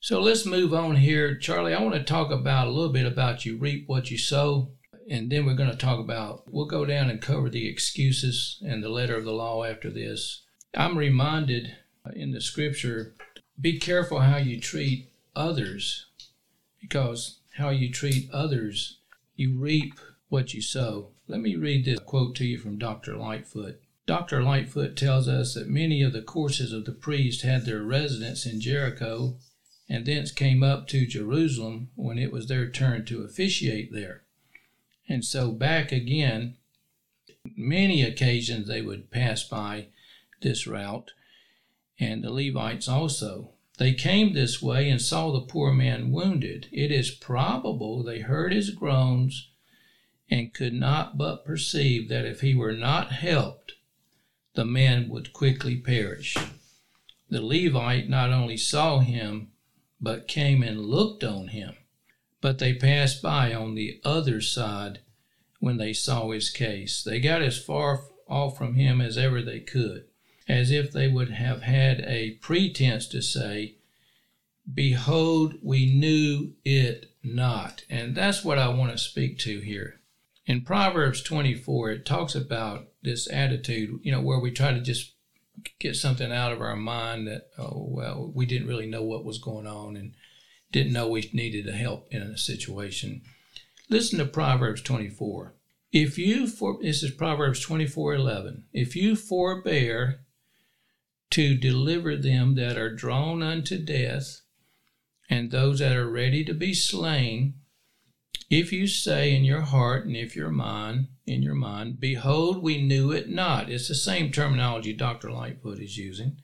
So 0.00 0.20
let's 0.20 0.44
move 0.44 0.74
on 0.74 0.96
here. 0.96 1.36
Charlie, 1.38 1.74
I 1.74 1.82
want 1.82 1.94
to 1.94 2.02
talk 2.02 2.30
about 2.30 2.66
a 2.66 2.70
little 2.70 2.92
bit 2.92 3.06
about 3.06 3.46
you 3.46 3.56
reap 3.56 3.84
what 3.86 4.10
you 4.10 4.18
sow. 4.18 4.72
And 5.10 5.30
then 5.30 5.46
we're 5.46 5.54
going 5.54 5.70
to 5.70 5.76
talk 5.76 6.00
about, 6.00 6.44
we'll 6.50 6.66
go 6.66 6.84
down 6.84 7.10
and 7.10 7.20
cover 7.20 7.50
the 7.50 7.68
excuses 7.68 8.62
and 8.66 8.82
the 8.82 8.88
letter 8.88 9.16
of 9.16 9.24
the 9.24 9.32
law 9.32 9.64
after 9.64 9.90
this. 9.90 10.42
I'm 10.74 10.96
reminded 10.96 11.76
uh, 12.06 12.10
in 12.14 12.30
the 12.30 12.40
scripture 12.40 13.14
be 13.60 13.78
careful 13.78 14.20
how 14.20 14.38
you 14.38 14.58
treat 14.58 15.10
others 15.36 16.06
because 16.80 17.40
how 17.56 17.68
you 17.68 17.92
treat 17.92 18.30
others, 18.32 18.98
you 19.36 19.58
reap 19.58 20.00
what 20.28 20.54
you 20.54 20.62
sow. 20.62 21.10
Let 21.28 21.40
me 21.40 21.56
read 21.56 21.84
this 21.84 22.00
quote 22.00 22.34
to 22.36 22.44
you 22.44 22.58
from 22.58 22.78
Dr. 22.78 23.16
Lightfoot. 23.16 23.80
Dr. 24.06 24.42
Lightfoot 24.42 24.96
tells 24.96 25.28
us 25.28 25.54
that 25.54 25.68
many 25.68 26.02
of 26.02 26.12
the 26.12 26.22
courses 26.22 26.72
of 26.72 26.86
the 26.86 26.92
priest 26.92 27.42
had 27.42 27.64
their 27.64 27.82
residence 27.82 28.46
in 28.46 28.60
Jericho 28.60 29.36
and 29.88 30.06
thence 30.06 30.32
came 30.32 30.62
up 30.62 30.88
to 30.88 31.06
Jerusalem 31.06 31.90
when 31.96 32.18
it 32.18 32.32
was 32.32 32.46
their 32.46 32.70
turn 32.70 33.04
to 33.06 33.22
officiate 33.22 33.92
there. 33.92 34.22
And 35.06 35.22
so 35.22 35.52
back 35.52 35.92
again, 35.92 36.56
many 37.56 38.02
occasions 38.02 38.66
they 38.66 38.80
would 38.80 39.10
pass 39.10 39.44
by 39.44 39.88
this 40.42 40.66
route, 40.66 41.12
and 41.98 42.22
the 42.22 42.30
Levites 42.30 42.88
also. 42.88 43.52
They 43.78 43.94
came 43.94 44.32
this 44.32 44.60
way 44.60 44.88
and 44.90 45.00
saw 45.00 45.32
the 45.32 45.40
poor 45.40 45.72
man 45.72 46.12
wounded. 46.12 46.68
It 46.72 46.92
is 46.92 47.10
probable 47.10 48.02
they 48.02 48.20
heard 48.20 48.52
his 48.52 48.70
groans 48.70 49.48
and 50.30 50.52
could 50.52 50.74
not 50.74 51.16
but 51.18 51.44
perceive 51.44 52.08
that 52.08 52.24
if 52.24 52.42
he 52.42 52.54
were 52.54 52.72
not 52.72 53.12
helped, 53.12 53.72
the 54.54 54.64
man 54.64 55.08
would 55.08 55.32
quickly 55.32 55.76
perish. 55.76 56.36
The 57.30 57.40
Levite 57.40 58.08
not 58.08 58.30
only 58.30 58.56
saw 58.56 58.98
him, 58.98 59.52
but 60.00 60.28
came 60.28 60.62
and 60.62 60.86
looked 60.86 61.24
on 61.24 61.48
him. 61.48 61.74
But 62.40 62.58
they 62.58 62.74
passed 62.74 63.22
by 63.22 63.54
on 63.54 63.74
the 63.74 64.00
other 64.04 64.40
side 64.40 65.00
when 65.60 65.78
they 65.78 65.92
saw 65.92 66.30
his 66.30 66.50
case. 66.50 67.02
They 67.02 67.20
got 67.20 67.40
as 67.40 67.58
far 67.58 68.04
off 68.28 68.58
from 68.58 68.74
him 68.74 69.00
as 69.00 69.16
ever 69.16 69.40
they 69.42 69.60
could 69.60 70.04
as 70.52 70.70
if 70.70 70.92
they 70.92 71.08
would 71.08 71.30
have 71.30 71.62
had 71.62 72.00
a 72.00 72.32
pretense 72.42 73.08
to 73.08 73.22
say, 73.22 73.76
Behold, 74.72 75.54
we 75.62 75.98
knew 75.98 76.52
it 76.62 77.14
not. 77.24 77.84
And 77.88 78.14
that's 78.14 78.44
what 78.44 78.58
I 78.58 78.68
want 78.68 78.92
to 78.92 78.98
speak 78.98 79.38
to 79.40 79.60
here. 79.60 80.00
In 80.44 80.60
Proverbs 80.60 81.22
24, 81.22 81.90
it 81.92 82.06
talks 82.06 82.34
about 82.34 82.88
this 83.02 83.30
attitude, 83.32 84.00
you 84.02 84.12
know, 84.12 84.20
where 84.20 84.38
we 84.38 84.50
try 84.50 84.72
to 84.72 84.80
just 84.80 85.14
get 85.78 85.96
something 85.96 86.30
out 86.30 86.52
of 86.52 86.60
our 86.60 86.76
mind 86.76 87.26
that, 87.28 87.48
oh, 87.56 87.86
well, 87.88 88.30
we 88.34 88.44
didn't 88.44 88.68
really 88.68 88.86
know 88.86 89.02
what 89.02 89.24
was 89.24 89.38
going 89.38 89.66
on 89.66 89.96
and 89.96 90.12
didn't 90.70 90.92
know 90.92 91.08
we 91.08 91.30
needed 91.32 91.66
help 91.74 92.08
in 92.10 92.20
a 92.20 92.36
situation. 92.36 93.22
Listen 93.88 94.18
to 94.18 94.26
Proverbs 94.26 94.82
24. 94.82 95.54
If 95.92 96.18
you 96.18 96.46
for 96.46 96.78
this 96.80 97.02
is 97.02 97.10
Proverbs 97.10 97.60
24 97.60 98.14
11. 98.14 98.64
If 98.72 98.96
you 98.96 99.14
forbear 99.14 100.21
to 101.32 101.56
deliver 101.56 102.16
them 102.16 102.54
that 102.56 102.76
are 102.76 102.94
drawn 102.94 103.42
unto 103.42 103.78
death, 103.78 104.42
and 105.30 105.50
those 105.50 105.78
that 105.78 105.96
are 105.96 106.10
ready 106.10 106.44
to 106.44 106.52
be 106.52 106.74
slain, 106.74 107.54
if 108.50 108.70
you 108.70 108.86
say 108.86 109.34
in 109.34 109.42
your 109.42 109.62
heart 109.62 110.04
and 110.04 110.14
if 110.14 110.36
your 110.36 110.50
mind, 110.50 111.08
in 111.26 111.42
your 111.42 111.54
mind, 111.54 111.98
behold, 111.98 112.62
we 112.62 112.82
knew 112.82 113.10
it 113.10 113.30
not. 113.30 113.70
It's 113.70 113.88
the 113.88 113.94
same 113.94 114.30
terminology 114.30 114.92
Dr. 114.92 115.30
Lightfoot 115.30 115.78
is 115.78 115.96
using. 115.96 116.36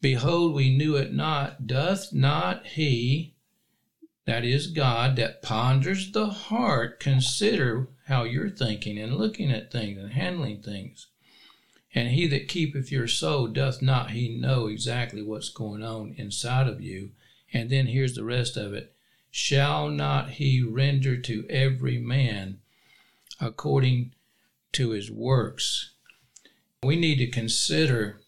Behold, 0.00 0.54
we 0.54 0.74
knew 0.74 0.94
it 0.94 1.12
not. 1.12 1.66
Doth 1.66 2.12
not 2.12 2.64
he, 2.68 3.34
that 4.24 4.44
is 4.44 4.68
God, 4.68 5.16
that 5.16 5.42
ponders 5.42 6.12
the 6.12 6.26
heart, 6.26 7.00
consider 7.00 7.88
how 8.06 8.22
you're 8.22 8.50
thinking 8.50 8.98
and 8.98 9.16
looking 9.16 9.50
at 9.50 9.72
things 9.72 9.98
and 9.98 10.12
handling 10.12 10.62
things? 10.62 11.08
And 11.94 12.10
he 12.10 12.26
that 12.28 12.48
keepeth 12.48 12.92
your 12.92 13.08
soul, 13.08 13.48
doth 13.48 13.82
not 13.82 14.12
he 14.12 14.28
know 14.28 14.66
exactly 14.68 15.22
what's 15.22 15.48
going 15.48 15.82
on 15.82 16.14
inside 16.16 16.68
of 16.68 16.80
you? 16.80 17.10
And 17.52 17.68
then 17.68 17.86
here's 17.86 18.14
the 18.14 18.24
rest 18.24 18.56
of 18.56 18.72
it 18.72 18.94
Shall 19.30 19.88
not 19.88 20.30
he 20.30 20.62
render 20.62 21.16
to 21.16 21.46
every 21.48 21.98
man 21.98 22.58
according 23.40 24.12
to 24.72 24.90
his 24.90 25.10
works? 25.10 25.92
We 26.82 26.96
need 26.96 27.16
to 27.16 27.26
consider 27.26 28.20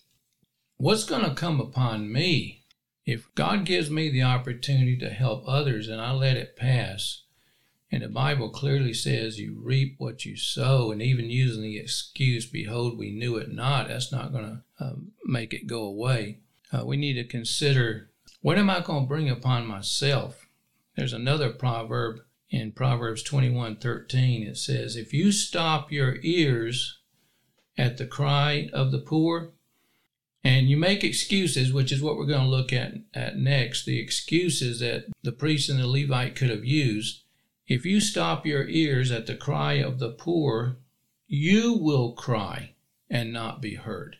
what's 0.76 1.04
going 1.04 1.24
to 1.24 1.34
come 1.34 1.60
upon 1.60 2.12
me. 2.12 2.64
If 3.04 3.34
God 3.34 3.64
gives 3.64 3.90
me 3.90 4.10
the 4.10 4.22
opportunity 4.22 4.96
to 4.98 5.10
help 5.10 5.44
others 5.46 5.88
and 5.88 6.00
I 6.00 6.12
let 6.12 6.36
it 6.36 6.56
pass, 6.56 7.21
and 7.92 8.02
the 8.02 8.08
Bible 8.08 8.48
clearly 8.48 8.94
says 8.94 9.38
you 9.38 9.60
reap 9.62 9.96
what 9.98 10.24
you 10.24 10.34
sow, 10.34 10.90
and 10.90 11.02
even 11.02 11.28
using 11.28 11.62
the 11.62 11.78
excuse, 11.78 12.46
behold, 12.46 12.98
we 12.98 13.12
knew 13.12 13.36
it 13.36 13.52
not, 13.52 13.88
that's 13.88 14.10
not 14.10 14.32
going 14.32 14.44
to 14.78 14.84
uh, 14.84 14.94
make 15.26 15.52
it 15.52 15.66
go 15.66 15.84
away. 15.84 16.38
Uh, 16.72 16.86
we 16.86 16.96
need 16.96 17.14
to 17.14 17.24
consider 17.24 18.10
what 18.40 18.58
am 18.58 18.70
I 18.70 18.80
going 18.80 19.04
to 19.04 19.08
bring 19.08 19.28
upon 19.28 19.66
myself? 19.66 20.48
There's 20.96 21.12
another 21.12 21.50
proverb 21.50 22.20
in 22.50 22.72
Proverbs 22.72 23.22
21:13. 23.22 24.46
It 24.46 24.56
says, 24.56 24.96
"If 24.96 25.12
you 25.12 25.30
stop 25.30 25.92
your 25.92 26.18
ears 26.22 26.98
at 27.76 27.98
the 27.98 28.06
cry 28.06 28.68
of 28.72 28.90
the 28.90 28.98
poor, 28.98 29.52
and 30.44 30.68
you 30.68 30.76
make 30.76 31.04
excuses, 31.04 31.72
which 31.72 31.92
is 31.92 32.02
what 32.02 32.16
we're 32.16 32.26
going 32.26 32.44
to 32.44 32.48
look 32.48 32.72
at, 32.72 32.94
at 33.14 33.36
next, 33.36 33.84
the 33.84 34.00
excuses 34.00 34.80
that 34.80 35.06
the 35.22 35.32
priest 35.32 35.68
and 35.68 35.78
the 35.78 35.86
Levite 35.86 36.34
could 36.34 36.50
have 36.50 36.64
used. 36.64 37.21
If 37.72 37.86
you 37.86 38.02
stop 38.02 38.44
your 38.44 38.68
ears 38.68 39.10
at 39.10 39.26
the 39.26 39.34
cry 39.34 39.80
of 39.80 39.98
the 39.98 40.10
poor, 40.10 40.76
you 41.26 41.72
will 41.72 42.12
cry 42.12 42.74
and 43.08 43.32
not 43.32 43.62
be 43.62 43.76
heard. 43.76 44.18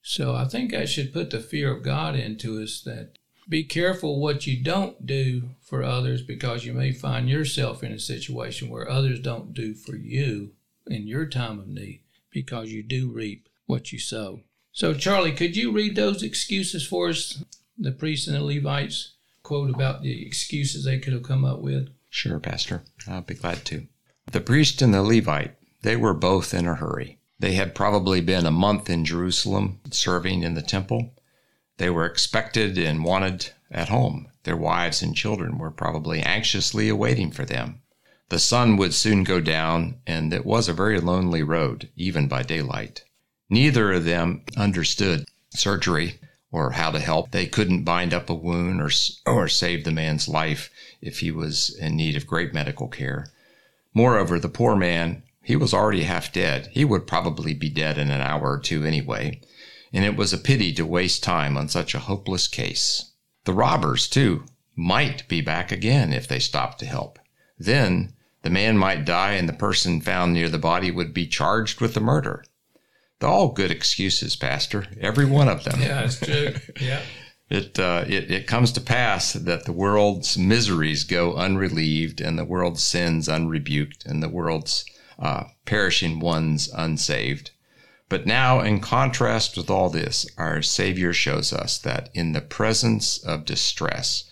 So 0.00 0.34
I 0.34 0.46
think 0.46 0.72
I 0.72 0.86
should 0.86 1.12
put 1.12 1.28
the 1.28 1.40
fear 1.40 1.70
of 1.70 1.82
God 1.82 2.16
into 2.16 2.58
us 2.62 2.80
that 2.80 3.18
be 3.46 3.62
careful 3.62 4.22
what 4.22 4.46
you 4.46 4.64
don't 4.64 5.04
do 5.04 5.50
for 5.60 5.82
others 5.82 6.22
because 6.22 6.64
you 6.64 6.72
may 6.72 6.92
find 6.92 7.28
yourself 7.28 7.82
in 7.82 7.92
a 7.92 7.98
situation 7.98 8.70
where 8.70 8.88
others 8.88 9.20
don't 9.20 9.52
do 9.52 9.74
for 9.74 9.94
you 9.94 10.52
in 10.86 11.06
your 11.06 11.26
time 11.26 11.58
of 11.58 11.68
need 11.68 12.00
because 12.30 12.72
you 12.72 12.82
do 12.82 13.10
reap 13.10 13.50
what 13.66 13.92
you 13.92 13.98
sow. 13.98 14.40
So, 14.72 14.94
Charlie, 14.94 15.32
could 15.32 15.58
you 15.58 15.72
read 15.72 15.94
those 15.94 16.22
excuses 16.22 16.86
for 16.86 17.10
us? 17.10 17.44
The 17.76 17.92
priests 17.92 18.28
and 18.28 18.36
the 18.36 18.42
Levites 18.42 19.12
quote 19.42 19.68
about 19.68 20.00
the 20.00 20.24
excuses 20.26 20.86
they 20.86 20.98
could 20.98 21.12
have 21.12 21.22
come 21.22 21.44
up 21.44 21.60
with. 21.60 21.90
Sure, 22.14 22.38
Pastor. 22.38 22.82
I'll 23.08 23.22
be 23.22 23.32
glad 23.32 23.64
to. 23.64 23.86
The 24.30 24.42
priest 24.42 24.82
and 24.82 24.92
the 24.92 25.02
Levite, 25.02 25.56
they 25.80 25.96
were 25.96 26.12
both 26.12 26.52
in 26.52 26.66
a 26.66 26.74
hurry. 26.74 27.18
They 27.38 27.54
had 27.54 27.74
probably 27.74 28.20
been 28.20 28.44
a 28.44 28.50
month 28.50 28.90
in 28.90 29.06
Jerusalem 29.06 29.80
serving 29.90 30.42
in 30.42 30.52
the 30.52 30.60
temple. 30.60 31.14
They 31.78 31.88
were 31.88 32.04
expected 32.04 32.76
and 32.76 33.02
wanted 33.02 33.52
at 33.70 33.88
home. 33.88 34.28
Their 34.42 34.58
wives 34.58 35.00
and 35.00 35.16
children 35.16 35.56
were 35.56 35.70
probably 35.70 36.20
anxiously 36.20 36.90
awaiting 36.90 37.30
for 37.30 37.46
them. 37.46 37.80
The 38.28 38.38
sun 38.38 38.76
would 38.76 38.92
soon 38.92 39.24
go 39.24 39.40
down, 39.40 39.96
and 40.06 40.34
it 40.34 40.44
was 40.44 40.68
a 40.68 40.74
very 40.74 41.00
lonely 41.00 41.42
road, 41.42 41.88
even 41.96 42.28
by 42.28 42.42
daylight. 42.42 43.04
Neither 43.48 43.90
of 43.90 44.04
them 44.04 44.42
understood 44.54 45.24
surgery 45.48 46.20
or 46.52 46.72
how 46.72 46.92
to 46.92 47.00
help. 47.00 47.32
They 47.32 47.46
couldn't 47.46 47.82
bind 47.82 48.14
up 48.14 48.30
a 48.30 48.34
wound 48.34 48.80
or, 48.80 48.90
or 49.26 49.48
save 49.48 49.82
the 49.82 49.90
man's 49.90 50.28
life 50.28 50.70
if 51.00 51.18
he 51.18 51.32
was 51.32 51.74
in 51.76 51.96
need 51.96 52.14
of 52.14 52.26
great 52.28 52.54
medical 52.54 52.86
care. 52.86 53.26
Moreover, 53.92 54.38
the 54.38 54.48
poor 54.48 54.76
man, 54.76 55.24
he 55.42 55.56
was 55.56 55.74
already 55.74 56.04
half 56.04 56.32
dead. 56.32 56.68
He 56.70 56.84
would 56.84 57.08
probably 57.08 57.54
be 57.54 57.68
dead 57.68 57.98
in 57.98 58.10
an 58.10 58.20
hour 58.20 58.52
or 58.52 58.58
two 58.60 58.84
anyway 58.84 59.40
and 59.92 60.04
it 60.04 60.16
was 60.16 60.32
a 60.32 60.38
pity 60.38 60.72
to 60.72 60.86
waste 60.86 61.22
time 61.22 61.56
on 61.56 61.68
such 61.68 61.94
a 61.94 62.00
hopeless 62.00 62.48
case. 62.48 63.12
The 63.44 63.52
robbers, 63.52 64.08
too, 64.08 64.44
might 64.74 65.28
be 65.28 65.40
back 65.40 65.70
again 65.70 66.12
if 66.12 66.26
they 66.26 66.38
stopped 66.38 66.78
to 66.80 66.86
help. 66.86 67.18
Then 67.58 68.14
the 68.42 68.50
man 68.50 68.78
might 68.78 69.04
die 69.04 69.32
and 69.32 69.48
the 69.48 69.52
person 69.52 70.00
found 70.00 70.32
near 70.32 70.48
the 70.48 70.58
body 70.58 70.90
would 70.90 71.12
be 71.12 71.26
charged 71.26 71.80
with 71.80 71.94
the 71.94 72.00
murder. 72.00 72.44
They're 73.22 73.30
all 73.30 73.52
good 73.52 73.70
excuses, 73.70 74.34
Pastor, 74.34 74.84
every 75.00 75.26
one 75.26 75.48
of 75.48 75.62
them. 75.62 75.80
yeah, 75.80 76.02
it's 76.02 76.18
true. 76.18 76.54
Yeah. 76.80 77.00
It, 77.50 77.78
uh, 77.78 78.06
it, 78.08 78.30
it 78.30 78.46
comes 78.46 78.72
to 78.72 78.80
pass 78.80 79.34
that 79.34 79.66
the 79.66 79.74
world's 79.74 80.38
miseries 80.38 81.04
go 81.04 81.34
unrelieved 81.34 82.22
and 82.22 82.38
the 82.38 82.46
world's 82.46 82.82
sins 82.82 83.28
unrebuked 83.28 84.06
and 84.06 84.22
the 84.22 84.30
world's 84.30 84.86
uh, 85.18 85.44
perishing 85.66 86.18
ones 86.18 86.70
unsaved. 86.74 87.50
But 88.08 88.24
now, 88.26 88.60
in 88.60 88.80
contrast 88.80 89.58
with 89.58 89.68
all 89.68 89.90
this, 89.90 90.24
our 90.38 90.62
Savior 90.62 91.12
shows 91.12 91.52
us 91.52 91.76
that 91.80 92.08
in 92.14 92.32
the 92.32 92.40
presence 92.40 93.18
of 93.18 93.44
distress, 93.44 94.30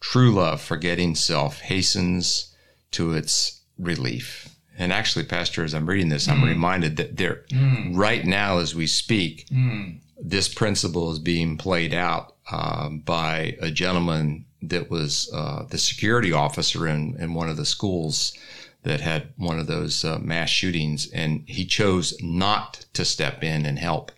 true 0.00 0.32
love, 0.32 0.62
forgetting 0.62 1.14
self, 1.14 1.60
hastens 1.60 2.56
to 2.92 3.12
its 3.12 3.60
relief. 3.78 4.48
And 4.82 4.92
actually, 4.92 5.26
Pastor, 5.26 5.62
as 5.62 5.74
I'm 5.74 5.88
reading 5.88 6.08
this, 6.08 6.26
I'm 6.26 6.40
mm. 6.40 6.48
reminded 6.48 6.96
that 6.96 7.16
there, 7.16 7.44
mm. 7.50 7.96
right 7.96 8.24
now 8.24 8.58
as 8.58 8.74
we 8.74 8.88
speak, 8.88 9.46
mm. 9.48 10.00
this 10.20 10.52
principle 10.52 11.12
is 11.12 11.20
being 11.20 11.56
played 11.56 11.94
out 11.94 12.34
uh, 12.50 12.88
by 12.88 13.56
a 13.60 13.70
gentleman 13.70 14.44
that 14.60 14.90
was 14.90 15.30
uh, 15.32 15.66
the 15.70 15.78
security 15.78 16.32
officer 16.32 16.88
in, 16.88 17.14
in 17.20 17.32
one 17.32 17.48
of 17.48 17.56
the 17.56 17.64
schools 17.64 18.36
that 18.82 19.00
had 19.00 19.28
one 19.36 19.60
of 19.60 19.68
those 19.68 20.04
uh, 20.04 20.18
mass 20.18 20.50
shootings, 20.50 21.08
and 21.12 21.44
he 21.46 21.64
chose 21.64 22.20
not 22.20 22.84
to 22.94 23.04
step 23.04 23.44
in 23.44 23.64
and 23.64 23.78
help. 23.78 24.10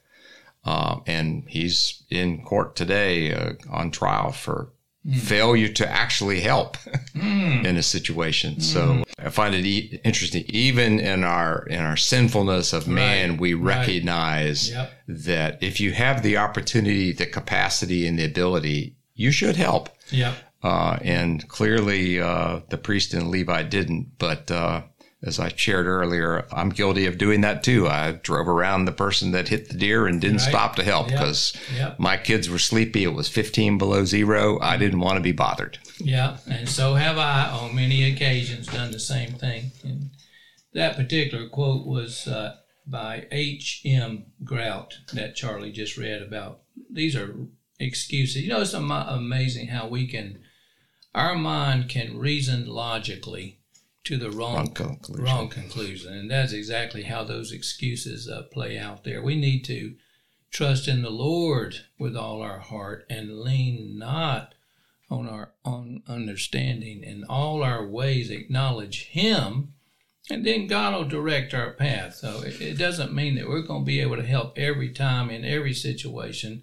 Uh, 0.64 1.00
and 1.06 1.44
he's 1.46 2.04
in 2.08 2.42
court 2.42 2.74
today 2.74 3.34
uh, 3.34 3.52
on 3.70 3.90
trial 3.90 4.32
for 4.32 4.70
mm. 5.06 5.18
failure 5.18 5.68
to 5.68 5.88
actually 5.88 6.40
help 6.40 6.76
mm. 7.14 7.64
in 7.64 7.76
a 7.76 7.82
situation. 7.82 8.56
Mm. 8.56 8.62
So 8.62 9.04
I 9.18 9.30
find 9.30 9.54
it 9.54 9.64
e- 9.64 10.00
interesting. 10.04 10.44
Even 10.48 11.00
in 11.00 11.24
our 11.24 11.66
in 11.66 11.80
our 11.80 11.96
sinfulness 11.96 12.72
of 12.72 12.88
man, 12.88 13.30
right. 13.30 13.40
we 13.40 13.54
recognize 13.54 14.72
right. 14.72 14.82
yep. 14.82 14.92
that 15.24 15.62
if 15.62 15.80
you 15.80 15.92
have 15.92 16.22
the 16.22 16.36
opportunity, 16.36 17.12
the 17.12 17.26
capacity, 17.26 18.06
and 18.06 18.18
the 18.18 18.24
ability, 18.24 18.96
you 19.14 19.30
should 19.30 19.56
help. 19.56 19.88
Yeah. 20.10 20.34
Uh, 20.62 20.98
and 21.02 21.46
clearly, 21.48 22.18
uh, 22.18 22.60
the 22.70 22.78
priest 22.78 23.12
and 23.12 23.28
Levi 23.28 23.64
didn't. 23.64 24.18
But 24.18 24.50
uh, 24.50 24.82
as 25.24 25.40
I 25.40 25.48
shared 25.48 25.86
earlier, 25.86 26.46
I'm 26.52 26.68
guilty 26.68 27.06
of 27.06 27.18
doing 27.18 27.40
that 27.40 27.62
too. 27.62 27.88
I 27.88 28.12
drove 28.12 28.46
around 28.46 28.84
the 28.84 28.92
person 28.92 29.30
that 29.32 29.48
hit 29.48 29.68
the 29.68 29.78
deer 29.78 30.06
and 30.06 30.20
didn't 30.20 30.38
right. 30.38 30.48
stop 30.48 30.76
to 30.76 30.84
help 30.84 31.08
because 31.08 31.54
yep. 31.70 31.78
yep. 31.78 31.98
my 31.98 32.16
kids 32.16 32.50
were 32.50 32.58
sleepy. 32.58 33.04
It 33.04 33.14
was 33.14 33.28
15 33.28 33.78
below 33.78 34.04
zero. 34.04 34.60
I 34.60 34.76
didn't 34.76 35.00
want 35.00 35.16
to 35.16 35.22
be 35.22 35.32
bothered. 35.32 35.78
Yeah, 35.98 36.36
and 36.46 36.68
so 36.68 36.94
have 36.94 37.16
I 37.16 37.48
on 37.50 37.74
many 37.74 38.10
occasions 38.12 38.66
done 38.66 38.90
the 38.90 39.00
same 39.00 39.32
thing. 39.32 39.72
And 39.82 40.10
that 40.74 40.96
particular 40.96 41.48
quote 41.48 41.86
was 41.86 42.26
uh, 42.28 42.56
by 42.86 43.26
H.M. 43.32 44.26
Grout 44.44 44.94
that 45.14 45.36
Charlie 45.36 45.72
just 45.72 45.96
read 45.96 46.20
about. 46.20 46.60
These 46.90 47.16
are 47.16 47.34
excuses. 47.80 48.42
You 48.42 48.50
know, 48.50 48.60
it's 48.60 48.74
amazing 48.74 49.68
how 49.68 49.88
we 49.88 50.06
can 50.06 50.40
our 51.14 51.36
mind 51.36 51.88
can 51.88 52.18
reason 52.18 52.66
logically 52.66 53.60
to 54.04 54.16
the 54.16 54.30
wrong, 54.30 54.56
wrong 54.56 54.70
conclusion. 54.70 55.24
Wrong 55.24 55.48
conclusion. 55.48 56.12
And 56.12 56.30
that's 56.30 56.52
exactly 56.52 57.04
how 57.04 57.24
those 57.24 57.52
excuses 57.52 58.28
uh, 58.28 58.42
play 58.52 58.78
out 58.78 59.04
there. 59.04 59.22
We 59.22 59.36
need 59.36 59.64
to 59.64 59.94
trust 60.50 60.86
in 60.88 61.02
the 61.02 61.10
Lord 61.10 61.76
with 61.98 62.16
all 62.16 62.42
our 62.42 62.60
heart 62.60 63.06
and 63.10 63.40
lean 63.40 63.98
not 63.98 64.54
on 65.10 65.28
our 65.28 65.52
own 65.64 66.02
understanding. 66.06 67.02
In 67.02 67.24
all 67.24 67.62
our 67.62 67.86
ways, 67.86 68.30
acknowledge 68.30 69.06
Him, 69.06 69.74
And 70.30 70.46
then 70.46 70.66
God 70.66 70.94
will 70.94 71.08
direct 71.08 71.52
our 71.54 71.72
path. 71.72 72.14
So 72.14 72.42
it, 72.42 72.60
it 72.60 72.78
doesn't 72.78 73.14
mean 73.14 73.34
that 73.36 73.48
we're 73.48 73.62
going 73.62 73.82
to 73.82 73.86
be 73.86 74.00
able 74.00 74.16
to 74.16 74.26
help 74.26 74.58
every 74.58 74.90
time 74.90 75.30
in 75.30 75.44
every 75.44 75.74
situation, 75.74 76.62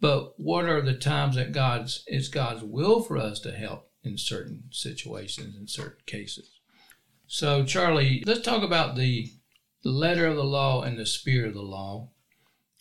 but 0.00 0.38
what 0.38 0.64
are 0.64 0.80
the 0.80 0.94
times 0.94 1.36
that 1.36 1.52
God's 1.52 2.04
it's 2.06 2.28
God's 2.28 2.62
will 2.62 3.02
for 3.02 3.18
us 3.18 3.38
to 3.40 3.52
help 3.52 3.88
in 4.04 4.18
certain 4.18 4.64
situations 4.70 5.56
in 5.56 5.68
certain 5.68 6.02
cases. 6.06 6.50
So 7.34 7.64
Charlie, 7.64 8.22
let's 8.26 8.42
talk 8.42 8.62
about 8.62 8.94
the 8.94 9.32
letter 9.82 10.26
of 10.26 10.36
the 10.36 10.44
law 10.44 10.82
and 10.82 10.98
the 10.98 11.06
spirit 11.06 11.48
of 11.48 11.54
the 11.54 11.62
law. 11.62 12.10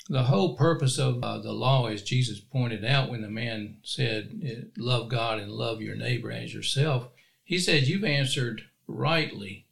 The 0.09 0.23
whole 0.23 0.57
purpose 0.57 0.97
of 0.97 1.23
uh, 1.23 1.37
the 1.37 1.53
law, 1.53 1.87
as 1.87 2.01
Jesus 2.01 2.41
pointed 2.41 2.83
out 2.83 3.09
when 3.09 3.21
the 3.21 3.29
man 3.29 3.77
said, 3.81 4.69
Love 4.77 5.07
God 5.07 5.39
and 5.39 5.53
love 5.53 5.81
your 5.81 5.95
neighbor 5.95 6.33
as 6.33 6.53
yourself, 6.53 7.07
he 7.45 7.57
said, 7.57 7.87
You've 7.87 8.03
answered 8.03 8.63
rightly. 8.87 9.67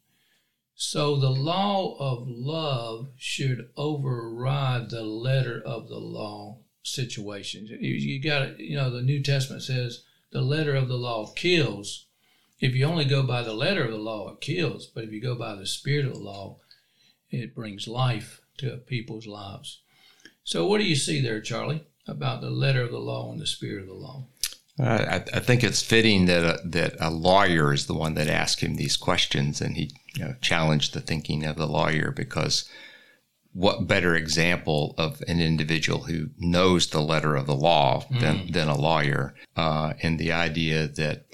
So 0.74 1.16
the 1.16 1.28
law 1.28 1.94
of 1.98 2.26
love 2.26 3.10
should 3.18 3.68
override 3.76 4.88
the 4.88 5.02
letter 5.02 5.60
of 5.60 5.88
the 5.88 5.98
law 5.98 6.60
situations. 6.82 7.68
You, 7.68 7.76
you 7.92 8.22
got 8.22 8.58
you 8.58 8.76
know, 8.76 8.88
the 8.88 9.02
New 9.02 9.22
Testament 9.22 9.62
says 9.62 10.04
the 10.32 10.40
letter 10.40 10.74
of 10.74 10.88
the 10.88 10.96
law 10.96 11.30
kills. 11.36 12.06
If 12.60 12.74
you 12.74 12.84
only 12.84 13.06
go 13.06 13.22
by 13.22 13.42
the 13.42 13.54
letter 13.54 13.84
of 13.84 13.90
the 13.90 13.98
law, 13.98 14.30
it 14.32 14.40
kills. 14.40 14.86
But 14.86 15.04
if 15.04 15.12
you 15.12 15.20
go 15.20 15.34
by 15.34 15.54
the 15.54 15.66
spirit 15.66 16.06
of 16.06 16.12
the 16.12 16.18
law, 16.18 16.58
it 17.30 17.54
brings 17.54 17.88
life 17.88 18.42
to 18.58 18.76
people's 18.76 19.26
lives. 19.26 19.80
So, 20.44 20.66
what 20.66 20.78
do 20.78 20.84
you 20.84 20.96
see 20.96 21.20
there, 21.20 21.40
Charlie, 21.40 21.84
about 22.06 22.40
the 22.40 22.50
letter 22.50 22.82
of 22.82 22.90
the 22.90 22.98
law 22.98 23.30
and 23.32 23.40
the 23.40 23.46
spirit 23.46 23.82
of 23.82 23.88
the 23.88 23.94
law? 23.94 24.24
Uh, 24.78 24.84
I, 25.32 25.36
I, 25.36 25.40
think 25.40 25.62
it's 25.62 25.82
fitting 25.82 26.26
that 26.26 26.42
a, 26.42 26.68
that 26.68 26.96
a 27.00 27.10
lawyer 27.10 27.72
is 27.72 27.86
the 27.86 27.94
one 27.94 28.14
that 28.14 28.28
asked 28.28 28.60
him 28.60 28.76
these 28.76 28.96
questions, 28.96 29.60
and 29.60 29.76
he 29.76 29.90
you 30.14 30.24
know, 30.24 30.34
challenged 30.40 30.94
the 30.94 31.00
thinking 31.00 31.44
of 31.44 31.56
the 31.56 31.66
lawyer 31.66 32.10
because 32.10 32.68
what 33.52 33.86
better 33.86 34.14
example 34.14 34.94
of 34.96 35.22
an 35.28 35.40
individual 35.40 36.04
who 36.04 36.28
knows 36.38 36.88
the 36.88 37.00
letter 37.00 37.36
of 37.36 37.46
the 37.46 37.54
law 37.54 38.06
than, 38.10 38.38
mm. 38.38 38.52
than 38.52 38.68
a 38.68 38.78
lawyer? 38.78 39.34
Uh, 39.56 39.92
and 40.02 40.18
the 40.18 40.32
idea 40.32 40.86
that 40.86 41.26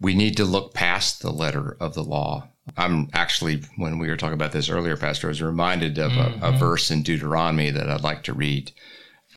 we 0.00 0.14
need 0.14 0.36
to 0.36 0.44
look 0.44 0.74
past 0.74 1.20
the 1.20 1.32
letter 1.32 1.76
of 1.80 1.94
the 1.94 2.04
law. 2.04 2.48
I'm 2.76 3.08
actually, 3.12 3.62
when 3.76 3.98
we 3.98 4.08
were 4.08 4.16
talking 4.16 4.34
about 4.34 4.52
this 4.52 4.68
earlier, 4.68 4.96
Pastor, 4.96 5.28
I 5.28 5.30
was 5.30 5.42
reminded 5.42 5.98
of 5.98 6.12
mm-hmm. 6.12 6.42
a, 6.42 6.48
a 6.48 6.52
verse 6.52 6.90
in 6.90 7.02
Deuteronomy 7.02 7.70
that 7.70 7.88
I'd 7.88 8.02
like 8.02 8.22
to 8.24 8.34
read. 8.34 8.72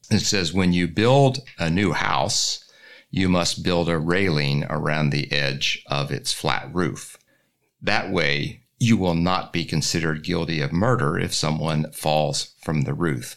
It 0.10 0.20
says, 0.20 0.54
When 0.54 0.74
you 0.74 0.88
build 0.88 1.40
a 1.58 1.70
new 1.70 1.94
house, 1.94 2.70
you 3.10 3.30
must 3.30 3.64
build 3.64 3.90
a 3.90 3.98
railing 3.98 4.66
around 4.70 5.10
the 5.10 5.32
edge 5.32 5.84
of 5.88 6.12
its 6.12 6.32
flat 6.32 6.70
roof. 6.74 7.18
That 7.82 8.12
way, 8.12 8.62
you 8.80 8.98
will 8.98 9.16
not 9.16 9.54
be 9.54 9.64
considered 9.66 10.24
guilty 10.24 10.62
of 10.62 10.72
murder 10.72 11.18
if 11.18 11.34
someone 11.34 11.92
falls 11.92 12.56
from 12.64 12.82
the 12.82 12.94
roof. 12.94 13.36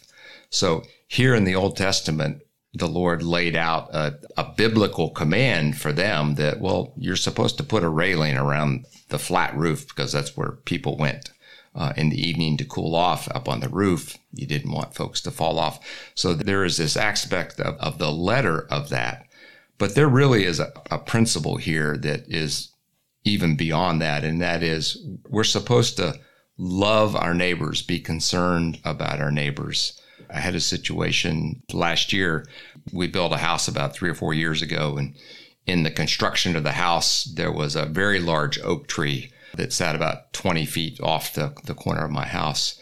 So 0.49 0.83
here 1.07 1.35
in 1.35 1.43
the 1.43 1.55
Old 1.55 1.77
Testament, 1.77 2.41
the 2.75 2.87
Lord 2.87 3.23
laid 3.23 3.55
out 3.55 3.93
a, 3.93 4.19
a, 4.35 4.43
biblical 4.43 5.09
command 5.09 5.77
for 5.77 5.93
them 5.93 6.35
that, 6.35 6.59
well, 6.59 6.93
you're 6.97 7.15
supposed 7.15 7.57
to 7.57 7.63
put 7.63 7.83
a 7.83 7.89
railing 7.89 8.37
around 8.37 8.85
the 9.09 9.19
flat 9.19 9.55
roof 9.55 9.87
because 9.87 10.11
that's 10.11 10.35
where 10.35 10.51
people 10.65 10.97
went 10.97 11.31
uh, 11.73 11.93
in 11.95 12.09
the 12.09 12.21
evening 12.21 12.57
to 12.57 12.65
cool 12.65 12.93
off 12.93 13.29
up 13.33 13.47
on 13.47 13.61
the 13.61 13.69
roof. 13.69 14.17
You 14.33 14.45
didn't 14.45 14.71
want 14.71 14.93
folks 14.93 15.21
to 15.21 15.31
fall 15.31 15.57
off. 15.57 15.79
So 16.15 16.33
there 16.33 16.65
is 16.65 16.77
this 16.77 16.97
aspect 16.97 17.59
of, 17.59 17.75
of 17.75 17.97
the 17.97 18.11
letter 18.11 18.67
of 18.69 18.89
that. 18.89 19.25
But 19.77 19.95
there 19.95 20.09
really 20.09 20.45
is 20.45 20.59
a, 20.59 20.71
a 20.91 20.97
principle 20.97 21.57
here 21.57 21.97
that 21.97 22.25
is 22.27 22.71
even 23.23 23.55
beyond 23.55 24.01
that. 24.01 24.23
And 24.23 24.41
that 24.41 24.63
is 24.63 24.97
we're 25.29 25.43
supposed 25.43 25.97
to 25.97 26.19
love 26.57 27.15
our 27.15 27.33
neighbors, 27.33 27.81
be 27.81 27.99
concerned 27.99 28.79
about 28.83 29.19
our 29.19 29.31
neighbors. 29.31 29.99
I 30.33 30.39
had 30.39 30.55
a 30.55 30.59
situation 30.59 31.61
last 31.73 32.13
year. 32.13 32.47
We 32.91 33.07
built 33.07 33.33
a 33.33 33.37
house 33.37 33.67
about 33.67 33.95
three 33.95 34.09
or 34.09 34.15
four 34.15 34.33
years 34.33 34.61
ago, 34.61 34.97
and 34.97 35.15
in 35.65 35.83
the 35.83 35.91
construction 35.91 36.55
of 36.55 36.63
the 36.63 36.73
house, 36.73 37.23
there 37.23 37.51
was 37.51 37.75
a 37.75 37.85
very 37.85 38.19
large 38.19 38.59
oak 38.59 38.87
tree 38.87 39.31
that 39.55 39.73
sat 39.73 39.95
about 39.95 40.33
20 40.33 40.65
feet 40.65 40.99
off 41.01 41.33
the, 41.33 41.53
the 41.65 41.73
corner 41.73 42.03
of 42.03 42.11
my 42.11 42.25
house. 42.25 42.79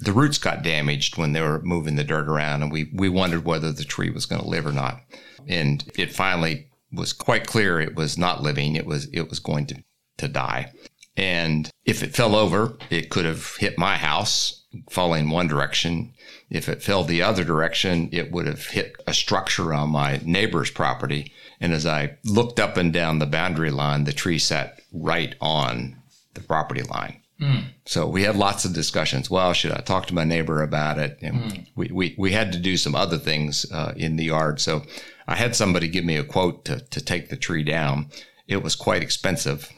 The 0.00 0.12
roots 0.12 0.38
got 0.38 0.62
damaged 0.62 1.16
when 1.16 1.32
they 1.32 1.40
were 1.40 1.60
moving 1.62 1.96
the 1.96 2.04
dirt 2.04 2.28
around, 2.28 2.62
and 2.62 2.72
we, 2.72 2.90
we 2.94 3.08
wondered 3.08 3.44
whether 3.44 3.72
the 3.72 3.84
tree 3.84 4.10
was 4.10 4.26
going 4.26 4.42
to 4.42 4.48
live 4.48 4.66
or 4.66 4.72
not. 4.72 5.00
And 5.46 5.84
it 5.96 6.14
finally 6.14 6.68
was 6.92 7.12
quite 7.12 7.46
clear 7.46 7.80
it 7.80 7.96
was 7.96 8.16
not 8.16 8.42
living. 8.42 8.76
It 8.76 8.86
was 8.86 9.06
it 9.12 9.28
was 9.28 9.38
going 9.38 9.66
to 9.66 9.82
to 10.18 10.28
die. 10.28 10.72
And 11.16 11.70
if 11.84 12.02
it 12.02 12.14
fell 12.14 12.36
over, 12.36 12.76
it 12.90 13.10
could 13.10 13.24
have 13.24 13.56
hit 13.56 13.78
my 13.78 13.96
house, 13.96 14.57
falling 14.90 15.30
one 15.30 15.48
direction. 15.48 16.12
If 16.50 16.68
it 16.68 16.82
fell 16.82 17.04
the 17.04 17.22
other 17.22 17.44
direction, 17.44 18.08
it 18.12 18.30
would 18.30 18.46
have 18.46 18.66
hit 18.66 18.96
a 19.06 19.14
structure 19.14 19.72
on 19.72 19.90
my 19.90 20.20
neighbor's 20.24 20.70
property. 20.70 21.32
And 21.60 21.72
as 21.72 21.86
I 21.86 22.18
looked 22.24 22.60
up 22.60 22.76
and 22.76 22.92
down 22.92 23.18
the 23.18 23.26
boundary 23.26 23.70
line, 23.70 24.04
the 24.04 24.12
tree 24.12 24.38
sat 24.38 24.80
right 24.92 25.34
on 25.40 25.96
the 26.34 26.40
property 26.40 26.82
line. 26.82 27.22
Mm. 27.40 27.64
So 27.84 28.06
we 28.06 28.24
had 28.24 28.36
lots 28.36 28.64
of 28.64 28.72
discussions. 28.72 29.30
Well, 29.30 29.52
should 29.52 29.72
I 29.72 29.80
talk 29.80 30.06
to 30.06 30.14
my 30.14 30.24
neighbor 30.24 30.62
about 30.62 30.98
it? 30.98 31.18
And 31.22 31.36
mm. 31.36 31.66
we, 31.74 31.90
we, 31.92 32.14
we 32.18 32.32
had 32.32 32.52
to 32.52 32.58
do 32.58 32.76
some 32.76 32.94
other 32.94 33.18
things 33.18 33.64
uh, 33.72 33.92
in 33.96 34.16
the 34.16 34.24
yard. 34.24 34.60
So 34.60 34.82
I 35.26 35.36
had 35.36 35.54
somebody 35.54 35.88
give 35.88 36.04
me 36.04 36.16
a 36.16 36.24
quote 36.24 36.64
to, 36.64 36.80
to 36.80 37.00
take 37.00 37.28
the 37.28 37.36
tree 37.36 37.62
down. 37.62 38.10
It 38.48 38.62
was 38.62 38.74
quite 38.74 39.02
expensive. 39.02 39.68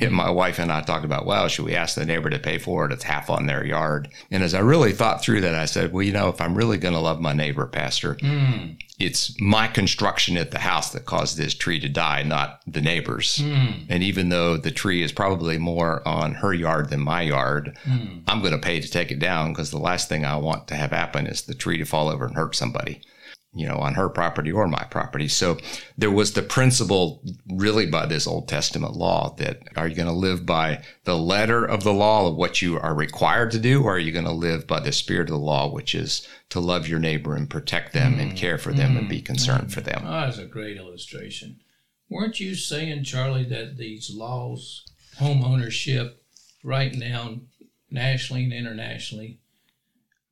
My 0.00 0.30
wife 0.30 0.58
and 0.58 0.70
I 0.70 0.80
talked 0.82 1.04
about, 1.04 1.26
well, 1.26 1.48
should 1.48 1.64
we 1.64 1.74
ask 1.74 1.94
the 1.94 2.06
neighbor 2.06 2.30
to 2.30 2.38
pay 2.38 2.58
for 2.58 2.84
it? 2.84 2.92
It's 2.92 3.04
half 3.04 3.30
on 3.30 3.46
their 3.46 3.64
yard. 3.64 4.08
And 4.30 4.42
as 4.42 4.54
I 4.54 4.60
really 4.60 4.92
thought 4.92 5.22
through 5.22 5.40
that, 5.42 5.54
I 5.54 5.64
said, 5.64 5.92
well, 5.92 6.02
you 6.02 6.12
know, 6.12 6.28
if 6.28 6.40
I'm 6.40 6.54
really 6.54 6.78
going 6.78 6.94
to 6.94 7.00
love 7.00 7.20
my 7.20 7.32
neighbor, 7.32 7.66
Pastor, 7.66 8.14
mm. 8.14 8.76
it's 8.98 9.38
my 9.40 9.66
construction 9.66 10.36
at 10.36 10.50
the 10.50 10.60
house 10.60 10.92
that 10.92 11.04
caused 11.04 11.36
this 11.36 11.54
tree 11.54 11.80
to 11.80 11.88
die, 11.88 12.22
not 12.22 12.60
the 12.66 12.80
neighbor's. 12.80 13.38
Mm. 13.38 13.86
And 13.88 14.02
even 14.02 14.28
though 14.28 14.56
the 14.56 14.70
tree 14.70 15.02
is 15.02 15.12
probably 15.12 15.58
more 15.58 16.06
on 16.06 16.34
her 16.34 16.54
yard 16.54 16.90
than 16.90 17.00
my 17.00 17.22
yard, 17.22 17.76
mm. 17.84 18.22
I'm 18.28 18.40
going 18.40 18.52
to 18.52 18.58
pay 18.58 18.80
to 18.80 18.88
take 18.88 19.10
it 19.10 19.18
down 19.18 19.52
because 19.52 19.70
the 19.70 19.78
last 19.78 20.08
thing 20.08 20.24
I 20.24 20.36
want 20.36 20.68
to 20.68 20.76
have 20.76 20.92
happen 20.92 21.26
is 21.26 21.42
the 21.42 21.54
tree 21.54 21.78
to 21.78 21.84
fall 21.84 22.08
over 22.08 22.24
and 22.24 22.36
hurt 22.36 22.54
somebody 22.54 23.02
you 23.54 23.66
know, 23.66 23.76
on 23.78 23.94
her 23.94 24.08
property 24.08 24.52
or 24.52 24.68
my 24.68 24.84
property. 24.90 25.26
So 25.26 25.58
there 25.96 26.10
was 26.10 26.34
the 26.34 26.42
principle 26.42 27.22
really 27.50 27.86
by 27.86 28.06
this 28.06 28.26
Old 28.26 28.46
Testament 28.46 28.94
law 28.94 29.34
that 29.38 29.62
are 29.74 29.88
you 29.88 29.94
going 29.94 30.08
to 30.08 30.12
live 30.12 30.44
by 30.44 30.82
the 31.04 31.16
letter 31.16 31.64
of 31.64 31.82
the 31.82 31.92
law 31.92 32.28
of 32.28 32.36
what 32.36 32.60
you 32.60 32.78
are 32.78 32.94
required 32.94 33.50
to 33.52 33.58
do, 33.58 33.82
or 33.82 33.94
are 33.94 33.98
you 33.98 34.12
going 34.12 34.26
to 34.26 34.32
live 34.32 34.66
by 34.66 34.80
the 34.80 34.92
spirit 34.92 35.28
of 35.28 35.34
the 35.34 35.38
law, 35.38 35.70
which 35.70 35.94
is 35.94 36.28
to 36.50 36.60
love 36.60 36.86
your 36.86 36.98
neighbor 36.98 37.34
and 37.34 37.48
protect 37.48 37.92
them 37.92 38.16
mm, 38.16 38.20
and 38.20 38.36
care 38.36 38.58
for 38.58 38.72
them 38.72 38.94
mm, 38.94 38.98
and 38.98 39.08
be 39.08 39.22
concerned 39.22 39.68
mm. 39.68 39.72
for 39.72 39.80
them? 39.80 40.02
Oh, 40.04 40.10
that's 40.10 40.38
a 40.38 40.46
great 40.46 40.76
illustration. 40.76 41.60
Weren't 42.10 42.40
you 42.40 42.54
saying, 42.54 43.04
Charlie, 43.04 43.44
that 43.44 43.76
these 43.76 44.10
laws, 44.14 44.84
home 45.18 45.42
ownership, 45.44 46.22
right 46.62 46.94
now, 46.94 47.40
nationally 47.90 48.44
and 48.44 48.52
internationally, 48.52 49.40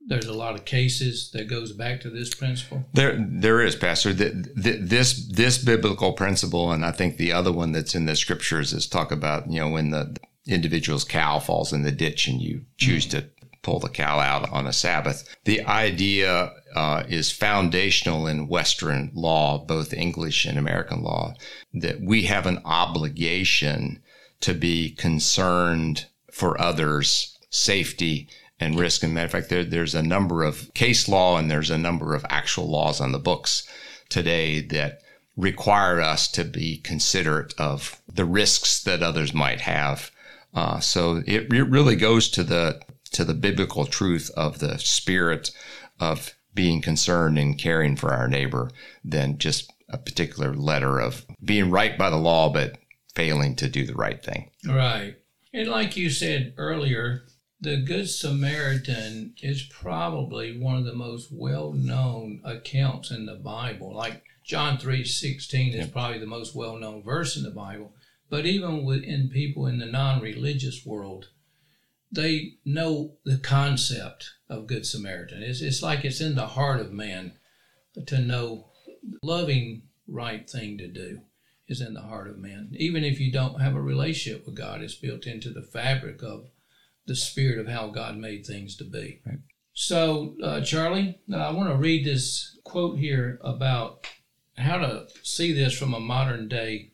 there's 0.07 0.27
a 0.27 0.33
lot 0.33 0.55
of 0.55 0.65
cases 0.65 1.31
that 1.33 1.49
goes 1.49 1.73
back 1.73 2.01
to 2.01 2.11
this 2.11 2.33
principle. 2.33 2.85
There, 2.93 3.17
there 3.19 3.61
is, 3.61 3.75
Pastor. 3.75 4.13
The, 4.13 4.31
the, 4.55 4.79
this 4.81 5.29
this 5.29 5.59
biblical 5.59 6.13
principle, 6.13 6.71
and 6.73 6.85
I 6.85 6.93
think 6.93 7.17
the 7.17 7.33
other 7.33 7.53
one 7.53 7.73
that's 7.73 7.95
in 7.95 8.07
the 8.07 8.17
scriptures 8.17 8.73
is 8.73 8.87
talk 8.87 9.11
about 9.11 9.51
you 9.51 9.61
know 9.61 9.69
when 9.69 9.91
the 9.91 10.17
individual's 10.47 11.05
cow 11.05 11.41
falls 11.41 11.73
in 11.73 11.83
the 11.83 11.93
ditch 11.93 12.29
and 12.29 12.41
you 12.41 12.65
choose 12.77 13.07
mm-hmm. 13.07 13.19
to 13.19 13.31
pull 13.63 13.81
the 13.81 13.89
cow 13.89 14.21
out 14.21 14.49
on 14.53 14.67
a 14.67 14.73
Sabbath. 14.73 15.29
The 15.45 15.65
idea 15.65 16.53
uh, 16.77 17.03
is 17.09 17.33
foundational 17.33 18.29
in 18.29 18.47
Western 18.47 19.11
law, 19.13 19.59
both 19.59 19.93
English 19.93 20.47
and 20.47 20.57
American 20.57 21.03
law, 21.03 21.35
that 21.75 22.01
we 22.01 22.23
have 22.23 22.47
an 22.47 22.61
obligation 22.65 24.03
to 24.41 24.55
be 24.55 24.91
concerned 24.91 26.07
for 26.31 26.61
others' 26.61 27.37
safety 27.51 28.29
and 28.59 28.79
risk. 28.79 29.03
And 29.03 29.15
matter 29.15 29.27
of 29.27 29.33
fact, 29.33 29.49
there, 29.49 29.65
there's 29.65 29.95
a 29.95 30.03
number 30.03 30.43
of 30.43 30.73
case 30.75 31.09
law 31.09 31.37
and 31.37 31.51
there's 31.51 31.71
a 31.71 31.79
number 31.79 32.15
of 32.15 32.25
actual 32.29 32.69
laws 32.69 33.01
on 33.01 33.13
the 33.13 33.19
books 33.19 33.69
today 34.09 34.61
that 34.61 35.01
require 35.37 36.01
us 36.01 36.29
to 36.29 36.45
be 36.45 36.79
considerate 36.79 37.55
of 37.59 38.01
the 38.09 38.25
risks 38.25 38.83
that 38.85 39.03
others 39.03 39.35
might 39.35 39.61
have. 39.61 40.11
Uh, 40.55 40.81
so 40.81 41.23
it, 41.27 41.53
it 41.53 41.69
really 41.69 41.97
goes 41.97 42.29
to 42.31 42.43
the 42.43 42.81
to 43.13 43.25
the 43.25 43.35
biblical 43.35 43.87
truth 43.87 44.31
of 44.37 44.59
the 44.59 44.79
spirit 44.79 45.51
of 46.01 46.35
being 46.55 46.81
concerned 46.81 47.39
and 47.39 47.59
caring 47.59 47.97
for 47.97 48.13
our 48.13 48.29
neighbor 48.29 48.71
than 49.05 49.39
just 49.39 49.73
a 49.89 49.99
particular 49.99 50.55
letter 50.55 50.99
of 50.99 51.25
being 51.45 51.71
right 51.71 51.97
by 51.97 52.11
the 52.11 52.17
law 52.17 52.49
but 52.49 52.79
failing 53.15 53.55
to 53.55 53.69
do 53.69 53.87
the 53.87 53.95
right 53.95 54.23
thing. 54.23 54.51
Right. 54.67 55.17
And 55.53 55.69
like 55.69 55.97
you 55.97 56.11
said 56.11 56.55
earlier, 56.57 57.23
the 57.67 57.77
Good 57.79 58.09
Samaritan 58.09 59.35
is 59.43 59.65
probably 59.65 60.57
one 60.57 60.77
of 60.77 60.85
the 60.85 60.95
most 60.95 61.33
well 61.33 61.73
known 61.73 62.41
accounts 62.45 63.11
in 63.11 63.27
the 63.27 63.35
Bible. 63.35 63.93
Like 63.93 64.23
John 64.45 64.79
3 64.79 65.03
16 65.03 65.75
is 65.75 65.89
probably 65.89 66.21
the 66.21 66.27
most 66.27 66.55
well 66.55 66.77
known 66.77 67.03
verse 67.03 67.37
in 67.37 67.43
the 67.43 67.51
Bible. 67.51 67.93
But 68.31 68.47
even 68.47 68.85
within 68.85 69.31
people 69.31 69.67
in 69.67 69.81
the 69.81 69.87
non 69.87 70.21
religious 70.21 70.87
world, 70.87 71.31
they 72.13 72.53
know 72.65 73.17
the 73.25 73.39
concept 73.39 74.31
of 74.49 74.69
Good 74.69 74.87
Samaritan. 74.87 75.43
It's, 75.43 75.61
it's 75.61 75.83
like 75.83 76.05
it's 76.05 76.21
in 76.21 76.37
the 76.37 76.47
heart 76.47 76.79
of 76.79 76.93
man 76.93 77.33
to 78.07 78.21
know 78.21 78.69
loving 79.25 79.83
right 80.07 80.49
thing 80.49 80.79
to 80.79 80.87
do 80.87 81.23
is 81.67 81.81
in 81.81 81.95
the 81.95 82.03
heart 82.03 82.29
of 82.31 82.39
man. 82.39 82.71
Even 82.77 83.03
if 83.03 83.19
you 83.19 83.33
don't 83.33 83.61
have 83.61 83.75
a 83.75 83.83
relationship 83.83 84.47
with 84.47 84.55
God, 84.55 84.83
it's 84.83 84.95
built 84.95 85.27
into 85.27 85.51
the 85.51 85.63
fabric 85.63 86.23
of 86.23 86.47
the 87.07 87.17
spirit 87.17 87.59
of 87.59 87.69
how 87.69 87.89
God 87.89 88.17
made 88.17 88.45
things 88.45 88.77
to 88.77 88.85
be. 88.85 89.21
Right. 89.27 89.39
So, 89.73 90.35
uh, 90.43 90.63
Charlie, 90.63 91.19
I 91.33 91.51
want 91.51 91.69
to 91.69 91.77
read 91.77 92.05
this 92.05 92.59
quote 92.65 92.99
here 92.99 93.39
about 93.43 94.07
how 94.57 94.79
to 94.79 95.07
see 95.23 95.53
this 95.53 95.77
from 95.79 95.93
a 95.93 96.01
modern 96.01 96.49
day 96.49 96.93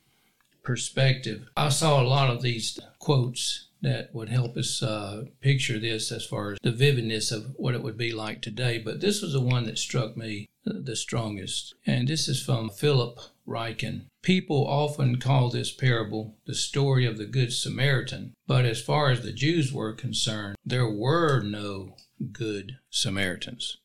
perspective. 0.62 1.48
I 1.56 1.68
saw 1.68 2.00
a 2.00 2.06
lot 2.06 2.30
of 2.30 2.42
these 2.42 2.78
quotes 2.98 3.68
that 3.82 4.14
would 4.14 4.28
help 4.28 4.56
us 4.56 4.82
uh, 4.82 5.24
picture 5.40 5.78
this 5.78 6.10
as 6.12 6.24
far 6.24 6.52
as 6.52 6.58
the 6.62 6.70
vividness 6.70 7.32
of 7.32 7.54
what 7.56 7.74
it 7.74 7.82
would 7.82 7.98
be 7.98 8.12
like 8.12 8.40
today. 8.40 8.78
But 8.78 9.00
this 9.00 9.20
was 9.20 9.32
the 9.32 9.40
one 9.40 9.64
that 9.64 9.78
struck 9.78 10.16
me 10.16 10.48
the 10.64 10.96
strongest. 10.96 11.74
And 11.84 12.06
this 12.06 12.28
is 12.28 12.42
from 12.42 12.70
Philip 12.70 13.18
Ryken. 13.46 14.06
People 14.22 14.64
often 14.66 15.18
call 15.18 15.50
this 15.50 15.72
parable 15.72 16.36
the 16.46 16.54
story 16.54 17.04
of 17.04 17.18
the 17.18 17.26
Good 17.26 17.52
Samaritan, 17.52 18.34
but 18.46 18.64
as 18.64 18.80
far 18.80 19.10
as 19.10 19.22
the 19.22 19.32
Jews 19.32 19.72
were 19.72 19.92
concerned, 19.92 20.56
there 20.64 20.88
were 20.88 21.42
no 21.42 21.96
good 22.30 22.78
Samaritans. 22.88 23.78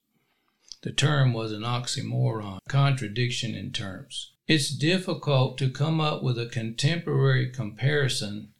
The 0.83 0.91
term 0.91 1.33
was 1.33 1.51
an 1.51 1.63
oxymoron, 1.63 2.59
contradiction 2.69 3.55
in 3.55 3.71
terms. 3.71 4.33
It's 4.47 4.69
difficult 4.69 5.57
to 5.57 5.69
come 5.69 5.99
up 5.99 6.21
with 6.21 6.37
a 6.37 6.45
contemporary 6.45 7.49
comparison 7.49 8.53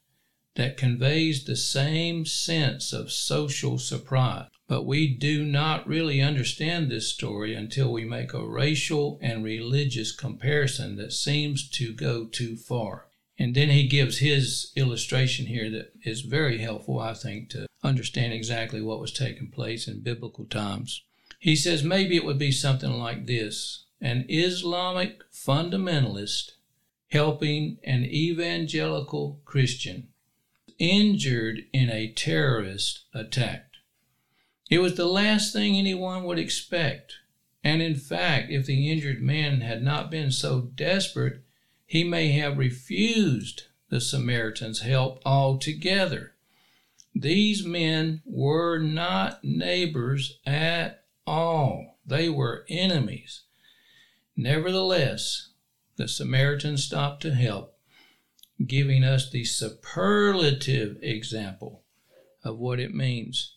that 0.58 0.76
conveys 0.76 1.46
the 1.46 1.56
same 1.56 2.26
sense 2.26 2.92
of 2.92 3.12
social 3.12 3.78
surprise. 3.78 4.48
But 4.68 4.86
we 4.86 5.08
do 5.08 5.46
not 5.46 5.88
really 5.88 6.20
understand 6.20 6.90
this 6.90 7.08
story 7.14 7.54
until 7.54 7.92
we 7.92 8.04
make 8.04 8.34
a 8.34 8.46
racial 8.46 9.18
and 9.22 9.44
religious 9.44 10.12
comparison 10.12 10.98
that 10.98 11.14
seems 11.14 11.70
to 11.70 11.94
go 11.94 12.26
too 12.26 12.58
far. 12.58 13.08
And 13.40 13.56
then 13.56 13.70
he 13.70 13.88
gives 13.88 14.18
his 14.18 14.72
illustration 14.76 15.46
here 15.46 15.70
that 15.70 15.94
is 16.04 16.22
very 16.22 16.58
helpful, 16.58 17.00
I 17.00 17.14
think, 17.14 17.50
to 17.52 17.68
understand 17.84 18.34
exactly 18.34 18.82
what 18.82 19.00
was 19.00 19.14
taking 19.14 19.52
place 19.52 19.88
in 19.88 20.02
biblical 20.02 20.46
times. 20.46 21.04
He 21.40 21.56
says 21.56 21.84
maybe 21.84 22.16
it 22.16 22.26
would 22.26 22.40
be 22.40 22.52
something 22.52 22.92
like 22.92 23.28
this 23.28 23.86
an 24.02 24.26
Islamic 24.28 25.22
fundamentalist 25.32 26.52
helping 27.10 27.78
an 27.84 28.04
evangelical 28.04 29.40
Christian 29.46 30.10
injured 30.80 31.66
in 31.74 31.90
a 31.90 32.12
terrorist 32.12 33.06
attack. 33.14 33.66
It 34.70 34.80
was 34.80 34.96
the 34.96 35.06
last 35.06 35.54
thing 35.54 35.76
anyone 35.76 36.24
would 36.26 36.40
expect. 36.40 37.14
And 37.64 37.82
in 37.82 37.96
fact, 37.96 38.52
if 38.52 38.66
the 38.66 38.90
injured 38.90 39.22
man 39.22 39.62
had 39.62 39.84
not 39.84 40.12
been 40.12 40.32
so 40.32 40.62
desperate, 40.62 41.42
he 41.86 42.04
may 42.04 42.32
have 42.32 42.58
refused 42.58 43.64
the 43.90 44.02
Samaritan's 44.02 44.82
help 44.82 45.22
altogether. 45.26 46.34
These 47.16 47.66
men 47.66 48.22
were 48.26 48.78
not 48.78 49.44
neighbors 49.44 50.40
at 50.46 51.06
all, 51.26 51.98
they 52.06 52.30
were 52.30 52.66
enemies. 52.70 53.42
Nevertheless, 54.36 55.50
the 55.96 56.08
Samaritan 56.08 56.78
stopped 56.78 57.22
to 57.24 57.34
help 57.34 57.77
giving 58.66 59.04
us 59.04 59.30
the 59.30 59.44
superlative 59.44 60.98
example 61.02 61.84
of 62.44 62.58
what 62.58 62.80
it 62.80 62.94
means 62.94 63.54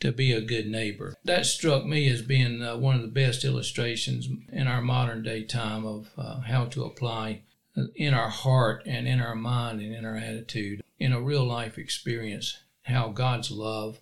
to 0.00 0.12
be 0.12 0.32
a 0.32 0.40
good 0.40 0.68
neighbor. 0.68 1.16
That 1.24 1.46
struck 1.46 1.84
me 1.84 2.08
as 2.08 2.22
being 2.22 2.62
uh, 2.62 2.76
one 2.76 2.94
of 2.94 3.02
the 3.02 3.08
best 3.08 3.44
illustrations 3.44 4.28
in 4.52 4.68
our 4.68 4.80
modern 4.80 5.22
day 5.22 5.44
time 5.44 5.84
of 5.84 6.10
uh, 6.16 6.40
how 6.40 6.66
to 6.66 6.84
apply 6.84 7.42
uh, 7.76 7.84
in 7.96 8.14
our 8.14 8.28
heart 8.28 8.82
and 8.86 9.08
in 9.08 9.20
our 9.20 9.34
mind 9.34 9.80
and 9.80 9.94
in 9.94 10.04
our 10.04 10.16
attitude 10.16 10.82
in 10.98 11.12
a 11.12 11.20
real 11.20 11.44
life 11.44 11.78
experience 11.78 12.58
how 12.82 13.08
God's 13.08 13.50
love 13.50 13.98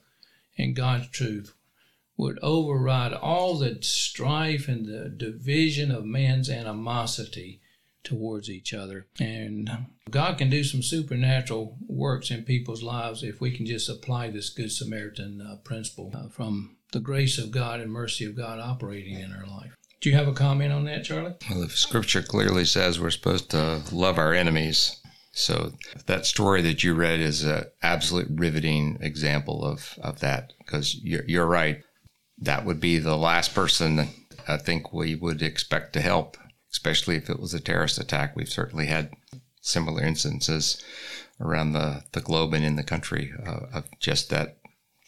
and 0.58 0.76
God's 0.76 1.08
truth 1.08 1.54
would 2.16 2.38
override 2.40 3.12
all 3.12 3.58
the 3.58 3.78
strife 3.82 4.68
and 4.68 4.86
the 4.86 5.08
division 5.08 5.90
of 5.90 6.04
man's 6.04 6.48
animosity 6.48 7.60
towards 8.06 8.48
each 8.48 8.72
other. 8.72 9.06
And 9.20 9.68
God 10.10 10.38
can 10.38 10.48
do 10.48 10.64
some 10.64 10.82
supernatural 10.82 11.76
works 11.86 12.30
in 12.30 12.44
people's 12.44 12.82
lives 12.82 13.22
if 13.22 13.40
we 13.40 13.50
can 13.50 13.66
just 13.66 13.90
apply 13.90 14.30
this 14.30 14.48
Good 14.48 14.72
Samaritan 14.72 15.42
uh, 15.42 15.56
principle 15.64 16.12
uh, 16.14 16.28
from 16.28 16.76
the 16.92 17.00
grace 17.00 17.36
of 17.36 17.50
God 17.50 17.80
and 17.80 17.92
mercy 17.92 18.24
of 18.24 18.36
God 18.36 18.60
operating 18.60 19.18
in 19.18 19.32
our 19.32 19.46
life. 19.46 19.74
Do 20.00 20.10
you 20.10 20.16
have 20.16 20.28
a 20.28 20.32
comment 20.32 20.72
on 20.72 20.84
that, 20.84 21.04
Charlie? 21.04 21.34
Well, 21.50 21.60
the 21.60 21.68
scripture 21.68 22.22
clearly 22.22 22.64
says 22.64 23.00
we're 23.00 23.10
supposed 23.10 23.50
to 23.50 23.82
love 23.90 24.18
our 24.18 24.32
enemies. 24.32 25.00
So 25.32 25.72
that 26.06 26.24
story 26.24 26.62
that 26.62 26.84
you 26.84 26.94
read 26.94 27.20
is 27.20 27.42
an 27.42 27.64
absolute 27.82 28.28
riveting 28.30 28.98
example 29.00 29.64
of, 29.64 29.98
of 30.02 30.20
that 30.20 30.52
because 30.58 30.94
you're, 31.02 31.24
you're 31.26 31.46
right. 31.46 31.82
That 32.38 32.64
would 32.64 32.80
be 32.80 32.98
the 32.98 33.16
last 33.16 33.54
person 33.54 34.08
I 34.46 34.58
think 34.58 34.92
we 34.92 35.14
would 35.14 35.42
expect 35.42 35.92
to 35.94 36.00
help 36.00 36.36
especially 36.70 37.16
if 37.16 37.30
it 37.30 37.40
was 37.40 37.54
a 37.54 37.60
terrorist 37.60 37.98
attack. 37.98 38.36
We've 38.36 38.48
certainly 38.48 38.86
had 38.86 39.12
similar 39.60 40.02
instances 40.02 40.82
around 41.40 41.72
the, 41.72 42.04
the 42.12 42.20
globe 42.20 42.54
and 42.54 42.64
in 42.64 42.76
the 42.76 42.82
country 42.82 43.32
uh, 43.46 43.66
of 43.72 43.84
just 43.98 44.30
that 44.30 44.58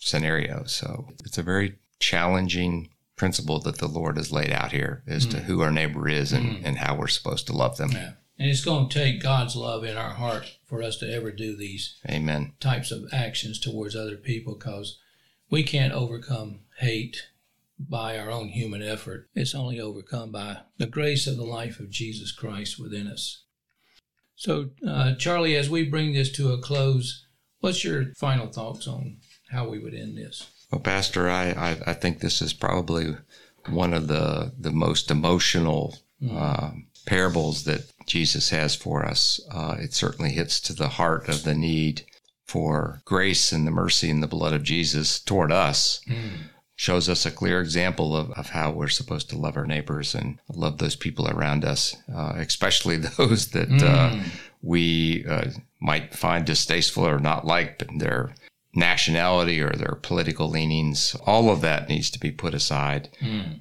scenario. 0.01 0.65
So 0.65 1.09
it's 1.25 1.39
a 1.39 1.43
very 1.43 1.77
challenging 1.99 2.91
principle 3.17 3.59
that 3.61 3.79
the 3.79 3.89
Lord 3.89 4.17
has 4.17 4.33
laid 4.33 4.53
out 4.53 4.73
here 4.73 5.03
as 5.07 5.27
mm. 5.27 5.31
to 5.33 5.41
who 5.41 5.61
our 5.61 5.73
neighbor 5.73 6.09
is 6.09 6.33
and, 6.33 6.59
mm. 6.59 6.61
and 6.65 6.79
how 6.79 6.95
we're 6.95 7.09
supposed 7.09 7.47
to 7.49 7.53
love 7.53 7.77
them. 7.77 7.91
Yeah. 7.93 8.13
And 8.39 8.49
it's 8.49 8.65
going 8.65 8.89
to 8.89 8.95
take 8.99 9.21
God's 9.21 9.57
love 9.57 9.83
in 9.83 9.97
our 9.97 10.13
heart 10.13 10.59
for 10.65 10.83
us 10.83 10.97
to 10.99 11.13
ever 11.13 11.33
do 11.33 11.57
these 11.57 11.97
Amen. 12.09 12.53
types 12.61 12.93
of 12.93 13.13
actions 13.13 13.59
towards 13.59 13.97
other 13.97 14.17
people 14.17 14.55
because 14.55 14.99
we 15.51 15.65
can't 15.65 15.93
overcome 15.93 16.61
hate 16.79 17.27
by 17.79 18.19
our 18.19 18.31
own 18.31 18.49
human 18.49 18.83
effort. 18.83 19.29
It's 19.35 19.55
only 19.55 19.81
overcome 19.81 20.33
by 20.33 20.59
the 20.79 20.87
grace 20.87 21.27
of 21.27 21.37
the 21.37 21.45
life 21.45 21.79
of 21.81 21.91
Jesus 21.91 22.33
Christ 22.33 22.79
within 22.79 23.07
us. 23.07 23.45
So, 24.35 24.71
uh, 24.87 25.15
Charlie, 25.17 25.57
as 25.57 25.71
we 25.71 25.89
bring 25.89 26.13
this 26.13 26.31
to 26.33 26.53
a 26.53 26.61
close, 26.61 27.27
what's 27.61 27.85
your 27.85 28.13
final 28.17 28.49
thoughts 28.49 28.87
on 28.87 29.19
how 29.51 29.69
we 29.69 29.79
would 29.79 29.95
end 29.95 30.17
this? 30.17 30.51
Well, 30.71 30.81
Pastor, 30.81 31.29
I, 31.29 31.51
I, 31.51 31.79
I 31.89 31.95
think 31.95 32.21
this 32.21 32.43
is 32.43 32.53
probably 32.53 33.17
one 33.69 33.93
of 33.93 34.07
the, 34.09 34.53
the 34.59 34.71
most 34.71 35.11
emotional 35.11 35.97
mm. 36.23 36.31
uh, 36.37 36.71
parables 37.07 37.65
that 37.65 37.91
Jesus 38.07 38.51
has 38.51 38.75
for 38.75 39.05
us. 39.05 39.41
Uh, 39.53 39.77
it 39.79 39.95
certainly 39.95 40.31
hits 40.31 40.61
to 40.61 40.73
the 40.73 40.89
heart 40.89 41.29
of 41.29 41.45
the 41.45 41.55
need 41.55 42.05
for 42.45 43.03
grace 43.05 43.53
and 43.53 43.67
the 43.67 43.71
mercy 43.71 44.11
and 44.11 44.23
the 44.23 44.27
blood 44.27 44.53
of 44.53 44.63
Jesus 44.63 45.21
toward 45.21 45.53
us. 45.53 46.01
Mm 46.09 46.51
shows 46.79 47.09
us 47.09 47.27
a 47.27 47.31
clear 47.33 47.61
example 47.61 48.17
of, 48.17 48.31
of 48.31 48.51
how 48.51 48.71
we're 48.71 48.87
supposed 48.87 49.29
to 49.29 49.37
love 49.37 49.57
our 49.57 49.67
neighbors 49.67 50.15
and 50.15 50.39
love 50.55 50.79
those 50.79 50.95
people 50.95 51.29
around 51.29 51.65
us, 51.65 51.97
uh, 52.15 52.35
especially 52.37 52.97
those 53.19 53.49
that 53.49 53.69
uh, 53.69 54.11
mm. 54.11 54.21
uh, 54.21 54.25
we 54.63 55.27
uh, 55.29 55.51
might 55.81 56.15
find 56.15 56.47
distasteful 56.47 57.05
or 57.05 57.19
not 57.19 57.45
like, 57.45 57.79
but 57.79 57.89
their 57.99 58.33
nationality 58.77 59.61
or 59.61 59.73
their 59.73 59.99
political 60.03 60.49
leanings. 60.49 61.17
All 61.27 61.51
of 61.51 61.63
that 61.63 61.89
needs 61.89 62.11
to 62.11 62.21
be 62.21 62.31
put 62.31 62.55
aside. 62.55 63.09
Mm. 63.21 63.59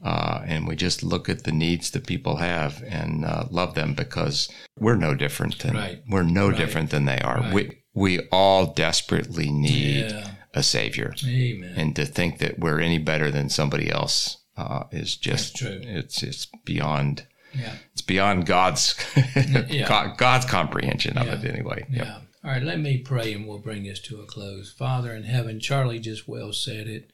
and 0.47 0.67
we 0.67 0.75
just 0.75 1.01
look 1.01 1.27
at 1.27 1.43
the 1.43 1.51
needs 1.51 1.89
that 1.91 2.05
people 2.05 2.35
have 2.35 2.83
and 2.87 3.25
uh, 3.25 3.45
love 3.49 3.73
them 3.73 3.95
because 3.95 4.47
we're 4.79 4.95
no 4.95 5.15
different 5.15 5.57
than 5.57 5.75
right. 5.75 6.03
we're 6.07 6.21
no 6.21 6.49
right. 6.49 6.57
different 6.57 6.91
than 6.91 7.05
they 7.05 7.19
are. 7.19 7.39
Right. 7.39 7.53
We 7.53 7.81
we 7.95 8.19
all 8.31 8.67
desperately 8.73 9.49
need 9.49 10.11
yeah 10.11 10.33
a 10.57 10.63
savior. 10.63 11.13
Amen. 11.25 11.73
And 11.75 11.95
to 11.95 12.05
think 12.05 12.39
that 12.39 12.59
we're 12.59 12.79
any 12.79 12.97
better 12.97 13.31
than 13.31 13.49
somebody 13.49 13.89
else 13.89 14.37
uh, 14.57 14.85
is 14.91 15.15
just 15.15 15.61
it's 15.61 16.23
it's 16.23 16.47
beyond 16.65 17.27
yeah. 17.53 17.75
it's 17.93 18.01
beyond 18.01 18.45
God's 18.45 18.95
yeah. 19.69 20.13
God's 20.17 20.45
comprehension 20.45 21.17
of 21.17 21.27
yeah. 21.27 21.35
it 21.35 21.45
anyway. 21.45 21.85
Yeah. 21.89 22.03
Yep. 22.05 22.21
All 22.43 22.51
right, 22.51 22.63
let 22.63 22.79
me 22.79 22.99
pray 22.99 23.33
and 23.33 23.47
we'll 23.47 23.57
bring 23.57 23.83
this 23.83 23.99
to 24.03 24.21
a 24.21 24.25
close. 24.25 24.71
Father 24.71 25.11
in 25.11 25.23
heaven, 25.23 25.59
Charlie 25.59 25.99
just 25.99 26.27
well 26.27 26.53
said 26.53 26.87
it. 26.87 27.11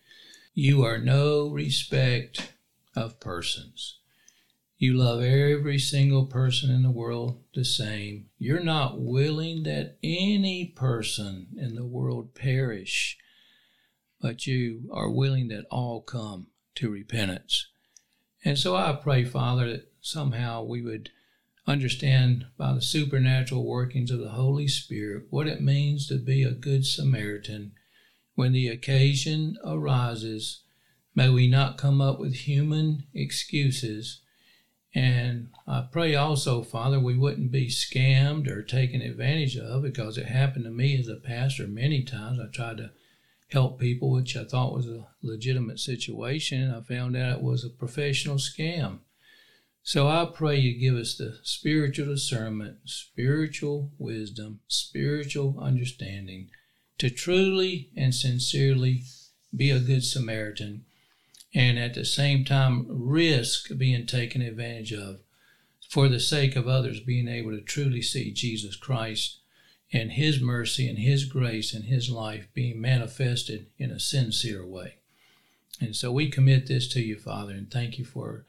You 0.54 0.84
are 0.84 1.00
no 1.00 1.50
respect 1.50 2.54
of 2.96 3.20
persons. 3.20 3.98
You 4.78 4.96
love 4.96 5.24
every 5.24 5.80
single 5.80 6.26
person 6.26 6.70
in 6.70 6.84
the 6.84 6.92
world 6.92 7.42
the 7.56 7.64
same. 7.66 8.26
You're 8.38 8.64
not 8.64 9.00
willing 9.00 9.64
that 9.64 9.98
any 10.04 10.66
person 10.66 11.48
in 11.58 11.76
the 11.76 11.86
world 11.86 12.36
perish, 12.36 13.18
but 14.24 14.48
you 14.48 14.90
are 14.94 15.12
willing 15.12 15.50
that 15.50 15.66
all 15.70 16.02
come 16.02 16.48
to 16.76 16.90
repentance. 16.90 17.68
And 18.46 18.58
so 18.58 18.74
I 18.74 18.94
pray, 18.94 19.26
Father, 19.26 19.70
that 19.70 19.92
somehow 20.00 20.64
we 20.64 20.82
would 20.82 21.10
understand 21.68 22.46
by 22.58 22.74
the 22.74 22.82
supernatural 22.82 23.66
workings 23.66 24.12
of 24.12 24.20
the 24.20 24.30
Holy 24.30 24.68
Spirit 24.68 25.26
what 25.30 25.48
it 25.48 25.62
means 25.62 26.08
to 26.08 26.18
be 26.18 26.42
a 26.42 26.52
good 26.52 26.86
Samaritan 26.86 27.74
when 28.36 28.54
the 28.54 28.70
occasion 28.70 29.58
arises, 29.66 30.62
may 31.14 31.28
we 31.28 31.50
not 31.50 31.78
come 31.78 32.00
up 32.00 32.18
with 32.18 32.34
human 32.34 33.04
excuses. 33.14 34.22
And 34.96 35.50
I 35.68 35.86
pray 35.92 36.16
also, 36.16 36.64
Father, 36.64 37.00
we 37.00 37.18
wouldn't 37.18 37.52
be 37.52 37.68
scammed 37.68 38.48
or 38.48 38.64
taken 38.64 39.02
advantage 39.02 39.58
of 39.58 39.84
because 39.84 40.18
it 40.18 40.28
happened 40.28 40.64
to 40.64 40.72
me 40.72 40.98
as 40.98 41.10
a 41.10 41.18
pastor 41.18 41.68
many 41.68 42.04
times. 42.04 42.40
I 42.40 42.48
tried 42.48 42.78
to 42.78 42.92
help 43.54 43.80
people, 43.80 44.12
which 44.12 44.36
I 44.36 44.44
thought 44.44 44.74
was 44.74 44.88
a 44.88 45.08
legitimate 45.22 45.80
situation. 45.80 46.74
I 46.74 46.82
found 46.82 47.16
out 47.16 47.38
it 47.38 47.44
was 47.44 47.64
a 47.64 47.70
professional 47.70 48.38
scam. 48.38 49.00
So 49.84 50.08
I 50.08 50.28
pray 50.34 50.58
you 50.58 50.80
give 50.80 50.96
us 50.96 51.16
the 51.16 51.38
spiritual 51.44 52.08
discernment, 52.08 52.78
spiritual 52.86 53.92
wisdom, 53.98 54.62
spiritual 54.68 55.58
understanding 55.62 56.50
to 56.98 57.10
truly 57.10 57.90
and 57.96 58.16
sincerely 58.16 59.04
be 59.56 59.70
a 59.70 59.80
good 59.80 60.04
Samaritan 60.04 60.86
and 61.54 61.78
at 61.78 61.94
the 61.94 62.06
same 62.06 62.44
time 62.46 62.88
risk 62.90 63.78
being 63.78 64.08
taken 64.08 64.42
advantage 64.42 64.94
of 64.94 65.20
for 65.90 66.08
the 66.08 66.20
sake 66.20 66.56
of 66.56 66.68
others 66.68 67.00
being 67.00 67.28
able 67.28 67.52
to 67.52 67.62
truly 67.62 68.02
see 68.02 68.32
Jesus 68.32 68.76
Christ 68.76 69.42
and 69.94 70.14
His 70.14 70.42
mercy 70.42 70.90
and 70.90 70.98
His 70.98 71.26
grace 71.26 71.74
and 71.74 71.86
His 71.86 72.10
life 72.10 72.48
being 72.54 72.82
manifested 72.82 73.68
in 73.78 73.92
a 73.92 74.00
sincere 74.00 74.66
way. 74.66 74.96
And 75.80 75.96
so 75.96 76.12
we 76.12 76.30
commit 76.30 76.68
this 76.68 76.88
to 76.90 77.02
you, 77.02 77.18
Father, 77.18 77.54
and 77.54 77.70
thank 77.70 77.98
you 77.98 78.06
for 78.06 78.46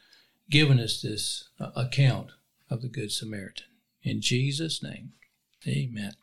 giving 0.51 0.81
us 0.81 1.01
this 1.01 1.49
uh, 1.61 1.71
account 1.77 2.31
of 2.71 2.83
the 2.83 2.89
Good 2.89 3.13
Samaritan. 3.13 3.67
In 4.03 4.21
Jesus' 4.21 4.83
name, 4.83 5.13
amen. 5.67 6.15